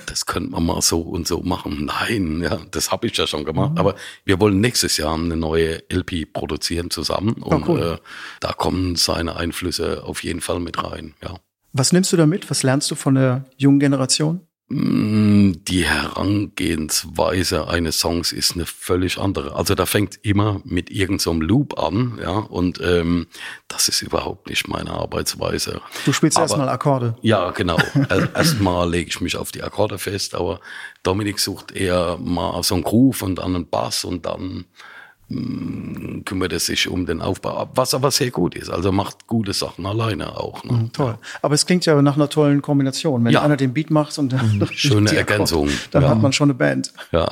das 0.06 0.26
könnte 0.26 0.52
man 0.52 0.66
mal 0.66 0.82
so 0.82 1.00
und 1.00 1.28
so 1.28 1.42
machen. 1.42 1.86
Nein, 1.86 2.42
ja, 2.42 2.60
das 2.72 2.92
habe 2.92 3.08
ich 3.08 3.16
ja 3.16 3.26
schon 3.26 3.46
gemacht. 3.46 3.74
Mhm. 3.74 3.78
Aber 3.78 3.96
wir 4.26 4.40
wollen 4.42 4.60
nächstes 4.60 4.98
Jahr 4.98 5.16
eine 5.16 5.38
neue 5.38 5.82
LP 5.90 6.34
produzieren 6.34 6.90
zusammen 6.90 7.38
oh, 7.42 7.56
und 7.56 7.70
oh, 7.70 7.72
cool. 7.72 7.82
äh, 7.82 7.98
da 8.42 8.52
kommen 8.52 8.98
seine 8.98 9.38
Einflüsse 9.38 10.04
auf 10.04 10.24
jeden 10.24 10.42
Fall 10.42 10.60
mit 10.60 10.84
rein. 10.84 11.14
Ja. 11.24 11.36
Was 11.72 11.94
nimmst 11.94 12.12
du 12.12 12.18
da 12.18 12.26
mit? 12.26 12.50
Was 12.50 12.64
lernst 12.64 12.92
du 12.92 12.96
von 12.96 13.16
der 13.16 13.46
jungen 13.56 13.80
Generation? 13.80 14.42
Mm, 14.72 15.54
die 15.68 15.86
Herangehensweise 15.86 17.68
eines 17.68 18.00
Songs 18.00 18.32
ist 18.32 18.54
eine 18.54 18.68
völlig 18.68 19.18
andere. 19.18 19.56
Also 19.56 19.74
da 19.74 19.88
fängt 19.88 20.20
immer 20.24 20.62
mit 20.64 20.92
irgendeinem 20.92 21.20
so 21.20 21.34
Loop 21.34 21.80
an, 21.80 22.20
ja, 22.22 22.38
und 22.38 22.80
ähm, 22.80 23.26
das 23.68 23.88
ist 23.88 24.04
überhaupt 24.04 24.48
nicht 24.48 24.68
meine 24.68 24.92
Arbeitsweise. 24.92 25.82
Du 26.06 26.14
spielst 26.14 26.38
erstmal 26.38 26.70
Akkorde. 26.70 27.16
Ja, 27.22 27.50
genau. 27.50 27.78
erstmal 28.36 28.88
lege 28.88 29.10
ich 29.10 29.22
mich 29.22 29.38
auf 29.38 29.52
die 29.52 29.64
Akkorde 29.64 29.98
fest, 29.98 30.36
aber 30.36 30.60
Dominik 31.02 31.40
sucht 31.40 31.72
eher 31.72 32.18
mal 32.20 32.62
so 32.62 32.76
einen 32.76 32.84
Groove 32.84 33.24
und 33.24 33.38
dann 33.38 33.56
einen 33.56 33.70
Bass 33.70 34.04
und 34.04 34.28
dann 34.28 34.66
kümmert 36.26 36.54
er 36.54 36.60
sich 36.60 36.88
um 36.90 37.06
den 37.06 37.22
Aufbau, 37.22 37.70
was 37.76 37.94
aber 37.94 38.10
sehr 38.10 38.32
gut 38.32 38.56
ist. 38.56 38.70
Also 38.70 38.92
macht 38.92 39.28
gute 39.28 39.54
Sachen 39.54 39.86
alleine 39.86 40.38
auch. 40.38 40.64
Ne? 40.64 40.74
Mhm, 40.74 40.92
toll. 40.92 41.18
Aber 41.42 41.54
es 41.54 41.66
klingt 41.66 41.86
ja 41.86 42.02
nach 42.02 42.16
einer 42.16 42.30
tollen 42.30 42.62
Kombination. 42.62 43.24
Wenn 43.24 43.34
ja. 43.34 43.44
einer 43.44 43.58
den 43.58 43.74
Beat 43.74 43.92
macht 43.92 44.18
und 44.18 44.34
mhm. 44.34 44.68
schöne 44.72 45.16
Ergänzung, 45.16 45.68
Akkord, 45.68 45.90
dann 45.92 46.04
ja. 46.04 46.10
hat 46.10 46.22
man 46.22 46.34
schon 46.34 46.50
eine 46.50 46.56
Band. 46.56 46.94
Ja, 47.12 47.28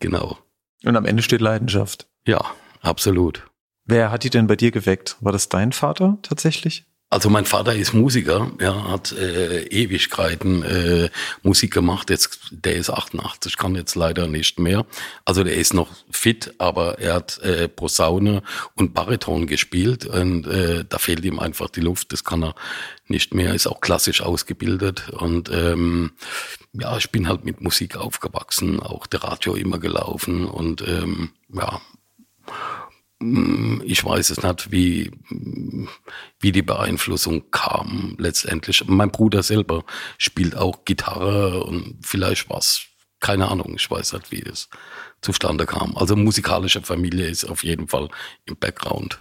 genau. 0.00 0.38
Und 0.84 0.96
am 0.96 1.04
Ende 1.04 1.22
steht 1.22 1.40
Leidenschaft. 1.40 2.08
Ja, 2.26 2.44
absolut. 2.80 3.46
Wer 3.84 4.10
hat 4.10 4.24
die 4.24 4.30
denn 4.30 4.48
bei 4.48 4.56
dir 4.56 4.72
geweckt? 4.72 5.16
War 5.20 5.30
das 5.30 5.48
dein 5.48 5.70
Vater 5.70 6.18
tatsächlich? 6.22 6.84
Also 7.16 7.30
mein 7.30 7.46
Vater 7.46 7.74
ist 7.74 7.94
Musiker, 7.94 8.52
ja, 8.60 8.90
hat 8.90 9.10
äh, 9.12 9.62
Ewigkeiten 9.68 10.62
äh, 10.62 11.08
Musik 11.42 11.72
gemacht. 11.72 12.10
Jetzt, 12.10 12.40
der 12.50 12.76
ist 12.76 12.90
88, 12.90 13.56
kann 13.56 13.74
jetzt 13.74 13.94
leider 13.94 14.26
nicht 14.26 14.58
mehr. 14.58 14.84
Also 15.24 15.42
der 15.42 15.56
ist 15.56 15.72
noch 15.72 15.88
fit, 16.10 16.52
aber 16.58 16.98
er 16.98 17.14
hat 17.14 17.38
äh, 17.38 17.68
Posaune 17.68 18.42
und 18.74 18.92
Bariton 18.92 19.46
gespielt 19.46 20.04
und 20.04 20.46
äh, 20.46 20.84
da 20.86 20.98
fehlt 20.98 21.24
ihm 21.24 21.38
einfach 21.38 21.70
die 21.70 21.80
Luft. 21.80 22.12
Das 22.12 22.22
kann 22.22 22.44
er 22.44 22.54
nicht 23.08 23.32
mehr. 23.32 23.54
Ist 23.54 23.66
auch 23.66 23.80
klassisch 23.80 24.20
ausgebildet 24.20 25.08
und 25.08 25.48
ähm, 25.50 26.12
ja, 26.74 26.98
ich 26.98 27.10
bin 27.12 27.28
halt 27.28 27.46
mit 27.46 27.62
Musik 27.62 27.96
aufgewachsen, 27.96 28.78
auch 28.78 29.06
der 29.06 29.24
Radio 29.24 29.54
immer 29.54 29.78
gelaufen 29.78 30.44
und 30.44 30.86
ähm, 30.86 31.30
ja 31.50 31.80
ich 33.18 34.04
weiß 34.04 34.30
es 34.30 34.42
nicht, 34.42 34.70
wie, 34.70 35.10
wie 36.38 36.52
die 36.52 36.62
Beeinflussung 36.62 37.50
kam 37.50 38.14
letztendlich. 38.18 38.84
Mein 38.86 39.10
Bruder 39.10 39.42
selber 39.42 39.84
spielt 40.18 40.54
auch 40.56 40.84
Gitarre 40.84 41.64
und 41.64 41.96
vielleicht 42.02 42.50
was, 42.50 42.82
keine 43.20 43.48
Ahnung, 43.48 43.74
ich 43.76 43.90
weiß 43.90 44.12
nicht, 44.12 44.32
wie 44.32 44.42
es 44.42 44.68
zustande 45.22 45.64
kam. 45.64 45.96
Also 45.96 46.14
musikalische 46.14 46.82
Familie 46.82 47.26
ist 47.26 47.46
auf 47.46 47.64
jeden 47.64 47.88
Fall 47.88 48.08
im 48.44 48.56
Background. 48.56 49.18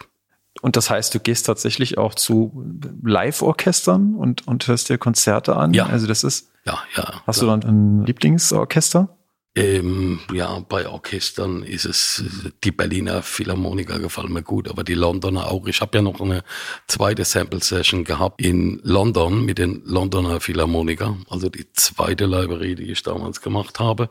Und 0.61 0.75
das 0.75 0.89
heißt, 0.89 1.13
du 1.13 1.19
gehst 1.19 1.45
tatsächlich 1.45 1.97
auch 1.97 2.15
zu 2.15 2.65
Live-Orchestern 3.03 4.15
und, 4.15 4.47
und 4.47 4.67
hörst 4.67 4.89
dir 4.89 4.97
Konzerte 4.97 5.55
an? 5.55 5.73
Ja. 5.73 5.85
Also 5.85 6.07
das 6.07 6.23
ist. 6.23 6.51
Ja, 6.65 6.79
ja. 6.95 7.21
Hast 7.25 7.39
klar. 7.39 7.57
du 7.57 7.67
dann 7.67 8.01
ein 8.01 8.05
Lieblingsorchester? 8.05 9.14
Ähm, 9.57 10.19
ja, 10.33 10.59
bei 10.67 10.89
Orchestern 10.89 11.63
ist 11.63 11.85
es, 11.85 12.51
die 12.65 12.71
Berliner 12.71 13.23
Philharmoniker 13.23 13.99
gefallen 13.99 14.33
mir 14.33 14.43
gut, 14.43 14.67
aber 14.67 14.83
die 14.83 14.95
Londoner 14.95 15.49
auch. 15.49 15.65
Ich 15.67 15.79
habe 15.79 15.97
ja 15.97 16.01
noch 16.01 16.19
eine 16.19 16.43
zweite 16.87 17.23
Sample-Session 17.23 18.03
gehabt 18.03 18.41
in 18.41 18.81
London 18.83 19.45
mit 19.45 19.57
den 19.57 19.81
Londoner 19.85 20.41
Philharmoniker, 20.41 21.15
also 21.29 21.47
die 21.47 21.71
zweite 21.71 22.25
Library, 22.25 22.75
die 22.75 22.91
ich 22.91 23.01
damals 23.03 23.39
gemacht 23.39 23.79
habe, 23.79 24.09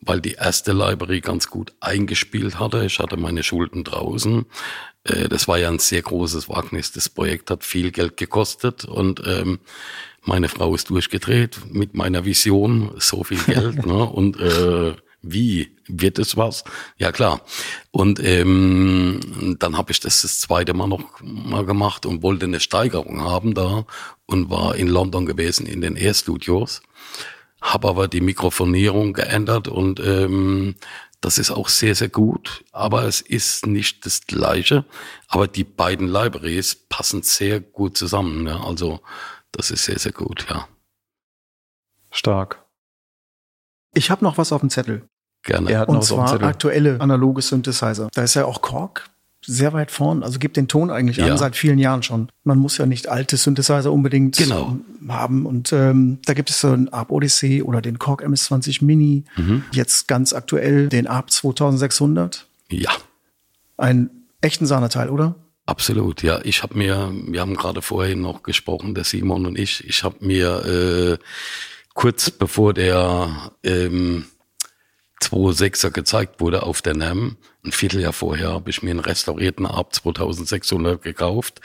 weil 0.00 0.20
die 0.20 0.32
erste 0.32 0.72
Library 0.72 1.20
ganz 1.20 1.48
gut 1.48 1.72
eingespielt 1.78 2.58
hatte. 2.58 2.84
Ich 2.84 2.98
hatte 2.98 3.16
meine 3.16 3.44
Schulden 3.44 3.84
draußen. 3.84 4.44
Äh, 5.04 5.28
das 5.28 5.46
war 5.46 5.58
ja 5.58 5.68
ein 5.68 5.78
sehr 5.78 6.02
großes 6.02 6.48
Wagnis. 6.48 6.90
Das 6.90 7.08
Projekt 7.08 7.52
hat 7.52 7.62
viel 7.62 7.92
Geld 7.92 8.16
gekostet 8.16 8.84
und 8.86 9.22
ähm, 9.24 9.60
meine 10.22 10.48
Frau 10.48 10.74
ist 10.74 10.90
durchgedreht 10.90 11.60
mit 11.70 11.94
meiner 11.94 12.24
Vision, 12.24 12.92
so 12.98 13.24
viel 13.24 13.38
Geld. 13.38 13.86
ne? 13.86 14.04
Und 14.04 14.38
äh, 14.38 14.94
wie 15.22 15.76
wird 15.86 16.18
es 16.18 16.36
was? 16.36 16.64
Ja 16.96 17.12
klar. 17.12 17.42
Und 17.90 18.20
ähm, 18.22 19.56
dann 19.58 19.76
habe 19.76 19.92
ich 19.92 20.00
das 20.00 20.22
das 20.22 20.40
zweite 20.40 20.72
Mal 20.74 20.88
noch 20.88 21.04
mal 21.20 21.64
gemacht 21.64 22.06
und 22.06 22.22
wollte 22.22 22.46
eine 22.46 22.60
Steigerung 22.60 23.20
haben 23.22 23.54
da 23.54 23.84
und 24.26 24.50
war 24.50 24.76
in 24.76 24.88
London 24.88 25.26
gewesen 25.26 25.66
in 25.66 25.80
den 25.80 25.96
Air 25.96 26.14
Studios, 26.14 26.82
habe 27.60 27.88
aber 27.88 28.08
die 28.08 28.22
Mikrofonierung 28.22 29.12
geändert 29.12 29.68
und 29.68 30.00
ähm, 30.00 30.76
das 31.20 31.36
ist 31.36 31.50
auch 31.50 31.68
sehr, 31.68 31.94
sehr 31.94 32.08
gut, 32.08 32.64
aber 32.72 33.04
es 33.04 33.20
ist 33.20 33.66
nicht 33.66 34.06
das 34.06 34.26
Gleiche. 34.26 34.86
Aber 35.28 35.48
die 35.48 35.64
beiden 35.64 36.08
Libraries 36.08 36.74
passen 36.88 37.22
sehr 37.22 37.60
gut 37.60 37.98
zusammen. 37.98 38.46
Ja. 38.46 38.64
Also 38.64 39.00
das 39.52 39.70
ist 39.70 39.84
sehr, 39.84 39.98
sehr 39.98 40.12
gut, 40.12 40.46
ja. 40.50 40.66
Stark. 42.10 42.62
Ich 43.94 44.10
habe 44.10 44.24
noch 44.24 44.38
was 44.38 44.52
auf 44.52 44.60
dem 44.60 44.70
Zettel. 44.70 45.02
Gerne. 45.42 45.70
Er 45.70 45.80
hat 45.80 45.88
Und 45.88 45.94
noch 45.96 46.02
was 46.02 46.12
auf 46.12 46.18
dem 46.18 46.26
zwar 46.26 46.32
Zettel. 46.36 46.48
aktuelle 46.48 47.00
analoge 47.00 47.42
Synthesizer. 47.42 48.08
Da 48.12 48.22
ist 48.22 48.34
ja 48.34 48.44
auch 48.44 48.60
Korg 48.62 49.08
sehr 49.42 49.72
weit 49.72 49.90
vorn, 49.90 50.22
also 50.22 50.38
gibt 50.38 50.58
den 50.58 50.68
Ton 50.68 50.90
eigentlich 50.90 51.16
Ja. 51.16 51.28
an 51.32 51.38
seit 51.38 51.56
vielen 51.56 51.78
Jahren 51.78 52.02
schon. 52.02 52.28
Man 52.44 52.58
muss 52.58 52.76
ja 52.76 52.84
nicht 52.84 53.08
alte 53.08 53.38
Synthesizer 53.38 53.90
unbedingt 53.90 54.36
Genau. 54.36 54.76
haben. 55.08 55.46
Und 55.46 55.72
ähm, 55.72 56.18
da 56.26 56.34
gibt 56.34 56.50
es 56.50 56.60
so 56.60 56.68
einen 56.72 56.90
ARP 56.90 57.10
Odyssey 57.10 57.62
oder 57.62 57.80
den 57.80 57.98
Korg 57.98 58.22
MS-20 58.22 58.84
Mini. 58.84 59.24
Mhm. 59.36 59.64
Jetzt 59.72 60.08
ganz 60.08 60.34
aktuell 60.34 60.90
den 60.90 61.06
ARP 61.06 61.30
2600. 61.30 62.46
Ja. 62.68 62.90
Ein 63.78 64.10
echten 64.42 64.66
Sahneteil, 64.66 65.08
oder? 65.08 65.36
Absolut, 65.70 66.24
ja. 66.24 66.40
Ich 66.42 66.64
habe 66.64 66.76
mir, 66.76 67.12
wir 67.14 67.40
haben 67.40 67.54
gerade 67.54 67.80
vorhin 67.80 68.22
noch 68.22 68.42
gesprochen, 68.42 68.92
der 68.96 69.04
Simon 69.04 69.46
und 69.46 69.56
ich, 69.56 69.88
ich 69.88 70.02
habe 70.02 70.16
mir 70.18 70.64
äh, 70.66 71.24
kurz 71.94 72.28
bevor 72.32 72.74
der 72.74 73.52
ähm, 73.62 74.24
2.6er 75.22 75.92
gezeigt 75.92 76.40
wurde 76.40 76.64
auf 76.64 76.82
der 76.82 76.96
NAM, 76.96 77.36
ein 77.64 77.70
Vierteljahr 77.70 78.12
vorher, 78.12 78.52
habe 78.52 78.68
ich 78.68 78.82
mir 78.82 78.90
einen 78.90 78.98
restaurierten 78.98 79.64
Ab 79.64 79.94
2600 79.94 81.00
gekauft. 81.02 81.60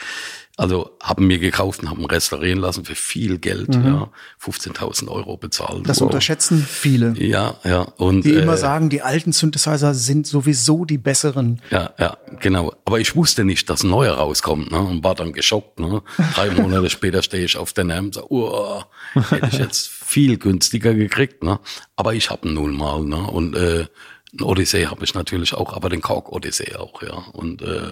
Also 0.57 0.95
haben 1.03 1.27
mir 1.27 1.37
gekauft 1.39 1.81
und 1.83 1.89
haben 1.89 2.05
restaurieren 2.05 2.59
lassen 2.59 2.85
für 2.85 2.95
viel 2.95 3.39
Geld, 3.39 3.75
ja, 3.75 4.09
15.000 4.41 5.09
Euro 5.09 5.35
bezahlt. 5.35 5.79
Mhm. 5.79 5.83
Das 5.83 5.99
Wow. 5.99 6.07
unterschätzen 6.07 6.65
viele. 6.65 7.13
Ja, 7.17 7.55
ja. 7.65 7.81
Und, 7.81 8.23
Die 8.23 8.31
immer 8.33 8.53
äh, 8.53 8.57
sagen, 8.57 8.89
die 8.89 9.01
alten 9.01 9.33
Synthesizer 9.33 9.93
sind 9.93 10.27
sowieso 10.27 10.85
die 10.85 10.97
besseren. 10.97 11.61
Ja, 11.71 11.93
ja, 11.99 12.17
genau. 12.39 12.73
Aber 12.85 13.01
ich 13.01 13.17
wusste 13.17 13.43
nicht, 13.43 13.69
dass 13.69 13.83
ein 13.83 13.89
neuer 13.89 14.13
rauskommt, 14.13 14.71
ne? 14.71 14.79
Und 14.79 15.03
war 15.03 15.13
dann 15.15 15.33
geschockt, 15.33 15.79
ne? 15.79 16.01
Drei 16.35 16.49
Monate 16.51 16.89
später 16.89 17.21
stehe 17.21 17.43
ich 17.43 17.57
auf 17.57 17.73
der 17.73 17.83
NAM 17.83 18.05
und 18.05 18.15
sage, 18.15 18.27
oh, 18.31 18.81
hätte 19.29 19.47
ich 19.51 19.59
jetzt 19.59 19.89
viel 19.89 20.37
günstiger 20.37 20.93
gekriegt, 20.93 21.43
ne? 21.43 21.59
Aber 21.97 22.13
ich 22.13 22.29
habe 22.29 22.47
nun 22.49 22.77
mal, 22.77 23.03
ne? 23.03 23.17
Und 23.17 23.57
äh, 23.57 23.87
ein 24.33 24.41
Odyssey 24.41 24.83
habe 24.83 25.03
ich 25.03 25.13
natürlich 25.15 25.53
auch, 25.53 25.73
aber 25.73 25.89
den 25.89 26.01
Korg 26.01 26.31
Odyssey 26.31 26.75
auch, 26.77 27.01
ja. 27.01 27.13
Und 27.33 27.61
äh, 27.61 27.91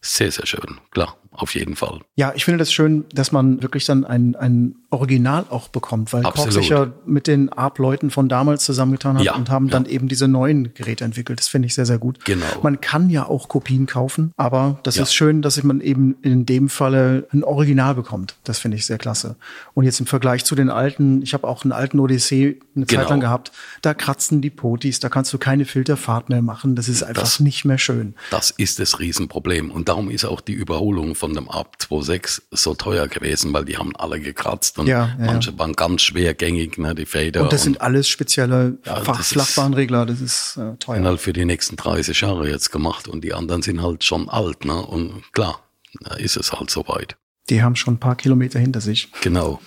sehr, 0.00 0.30
sehr 0.30 0.46
schön, 0.46 0.78
klar, 0.90 1.16
auf 1.32 1.54
jeden 1.54 1.76
Fall. 1.76 2.00
Ja, 2.16 2.32
ich 2.34 2.44
finde 2.44 2.58
das 2.58 2.72
schön, 2.72 3.04
dass 3.12 3.32
man 3.32 3.62
wirklich 3.62 3.84
dann 3.84 4.04
ein, 4.04 4.34
ein 4.36 4.76
Original 4.90 5.44
auch 5.50 5.68
bekommt, 5.68 6.12
weil 6.12 6.24
Absolut. 6.26 6.52
sich 6.54 6.68
ja 6.70 6.90
mit 7.06 7.26
den 7.28 7.48
ARP-Leuten 7.52 8.10
von 8.10 8.28
damals 8.28 8.64
zusammengetan 8.64 9.18
hat 9.18 9.24
Ja, 9.24 9.34
und 9.36 9.48
haben 9.50 9.66
ja. 9.66 9.72
dann 9.72 9.86
eben 9.86 10.08
diese 10.08 10.26
neuen 10.26 10.74
Geräte 10.74 11.04
entwickelt. 11.04 11.38
Das 11.38 11.46
finde 11.48 11.66
ich 11.66 11.74
sehr, 11.74 11.86
sehr 11.86 11.98
gut. 11.98 12.24
Genau. 12.24 12.44
Man 12.62 12.80
kann 12.80 13.08
ja 13.10 13.26
auch 13.26 13.48
Kopien 13.48 13.86
kaufen, 13.86 14.32
aber 14.36 14.80
das 14.82 14.96
Ja. 14.96 15.04
ist 15.04 15.14
schön, 15.14 15.42
dass 15.42 15.62
man 15.62 15.80
eben 15.80 16.16
in 16.22 16.44
dem 16.46 16.68
Falle 16.68 17.28
ein 17.32 17.44
Original 17.44 17.94
bekommt. 17.94 18.34
Das 18.42 18.58
finde 18.58 18.78
ich 18.78 18.86
sehr 18.86 18.98
klasse. 18.98 19.36
Und 19.74 19.84
jetzt 19.84 20.00
im 20.00 20.06
Vergleich 20.06 20.44
zu 20.44 20.54
den 20.56 20.70
alten, 20.70 21.22
ich 21.22 21.34
habe 21.34 21.46
auch 21.46 21.62
einen 21.62 21.72
alten 21.72 22.00
Odyssee 22.00 22.58
eine 22.74 22.86
Genau. 22.86 23.02
Zeit 23.02 23.10
lang 23.10 23.20
gehabt, 23.20 23.52
da 23.82 23.94
kratzen 23.94 24.40
die 24.40 24.50
Potis, 24.50 24.98
da 24.98 25.08
kannst 25.08 25.32
du 25.32 25.38
keine 25.38 25.66
Filterfahrt 25.66 26.30
mehr 26.30 26.42
machen. 26.42 26.74
Das 26.74 26.88
ist 26.88 27.02
einfach 27.04 27.38
nicht 27.38 27.64
mehr 27.64 27.78
schön. 27.78 28.14
Das 28.30 28.50
ist 28.50 28.80
das 28.80 28.98
Riesenproblem. 28.98 29.70
Und 29.70 29.88
darum 29.90 30.10
ist 30.10 30.24
auch 30.24 30.40
die 30.40 30.52
Überholung 30.52 31.14
von 31.14 31.34
dem 31.34 31.48
Ab 31.50 31.76
2.6 31.80 32.42
so 32.50 32.74
teuer 32.74 33.08
gewesen, 33.08 33.52
weil 33.52 33.64
die 33.64 33.76
haben 33.76 33.94
alle 33.96 34.20
gekratzt 34.20 34.78
und 34.78 34.86
Ja, 34.86 35.16
ja, 35.18 35.26
manche 35.26 35.58
waren 35.58 35.72
ganz 35.74 36.02
schwergängig, 36.02 36.78
ne, 36.78 36.94
die 36.94 37.06
Fader. 37.06 37.42
Und 37.42 37.52
das 37.52 37.62
sind 37.64 37.80
alles 37.80 38.08
spezielle 38.08 38.78
Ja, 38.86 38.96
Fach- 38.96 39.16
das 39.18 39.26
ist- 39.26 39.32
Flachbahnregler, 39.32 40.06
das 40.06 40.20
ist 40.20 40.56
äh, 40.56 40.76
teuer. 40.78 40.96
sind 40.96 41.06
halt 41.06 41.20
für 41.20 41.32
die 41.32 41.44
nächsten 41.44 41.76
30 41.76 42.20
Jahre 42.20 42.48
jetzt 42.48 42.70
gemacht 42.72 43.08
und 43.08 43.22
die 43.24 43.34
anderen 43.34 43.62
sind 43.62 43.82
halt 43.82 44.04
schon 44.04 44.28
alt, 44.28 44.64
ne? 44.64 44.80
Und 44.86 45.22
klar, 45.32 45.60
da 46.00 46.14
ist 46.14 46.36
es 46.36 46.52
halt 46.52 46.70
soweit. 46.70 47.16
Die 47.48 47.62
haben 47.62 47.74
schon 47.76 47.94
ein 47.94 48.00
paar 48.00 48.16
Kilometer 48.16 48.58
hinter 48.60 48.80
sich. 48.80 49.10
Genau. 49.22 49.60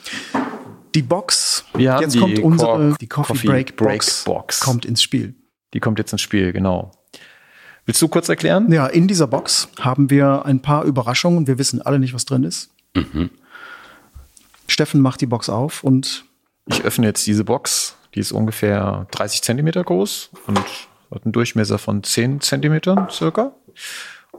Die 0.96 1.02
Box, 1.02 1.66
Wir 1.76 1.94
haben 1.94 2.02
jetzt 2.04 2.14
die 2.16 2.20
kommt 2.20 2.40
unsere, 2.40 2.72
Korg 2.90 3.00
die 3.00 3.08
Coffee, 3.08 3.34
Coffee 3.34 3.48
Break, 3.48 3.76
Break 3.76 3.98
Box, 4.00 4.24
Box. 4.24 4.60
kommt 4.62 4.86
ins 4.86 5.02
Spiel. 5.04 5.36
Die 5.74 5.80
kommt 5.80 5.98
jetzt 6.00 6.12
ins 6.14 6.22
Spiel, 6.22 6.54
genau. 6.54 6.92
Willst 7.86 8.02
du 8.02 8.08
kurz 8.08 8.30
erklären? 8.30 8.72
Ja, 8.72 8.88
in 8.88 9.08
dieser 9.08 9.28
Box 9.28 9.68
haben 9.80 10.10
wir 10.10 10.46
ein 10.46 10.62
paar 10.62 10.84
Überraschungen. 10.84 11.48
Wir 11.48 11.58
wissen 11.58 11.82
alle 11.82 12.00
nicht, 12.00 12.14
was 12.14 12.26
drin 12.26 12.44
ist. 12.44 12.70
Mhm. 12.96 13.30
Steffen 14.68 15.02
macht 15.02 15.22
die 15.22 15.26
Box 15.26 15.50
auf 15.50 15.84
und 15.84 16.24
Ich 16.68 16.84
öffne 16.84 17.06
jetzt 17.06 17.28
diese 17.28 17.44
Box. 17.44 17.96
Die 18.16 18.20
ist 18.20 18.32
ungefähr 18.32 19.08
30 19.12 19.42
Zentimeter 19.42 19.84
groß 19.84 20.30
und 20.48 20.60
hat 21.12 21.26
einen 21.26 21.34
Durchmesser 21.34 21.78
von 21.78 22.04
10 22.04 22.42
Zentimetern 22.42 23.10
circa. 23.10 23.54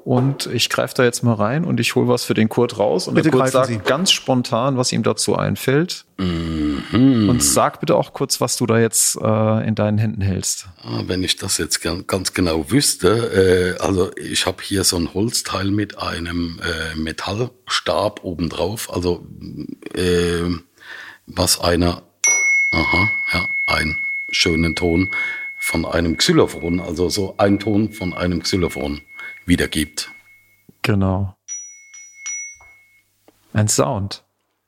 Und 0.05 0.45
ich 0.53 0.69
greife 0.69 0.93
da 0.95 1.03
jetzt 1.05 1.23
mal 1.23 1.33
rein 1.33 1.65
und 1.65 1.81
ich 1.81 1.95
hole 1.95 2.09
was 2.09 2.25
für 2.25 2.35
den 2.35 2.51
Kurt 2.51 2.79
raus. 2.79 3.09
Und 3.09 3.15
Bitte 3.15 3.31
der 3.31 3.41
Kurt 3.41 3.51
sagt 3.53 3.69
Sie. 3.69 3.79
ganz 3.79 4.13
spontan, 4.13 4.77
was 4.77 4.93
ihm 4.93 5.03
dazu 5.03 5.35
einfällt. 5.35 6.05
Mhm. 6.19 7.27
Und 7.31 7.43
sag 7.43 7.81
bitte 7.81 7.97
auch 7.97 8.13
kurz, 8.13 8.39
was 8.39 8.57
du 8.57 8.67
da 8.67 8.79
jetzt 8.79 9.17
äh, 9.17 9.67
in 9.67 9.75
deinen 9.75 9.97
Händen 9.97 10.21
hältst. 10.21 10.67
Ah, 10.83 11.05
Wenn 11.07 11.23
ich 11.23 11.37
das 11.37 11.57
jetzt 11.57 11.81
gern- 11.81 12.07
ganz 12.07 12.35
genau 12.35 12.71
wüsste, 12.71 13.77
äh, 13.79 13.83
also 13.83 14.11
ich 14.17 14.45
habe 14.45 14.63
hier 14.63 14.85
so 14.85 14.97
ein 14.99 15.15
Holzteil 15.15 15.71
mit 15.71 15.99
einem 15.99 16.61
äh, 16.63 16.95
Metallstab 16.99 18.23
obendrauf, 18.25 18.93
also 18.93 19.25
äh, 19.95 20.51
was 21.27 21.61
einer, 21.61 22.03
aha, 22.73 23.09
ja, 23.33 23.49
einen 23.67 23.97
schönen 24.29 24.77
Ton 24.77 25.11
von 25.59 25.87
einem 25.87 26.19
Xylophon, 26.19 26.79
also 26.81 27.09
so 27.09 27.35
ein 27.39 27.59
Ton 27.59 27.91
von 27.91 28.13
einem 28.13 28.43
Xylophon 28.43 29.01
wiedergibt. 29.47 30.11
Genau. 30.83 31.37
Ein 33.53 33.69
Sound. 33.69 34.25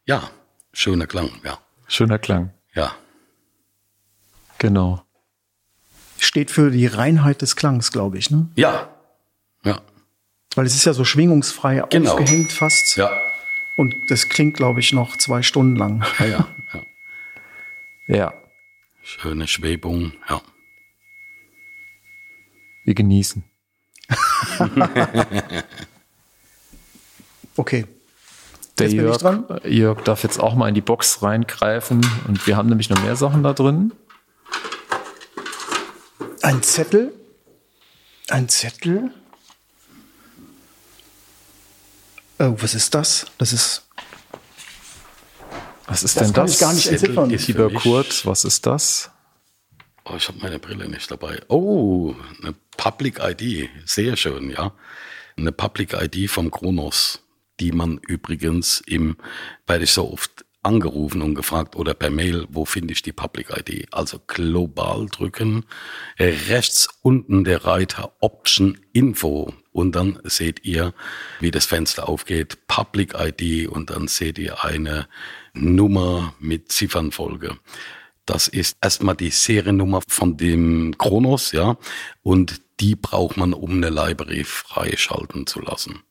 Ja, 0.06 0.30
schöner 0.72 1.06
Klang, 1.06 1.30
ja, 1.44 1.58
Schöner 1.88 2.18
Klang. 2.18 2.52
ja. 2.74 2.94
Genau. 4.58 5.04
steht 6.18 6.50
für 6.50 6.70
die 6.70 6.86
Reinheit 6.86 7.42
des 7.42 7.56
Klangs, 7.56 7.92
glaube 7.92 8.16
ich. 8.18 8.30
Ne? 8.30 8.48
Ja, 8.56 8.88
ja, 9.64 9.82
Weil 10.54 10.64
es 10.66 10.74
ist 10.74 10.84
ja 10.86 10.92
so 10.94 11.04
schwingungsfrei 11.04 11.82
Genau. 11.90 12.12
aufgehängt 12.12 12.52
fast. 12.52 12.96
ja, 12.96 13.10
Und 13.76 13.94
das 14.08 14.28
klingt, 14.28 14.56
glaube 14.56 14.80
ich, 14.80 14.92
noch 14.92 15.16
zwei 15.18 15.42
Stunden 15.42 15.76
lang. 15.76 16.04
ja, 16.20 16.26
ja, 16.26 16.48
ja. 16.72 16.82
Ja, 18.08 18.34
Schöne 19.02 19.46
Schwebung, 19.46 20.12
ja. 20.28 20.40
wir 22.84 22.94
genießen. 22.94 23.44
Okay. 27.56 27.86
Der 28.78 28.86
Jetzt 28.88 28.96
bin 28.96 29.00
ich 29.00 29.06
Jörg, 29.06 29.18
dran. 29.18 29.60
Jörg 29.64 30.02
darf 30.02 30.22
jetzt 30.22 30.38
auch 30.38 30.54
mal 30.54 30.68
in 30.68 30.74
die 30.74 30.82
Box 30.82 31.22
reingreifen 31.22 32.04
und 32.28 32.46
wir 32.46 32.56
haben 32.56 32.68
nämlich 32.68 32.90
noch 32.90 33.02
mehr 33.02 33.16
Sachen 33.16 33.42
da 33.42 33.54
drin. 33.54 33.92
Ein 36.42 36.62
Zettel. 36.62 37.12
Ein 38.28 38.48
Zettel. 38.50 39.10
Oh, 42.38 42.54
was 42.58 42.74
ist 42.74 42.94
das? 42.94 43.26
Das 43.38 43.54
ist. 43.54 43.86
Was 45.86 46.02
ist 46.02 46.16
Das 46.16 46.24
denn 46.26 46.34
kann 46.34 46.44
das? 46.46 46.54
ich 46.54 46.60
gar 46.60 46.72
nicht 46.74 46.86
entziffern. 46.88 47.30
ist- 47.30 47.46
Lieber 47.48 47.70
Kurt, 47.72 48.26
was 48.26 48.44
ist 48.44 48.66
das? 48.66 49.10
Oh, 50.04 50.14
ich 50.16 50.28
habe 50.28 50.38
meine 50.42 50.58
Brille 50.58 50.88
nicht 50.88 51.10
dabei. 51.10 51.40
Oh, 51.48 52.14
eine 52.42 52.54
Public 52.86 53.18
ID. 53.18 53.68
Sehr 53.84 54.16
schön, 54.16 54.48
ja. 54.48 54.72
Eine 55.36 55.50
Public 55.50 55.92
ID 55.92 56.30
vom 56.30 56.52
Kronos, 56.52 57.20
die 57.58 57.72
man 57.72 57.98
übrigens 57.98 58.80
im, 58.86 59.16
werde 59.66 59.82
ich 59.82 59.90
so 59.90 60.12
oft 60.12 60.44
angerufen 60.62 61.20
und 61.20 61.34
gefragt 61.34 61.74
oder 61.74 61.94
per 61.94 62.10
Mail, 62.10 62.46
wo 62.48 62.64
finde 62.64 62.92
ich 62.92 63.02
die 63.02 63.10
Public 63.10 63.50
ID? 63.50 63.88
Also 63.92 64.20
global 64.28 65.06
drücken, 65.06 65.64
rechts 66.20 66.88
unten 67.02 67.42
der 67.42 67.64
Reiter 67.64 68.12
Option 68.20 68.78
Info 68.92 69.52
und 69.72 69.96
dann 69.96 70.20
seht 70.22 70.64
ihr, 70.64 70.94
wie 71.40 71.50
das 71.50 71.66
Fenster 71.66 72.08
aufgeht, 72.08 72.68
Public 72.68 73.14
ID 73.18 73.66
und 73.66 73.90
dann 73.90 74.06
seht 74.06 74.38
ihr 74.38 74.62
eine 74.62 75.08
Nummer 75.54 76.34
mit 76.38 76.70
Ziffernfolge. 76.70 77.58
Das 78.26 78.46
ist 78.46 78.76
erstmal 78.80 79.16
die 79.16 79.30
Seriennummer 79.30 80.02
von 80.06 80.36
dem 80.36 80.96
Kronos, 80.98 81.50
ja. 81.50 81.76
Und 82.22 82.65
die 82.80 82.94
braucht 82.94 83.36
man, 83.36 83.52
um 83.52 83.72
eine 83.72 83.90
Library 83.90 84.44
freischalten 84.44 85.46
zu 85.46 85.60
lassen. 85.60 86.02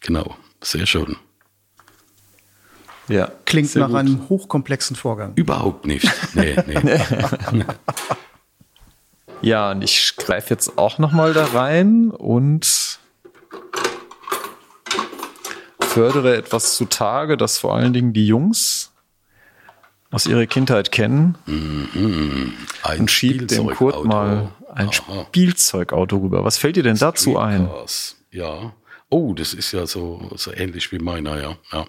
Genau, 0.00 0.36
sehr 0.62 0.86
schön. 0.86 1.16
Ja, 3.08 3.30
Klingt 3.46 3.74
nach 3.74 3.88
gut. 3.88 3.96
einem 3.96 4.28
hochkomplexen 4.28 4.94
Vorgang. 4.94 5.32
Überhaupt 5.34 5.86
nicht. 5.86 6.10
Nee, 6.34 6.56
nee. 6.66 7.00
ja, 9.42 9.70
und 9.70 9.82
ich 9.82 10.14
greife 10.16 10.50
jetzt 10.50 10.76
auch 10.76 10.98
nochmal 10.98 11.32
da 11.32 11.46
rein 11.46 12.10
und 12.10 12.98
fördere 15.80 16.36
etwas 16.36 16.76
zutage, 16.76 17.36
das 17.36 17.58
vor 17.58 17.74
allen 17.74 17.94
Dingen 17.94 18.12
die 18.12 18.26
Jungs 18.26 18.92
aus 20.10 20.26
ihrer 20.26 20.46
Kindheit 20.46 20.92
kennen. 20.92 21.36
Mhm. 21.46 22.52
Ein 22.82 23.00
und 23.00 23.10
schiebt 23.10 23.50
dem 23.50 23.68
Kurt 23.68 24.04
mal 24.04 24.50
ein 24.78 24.88
Aha. 24.88 25.26
Spielzeugauto 25.26 26.18
rüber. 26.18 26.44
Was 26.44 26.58
fällt 26.58 26.76
dir 26.76 26.82
denn 26.82 26.96
dazu 26.96 27.38
ein? 27.38 27.68
Ja. 28.30 28.74
Oh, 29.10 29.34
das 29.34 29.54
ist 29.54 29.72
ja 29.72 29.86
so, 29.86 30.30
so 30.36 30.52
ähnlich 30.52 30.92
wie 30.92 30.98
meiner, 30.98 31.40
ja. 31.40 31.58
ja. 31.72 31.86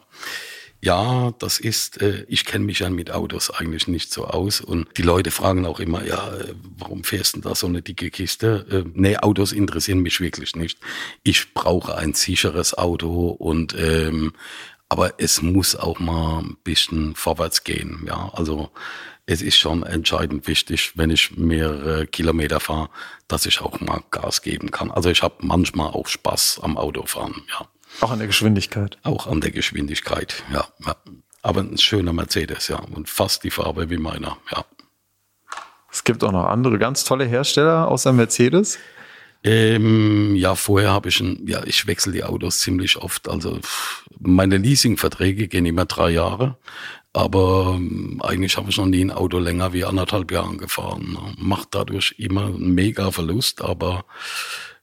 Ja, 0.81 1.33
das 1.39 1.59
ist, 1.59 2.01
äh, 2.01 2.23
ich 2.29 2.45
kenne 2.45 2.63
mich 2.63 2.79
ja 2.79 2.89
mit 2.89 3.11
Autos 3.11 3.51
eigentlich 3.51 3.89
nicht 3.89 4.13
so 4.13 4.25
aus 4.25 4.61
und 4.61 4.87
die 4.95 5.01
Leute 5.01 5.29
fragen 5.29 5.65
auch 5.65 5.81
immer, 5.81 6.05
ja, 6.05 6.33
äh, 6.33 6.53
warum 6.77 7.03
fährst 7.03 7.35
du 7.35 7.41
da 7.41 7.53
so 7.53 7.67
eine 7.67 7.81
dicke 7.81 8.09
Kiste? 8.09 8.65
Äh, 8.71 8.89
nee, 8.93 9.17
Autos 9.17 9.51
interessieren 9.51 9.99
mich 9.99 10.21
wirklich 10.21 10.55
nicht. 10.55 10.79
Ich 11.23 11.53
brauche 11.53 11.97
ein 11.97 12.13
sicheres 12.13 12.77
Auto 12.77 13.27
und 13.27 13.75
ähm, 13.77 14.31
aber 14.89 15.13
es 15.19 15.41
muss 15.41 15.75
auch 15.75 15.99
mal 15.99 16.39
ein 16.39 16.57
bisschen 16.63 17.15
vorwärts 17.15 17.63
gehen. 17.63 18.03
Ja, 18.07 18.31
also 18.33 18.71
es 19.27 19.43
ist 19.43 19.57
schon 19.57 19.83
entscheidend 19.83 20.47
wichtig, 20.47 20.93
wenn 20.95 21.11
ich 21.11 21.37
mehrere 21.37 22.07
Kilometer 22.07 22.59
fahre, 22.59 22.89
dass 23.27 23.45
ich 23.45 23.61
auch 23.61 23.79
mal 23.79 24.01
Gas 24.09 24.41
geben 24.41 24.71
kann. 24.71 24.89
Also 24.89 25.11
ich 25.11 25.21
habe 25.21 25.35
manchmal 25.41 25.91
auch 25.91 26.07
Spaß 26.07 26.61
am 26.63 26.77
Autofahren, 26.77 27.43
ja. 27.51 27.67
Auch 28.01 28.11
an 28.11 28.19
der 28.19 28.27
Geschwindigkeit. 28.27 28.97
Auch 29.03 29.27
an 29.27 29.41
der 29.41 29.51
Geschwindigkeit, 29.51 30.43
ja. 30.51 30.67
ja. 30.85 30.95
Aber 31.41 31.61
ein 31.61 31.77
schöner 31.77 32.13
Mercedes, 32.13 32.67
ja. 32.67 32.77
Und 32.77 33.09
fast 33.09 33.43
die 33.43 33.51
Farbe 33.51 33.89
wie 33.89 33.97
meiner, 33.97 34.37
ja. 34.51 34.65
Es 35.91 36.03
gibt 36.03 36.23
auch 36.23 36.31
noch 36.31 36.45
andere 36.45 36.77
ganz 36.79 37.03
tolle 37.03 37.25
Hersteller 37.25 37.87
außer 37.87 38.13
Mercedes. 38.13 38.77
Ähm, 39.43 40.35
ja, 40.35 40.55
vorher 40.55 40.91
habe 40.91 41.09
ich 41.09 41.19
ein, 41.21 41.45
ja, 41.47 41.63
ich 41.65 41.87
wechsle 41.87 42.11
die 42.11 42.23
Autos 42.23 42.59
ziemlich 42.59 42.97
oft. 42.97 43.29
Also 43.29 43.59
meine 44.19 44.57
Leasingverträge 44.57 45.47
gehen 45.47 45.65
immer 45.65 45.85
drei 45.85 46.09
Jahre, 46.11 46.57
aber 47.13 47.75
ähm, 47.77 48.21
eigentlich 48.21 48.57
habe 48.57 48.69
ich 48.69 48.77
noch 48.77 48.85
nie 48.85 49.01
ein 49.01 49.11
Auto 49.11 49.39
länger 49.39 49.73
wie 49.73 49.85
anderthalb 49.85 50.31
Jahren 50.31 50.57
gefahren. 50.57 51.17
Macht 51.37 51.69
dadurch 51.71 52.15
immer 52.17 52.47
einen 52.47 52.73
mega 52.75 53.11
Verlust, 53.11 53.61
aber 53.61 54.05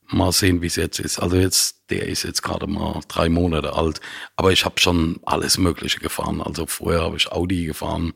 Mal 0.09 0.31
sehen, 0.31 0.63
wie 0.63 0.67
es 0.67 0.77
jetzt 0.77 1.01
ist. 1.01 1.19
Also 1.19 1.37
jetzt, 1.37 1.91
der 1.91 2.07
ist 2.07 2.23
jetzt 2.23 2.43
gerade 2.43 2.69
mal 2.69 3.01
drei 3.09 3.29
Monate 3.29 3.73
alt, 3.75 4.01
aber 4.37 4.53
ich 4.53 4.65
habe 4.65 4.81
schon 4.81 5.19
alles 5.25 5.59
Mögliche 5.59 5.99
gefahren. 5.99 6.41
Also 6.41 6.67
vorher 6.67 7.03
habe 7.03 7.17
ich 7.17 7.33
Audi 7.33 7.65
gefahren, 7.65 8.15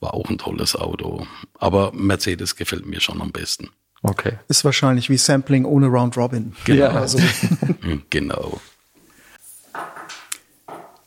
war 0.00 0.14
auch 0.14 0.30
ein 0.30 0.38
tolles 0.38 0.74
Auto. 0.74 1.26
Aber 1.58 1.92
Mercedes 1.92 2.56
gefällt 2.56 2.86
mir 2.86 3.00
schon 3.00 3.20
am 3.20 3.30
besten. 3.30 3.68
Okay. 4.02 4.34
Ist 4.48 4.64
wahrscheinlich 4.64 5.10
wie 5.10 5.16
Sampling 5.16 5.64
ohne 5.64 5.86
Round 5.86 6.16
Robin. 6.16 6.52
Genau. 6.64 6.80
Ja, 6.80 6.90
also. 6.90 7.18
genau. 8.10 8.60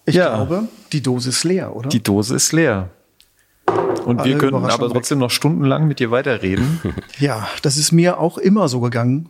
Ich 0.06 0.16
ja. 0.16 0.36
glaube, 0.36 0.68
die 0.92 1.02
Dose 1.02 1.30
ist 1.30 1.44
leer, 1.44 1.76
oder? 1.76 1.90
Die 1.90 2.04
Dose 2.04 2.36
ist 2.36 2.52
leer. 2.52 2.90
Und 4.06 4.20
Alle 4.20 4.30
wir 4.30 4.38
könnten 4.38 4.56
aber 4.56 4.90
trotzdem 4.90 5.20
weg. 5.20 5.24
noch 5.24 5.32
stundenlang 5.32 5.88
mit 5.88 6.00
dir 6.00 6.12
weiterreden. 6.12 6.82
ja, 7.20 7.48
das 7.62 7.78
ist 7.78 7.92
mir 7.92 8.20
auch 8.20 8.38
immer 8.38 8.68
so 8.68 8.80
gegangen 8.80 9.30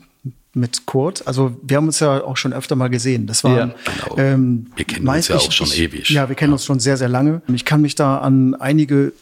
mit 0.53 0.85
Kurt. 0.85 1.27
Also 1.27 1.55
wir 1.61 1.77
haben 1.77 1.87
uns 1.87 1.99
ja 1.99 2.23
auch 2.23 2.37
schon 2.37 2.53
öfter 2.53 2.75
mal 2.75 2.89
gesehen. 2.89 3.27
Das 3.27 3.43
war, 3.43 3.57
ja, 3.57 3.65
genau. 3.65 4.17
ähm, 4.17 4.67
wir 4.75 4.85
kennen 4.85 5.07
uns 5.07 5.27
ja 5.27 5.35
auch 5.35 5.51
schon 5.51 5.67
ich, 5.67 5.79
ewig. 5.79 6.09
Ja, 6.09 6.29
wir 6.29 6.35
kennen 6.35 6.51
ja. 6.51 6.55
uns 6.55 6.65
schon 6.65 6.79
sehr, 6.79 6.97
sehr 6.97 7.09
lange. 7.09 7.41
Ich 7.53 7.65
kann 7.65 7.81
mich 7.81 7.95
da 7.95 8.17
an 8.19 8.55
einige 8.55 9.13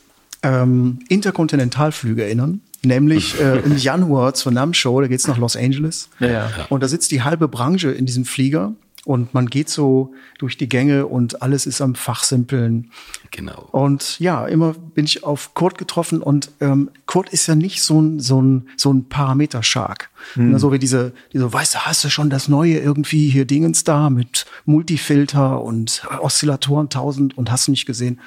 ähm, 0.44 1.00
Interkontinentalflüge 1.10 2.24
erinnern. 2.24 2.62
Nämlich 2.82 3.40
äh, 3.40 3.60
im 3.60 3.78
Januar 3.78 4.34
zur 4.34 4.52
NAM 4.52 4.74
Show, 4.74 5.02
da 5.02 5.08
geht's 5.08 5.28
nach 5.28 5.38
Los 5.38 5.56
Angeles. 5.56 6.10
Ja, 6.20 6.28
ja. 6.28 6.50
Und 6.70 6.82
da 6.82 6.88
sitzt 6.88 7.12
die 7.12 7.24
halbe 7.24 7.48
Branche 7.48 7.92
in 7.92 8.06
diesem 8.06 8.26
Flieger 8.26 8.74
und 9.06 9.34
man 9.34 9.48
geht 9.48 9.70
so 9.70 10.14
durch 10.38 10.58
die 10.58 10.70
Gänge 10.70 11.08
und 11.08 11.42
alles 11.42 11.66
ist 11.66 11.82
am 11.82 11.96
Fachsimpeln. 11.96 12.92
Genau. 13.32 13.68
Und 13.72 14.20
ja, 14.20 14.46
immer 14.46 14.74
bin 14.74 15.06
ich 15.06 15.24
auf 15.24 15.54
Kurt 15.54 15.78
getroffen 15.78 16.22
und 16.22 16.52
ähm, 16.60 16.90
Kurt 17.06 17.30
ist 17.30 17.48
ja 17.48 17.56
nicht 17.56 17.82
so 17.82 18.02
ein, 18.02 18.20
so 18.20 18.42
ein, 18.42 18.70
so 18.78 18.94
ein 18.94 19.10
Parameter-Shark. 19.10 20.10
Hm. 20.34 20.58
So 20.58 20.72
wie 20.72 20.80
diese, 20.80 21.14
diese, 21.34 21.52
weißt 21.52 21.76
du, 21.76 21.80
hast 21.80 22.04
du 22.04 22.10
schon 22.10 22.30
das 22.30 22.48
neue 22.48 22.78
irgendwie 22.78 23.30
hier 23.30 23.46
Dingens 23.46 23.84
da 23.84 24.10
mit 24.10 24.46
Multifilter 24.66 25.62
und 25.62 26.04
Oszillatoren 26.20 26.86
1000 26.86 27.38
und 27.38 27.52
hast 27.52 27.68
du 27.68 27.72
nicht 27.72 27.86
gesehen. 27.86 28.20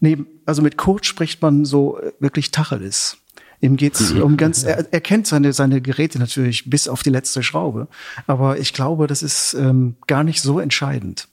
Nee, 0.00 0.18
also 0.46 0.62
mit 0.62 0.76
Kurt 0.76 1.06
spricht 1.06 1.42
man 1.42 1.64
so 1.64 1.98
wirklich 2.18 2.50
Tacheles. 2.50 3.18
Ihm 3.64 3.76
geht's 3.78 4.12
mhm. 4.12 4.22
um 4.22 4.36
ganz, 4.36 4.62
er, 4.62 4.92
er 4.92 5.00
kennt 5.00 5.26
seine, 5.26 5.54
seine 5.54 5.80
Geräte 5.80 6.18
natürlich 6.18 6.68
bis 6.68 6.86
auf 6.86 7.02
die 7.02 7.08
letzte 7.10 7.42
Schraube. 7.42 7.88
Aber 8.26 8.58
ich 8.58 8.74
glaube, 8.74 9.06
das 9.06 9.22
ist 9.22 9.54
ähm, 9.54 9.96
gar 10.06 10.22
nicht 10.22 10.42
so 10.42 10.60
entscheidend. 10.60 11.28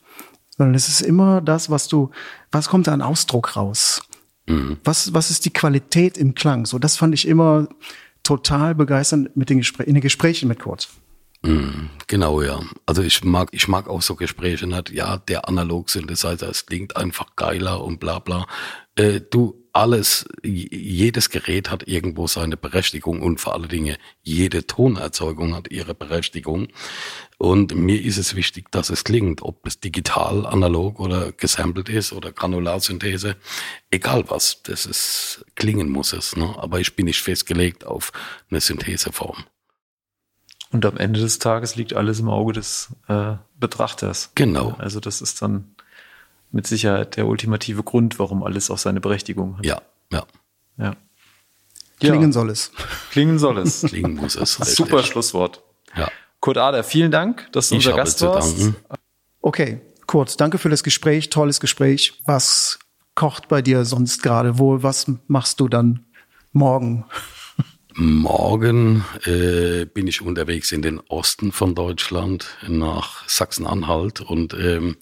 Sondern 0.57 0.73
es 0.73 0.87
ist 0.87 1.01
immer 1.01 1.41
das, 1.41 1.69
was 1.69 1.89
du, 1.89 2.09
was 2.49 2.69
kommt 2.69 2.87
da 2.87 2.93
an 2.93 3.01
Ausdruck 3.01 3.57
raus? 3.57 4.01
Mhm. 4.47 4.77
Was, 4.85 5.13
was 5.13 5.29
ist 5.29 5.43
die 5.43 5.51
Qualität 5.51 6.17
im 6.17 6.33
Klang? 6.33 6.65
So, 6.65 6.79
das 6.79 6.95
fand 6.95 7.13
ich 7.13 7.27
immer 7.27 7.67
total 8.23 8.75
begeisternd 8.75 9.35
mit 9.35 9.49
den 9.49 9.57
Gesprächen, 9.57 9.89
in 9.89 9.95
den 9.95 10.01
Gesprächen 10.01 10.47
mit 10.47 10.59
Kurt. 10.59 10.87
Mhm. 11.43 11.89
Genau, 12.07 12.41
ja. 12.41 12.61
Also 12.85 13.01
ich 13.01 13.25
mag, 13.25 13.49
ich 13.51 13.67
mag 13.67 13.89
auch 13.89 14.01
so 14.01 14.15
Gespräche, 14.15 14.67
nicht? 14.67 14.91
ja, 14.91 15.17
der 15.17 15.49
Analog-Synthesizer, 15.49 16.47
es 16.47 16.65
klingt 16.65 16.95
einfach 16.95 17.35
geiler 17.35 17.83
und 17.83 17.99
bla 17.99 18.19
bla. 18.19 18.45
Äh, 18.95 19.19
du, 19.19 19.60
alles, 19.73 20.27
jedes 20.43 21.29
Gerät 21.29 21.71
hat 21.71 21.87
irgendwo 21.87 22.27
seine 22.27 22.57
Berechtigung 22.57 23.21
und 23.21 23.39
vor 23.39 23.53
allen 23.53 23.69
Dingen 23.69 23.95
jede 24.21 24.67
Tonerzeugung 24.67 25.55
hat 25.55 25.71
ihre 25.71 25.95
Berechtigung. 25.95 26.67
Und 27.37 27.73
mir 27.75 28.01
ist 28.01 28.17
es 28.17 28.35
wichtig, 28.35 28.69
dass 28.71 28.89
es 28.89 29.03
klingt, 29.03 29.41
ob 29.41 29.65
es 29.65 29.79
digital, 29.79 30.45
analog 30.45 30.99
oder 30.99 31.31
gesampelt 31.31 31.89
ist 31.89 32.11
oder 32.13 32.31
Granularsynthese, 32.31 33.37
egal 33.89 34.25
was, 34.27 34.61
das 34.63 34.85
ist, 34.85 35.45
klingen 35.55 35.89
muss 35.89 36.13
es. 36.13 36.35
Ne? 36.35 36.53
Aber 36.57 36.79
ich 36.79 36.95
bin 36.95 37.05
nicht 37.05 37.21
festgelegt 37.21 37.85
auf 37.85 38.11
eine 38.49 38.59
Syntheseform. 38.59 39.45
Und 40.71 40.85
am 40.85 40.97
Ende 40.97 41.19
des 41.19 41.39
Tages 41.39 41.75
liegt 41.75 41.93
alles 41.93 42.19
im 42.19 42.29
Auge 42.29 42.53
des 42.53 42.93
äh, 43.07 43.35
Betrachters. 43.59 44.31
Genau. 44.35 44.75
Also 44.77 44.99
das 44.99 45.21
ist 45.21 45.41
dann 45.41 45.75
mit 46.51 46.67
Sicherheit 46.67 47.17
der 47.17 47.27
ultimative 47.27 47.83
Grund, 47.83 48.19
warum 48.19 48.43
alles 48.43 48.69
auch 48.69 48.77
seine 48.77 49.01
Berechtigung 49.01 49.57
hat. 49.57 49.65
Ja, 49.65 49.81
ja. 50.11 50.25
Ja. 50.77 50.95
Klingen 51.99 52.29
ja. 52.29 52.31
soll 52.31 52.49
es. 52.49 52.71
Klingen 53.11 53.39
soll 53.39 53.57
es. 53.59 53.81
Klingen 53.87 54.15
muss 54.15 54.35
es. 54.35 54.53
Super 54.53 55.03
Schlusswort. 55.03 55.61
Ja. 55.95 56.09
Kurt 56.39 56.57
Ader, 56.57 56.83
vielen 56.83 57.11
Dank, 57.11 57.47
dass 57.51 57.69
du 57.69 57.75
ich 57.75 57.85
unser 57.85 57.97
Gast 57.97 58.21
warst. 58.21 58.71
Okay, 59.41 59.81
Kurt, 60.07 60.41
danke 60.41 60.57
für 60.57 60.69
das 60.69 60.83
Gespräch, 60.83 61.29
tolles 61.29 61.59
Gespräch. 61.59 62.19
Was 62.25 62.79
kocht 63.15 63.47
bei 63.47 63.61
dir 63.61 63.85
sonst 63.85 64.23
gerade? 64.23 64.57
Wo, 64.57 64.81
was 64.81 65.11
machst 65.27 65.59
du 65.59 65.67
dann 65.67 66.05
morgen? 66.51 67.05
Morgen 67.95 69.03
äh, 69.25 69.85
bin 69.85 70.07
ich 70.07 70.21
unterwegs 70.21 70.71
in 70.71 70.81
den 70.81 70.99
Osten 70.99 71.51
von 71.51 71.75
Deutschland 71.75 72.47
nach 72.67 73.27
Sachsen-Anhalt 73.27 74.21
und 74.21 74.53
ähm, 74.53 74.97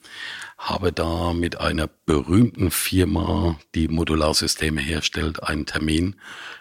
habe 0.58 0.92
da 0.92 1.34
mit 1.34 1.60
einer 1.60 1.88
berühmten 2.06 2.72
Firma, 2.72 3.58
die 3.76 3.88
Modularsysteme 3.88 4.82
herstellt, 4.82 5.44
einen 5.44 5.66
Termin 5.66 6.16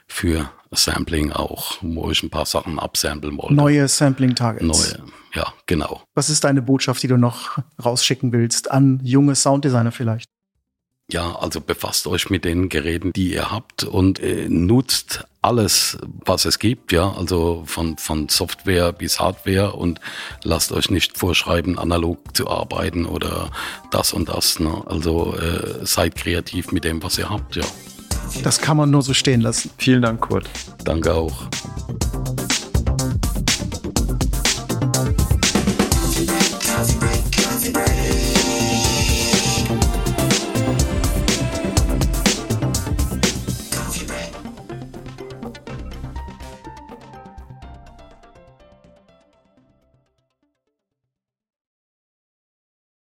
für 0.07 0.51
Sampling 0.71 1.33
auch, 1.33 1.79
wo 1.81 2.11
ich 2.11 2.23
ein 2.23 2.31
paar 2.31 2.47
Sachen 2.47 2.79
absamplen 2.79 3.37
wollte. 3.39 3.55
Neue 3.55 3.89
Sampling-Targets. 3.89 4.65
Neue, 4.65 5.05
ja, 5.35 5.53
genau. 5.67 6.03
Was 6.15 6.31
ist 6.31 6.45
deine 6.45 6.63
Botschaft, 6.63 7.03
die 7.03 7.09
du 7.09 7.17
noch 7.17 7.59
rausschicken 7.83 8.33
willst 8.33 8.71
an 8.71 9.01
junge 9.03 9.35
Sounddesigner 9.35 9.93
vielleicht? 9.93 10.29
Ja, 11.11 11.37
also 11.37 11.63
befasst 11.63 12.07
euch 12.07 12.29
mit 12.29 12.45
den 12.45 12.69
Geräten, 12.69 13.15
die 13.15 13.33
ihr 13.33 13.51
habt 13.51 13.83
und 13.83 14.21
äh, 14.21 14.47
nutzt 14.47 15.25
alles, 15.41 15.97
was 16.27 16.45
es 16.45 16.59
gibt, 16.59 16.93
ja, 16.93 17.11
also 17.13 17.63
von, 17.65 17.97
von 17.97 18.29
Software 18.29 18.93
bis 18.93 19.19
Hardware 19.19 19.73
und 19.73 20.01
lasst 20.45 20.71
euch 20.71 20.91
nicht 20.91 21.17
vorschreiben, 21.17 21.79
analog 21.79 22.37
zu 22.37 22.51
arbeiten 22.51 23.07
oder 23.07 23.51
das 23.91 24.13
und 24.13 24.29
das. 24.29 24.61
Ne? 24.61 24.83
Also 24.85 25.35
äh, 25.35 25.87
seid 25.87 26.15
kreativ 26.15 26.73
mit 26.73 26.85
dem, 26.85 27.03
was 27.03 27.17
ihr 27.17 27.31
habt, 27.31 27.57
ja. 27.57 27.65
Das 28.43 28.61
kann 28.61 28.77
man 28.77 28.91
nur 28.91 29.01
so 29.01 29.15
stehen 29.15 29.41
lassen. 29.41 29.71
Vielen 29.79 30.03
Dank, 30.03 30.21
Kurt. 30.21 30.51
Danke 30.85 31.15
auch. 31.15 31.49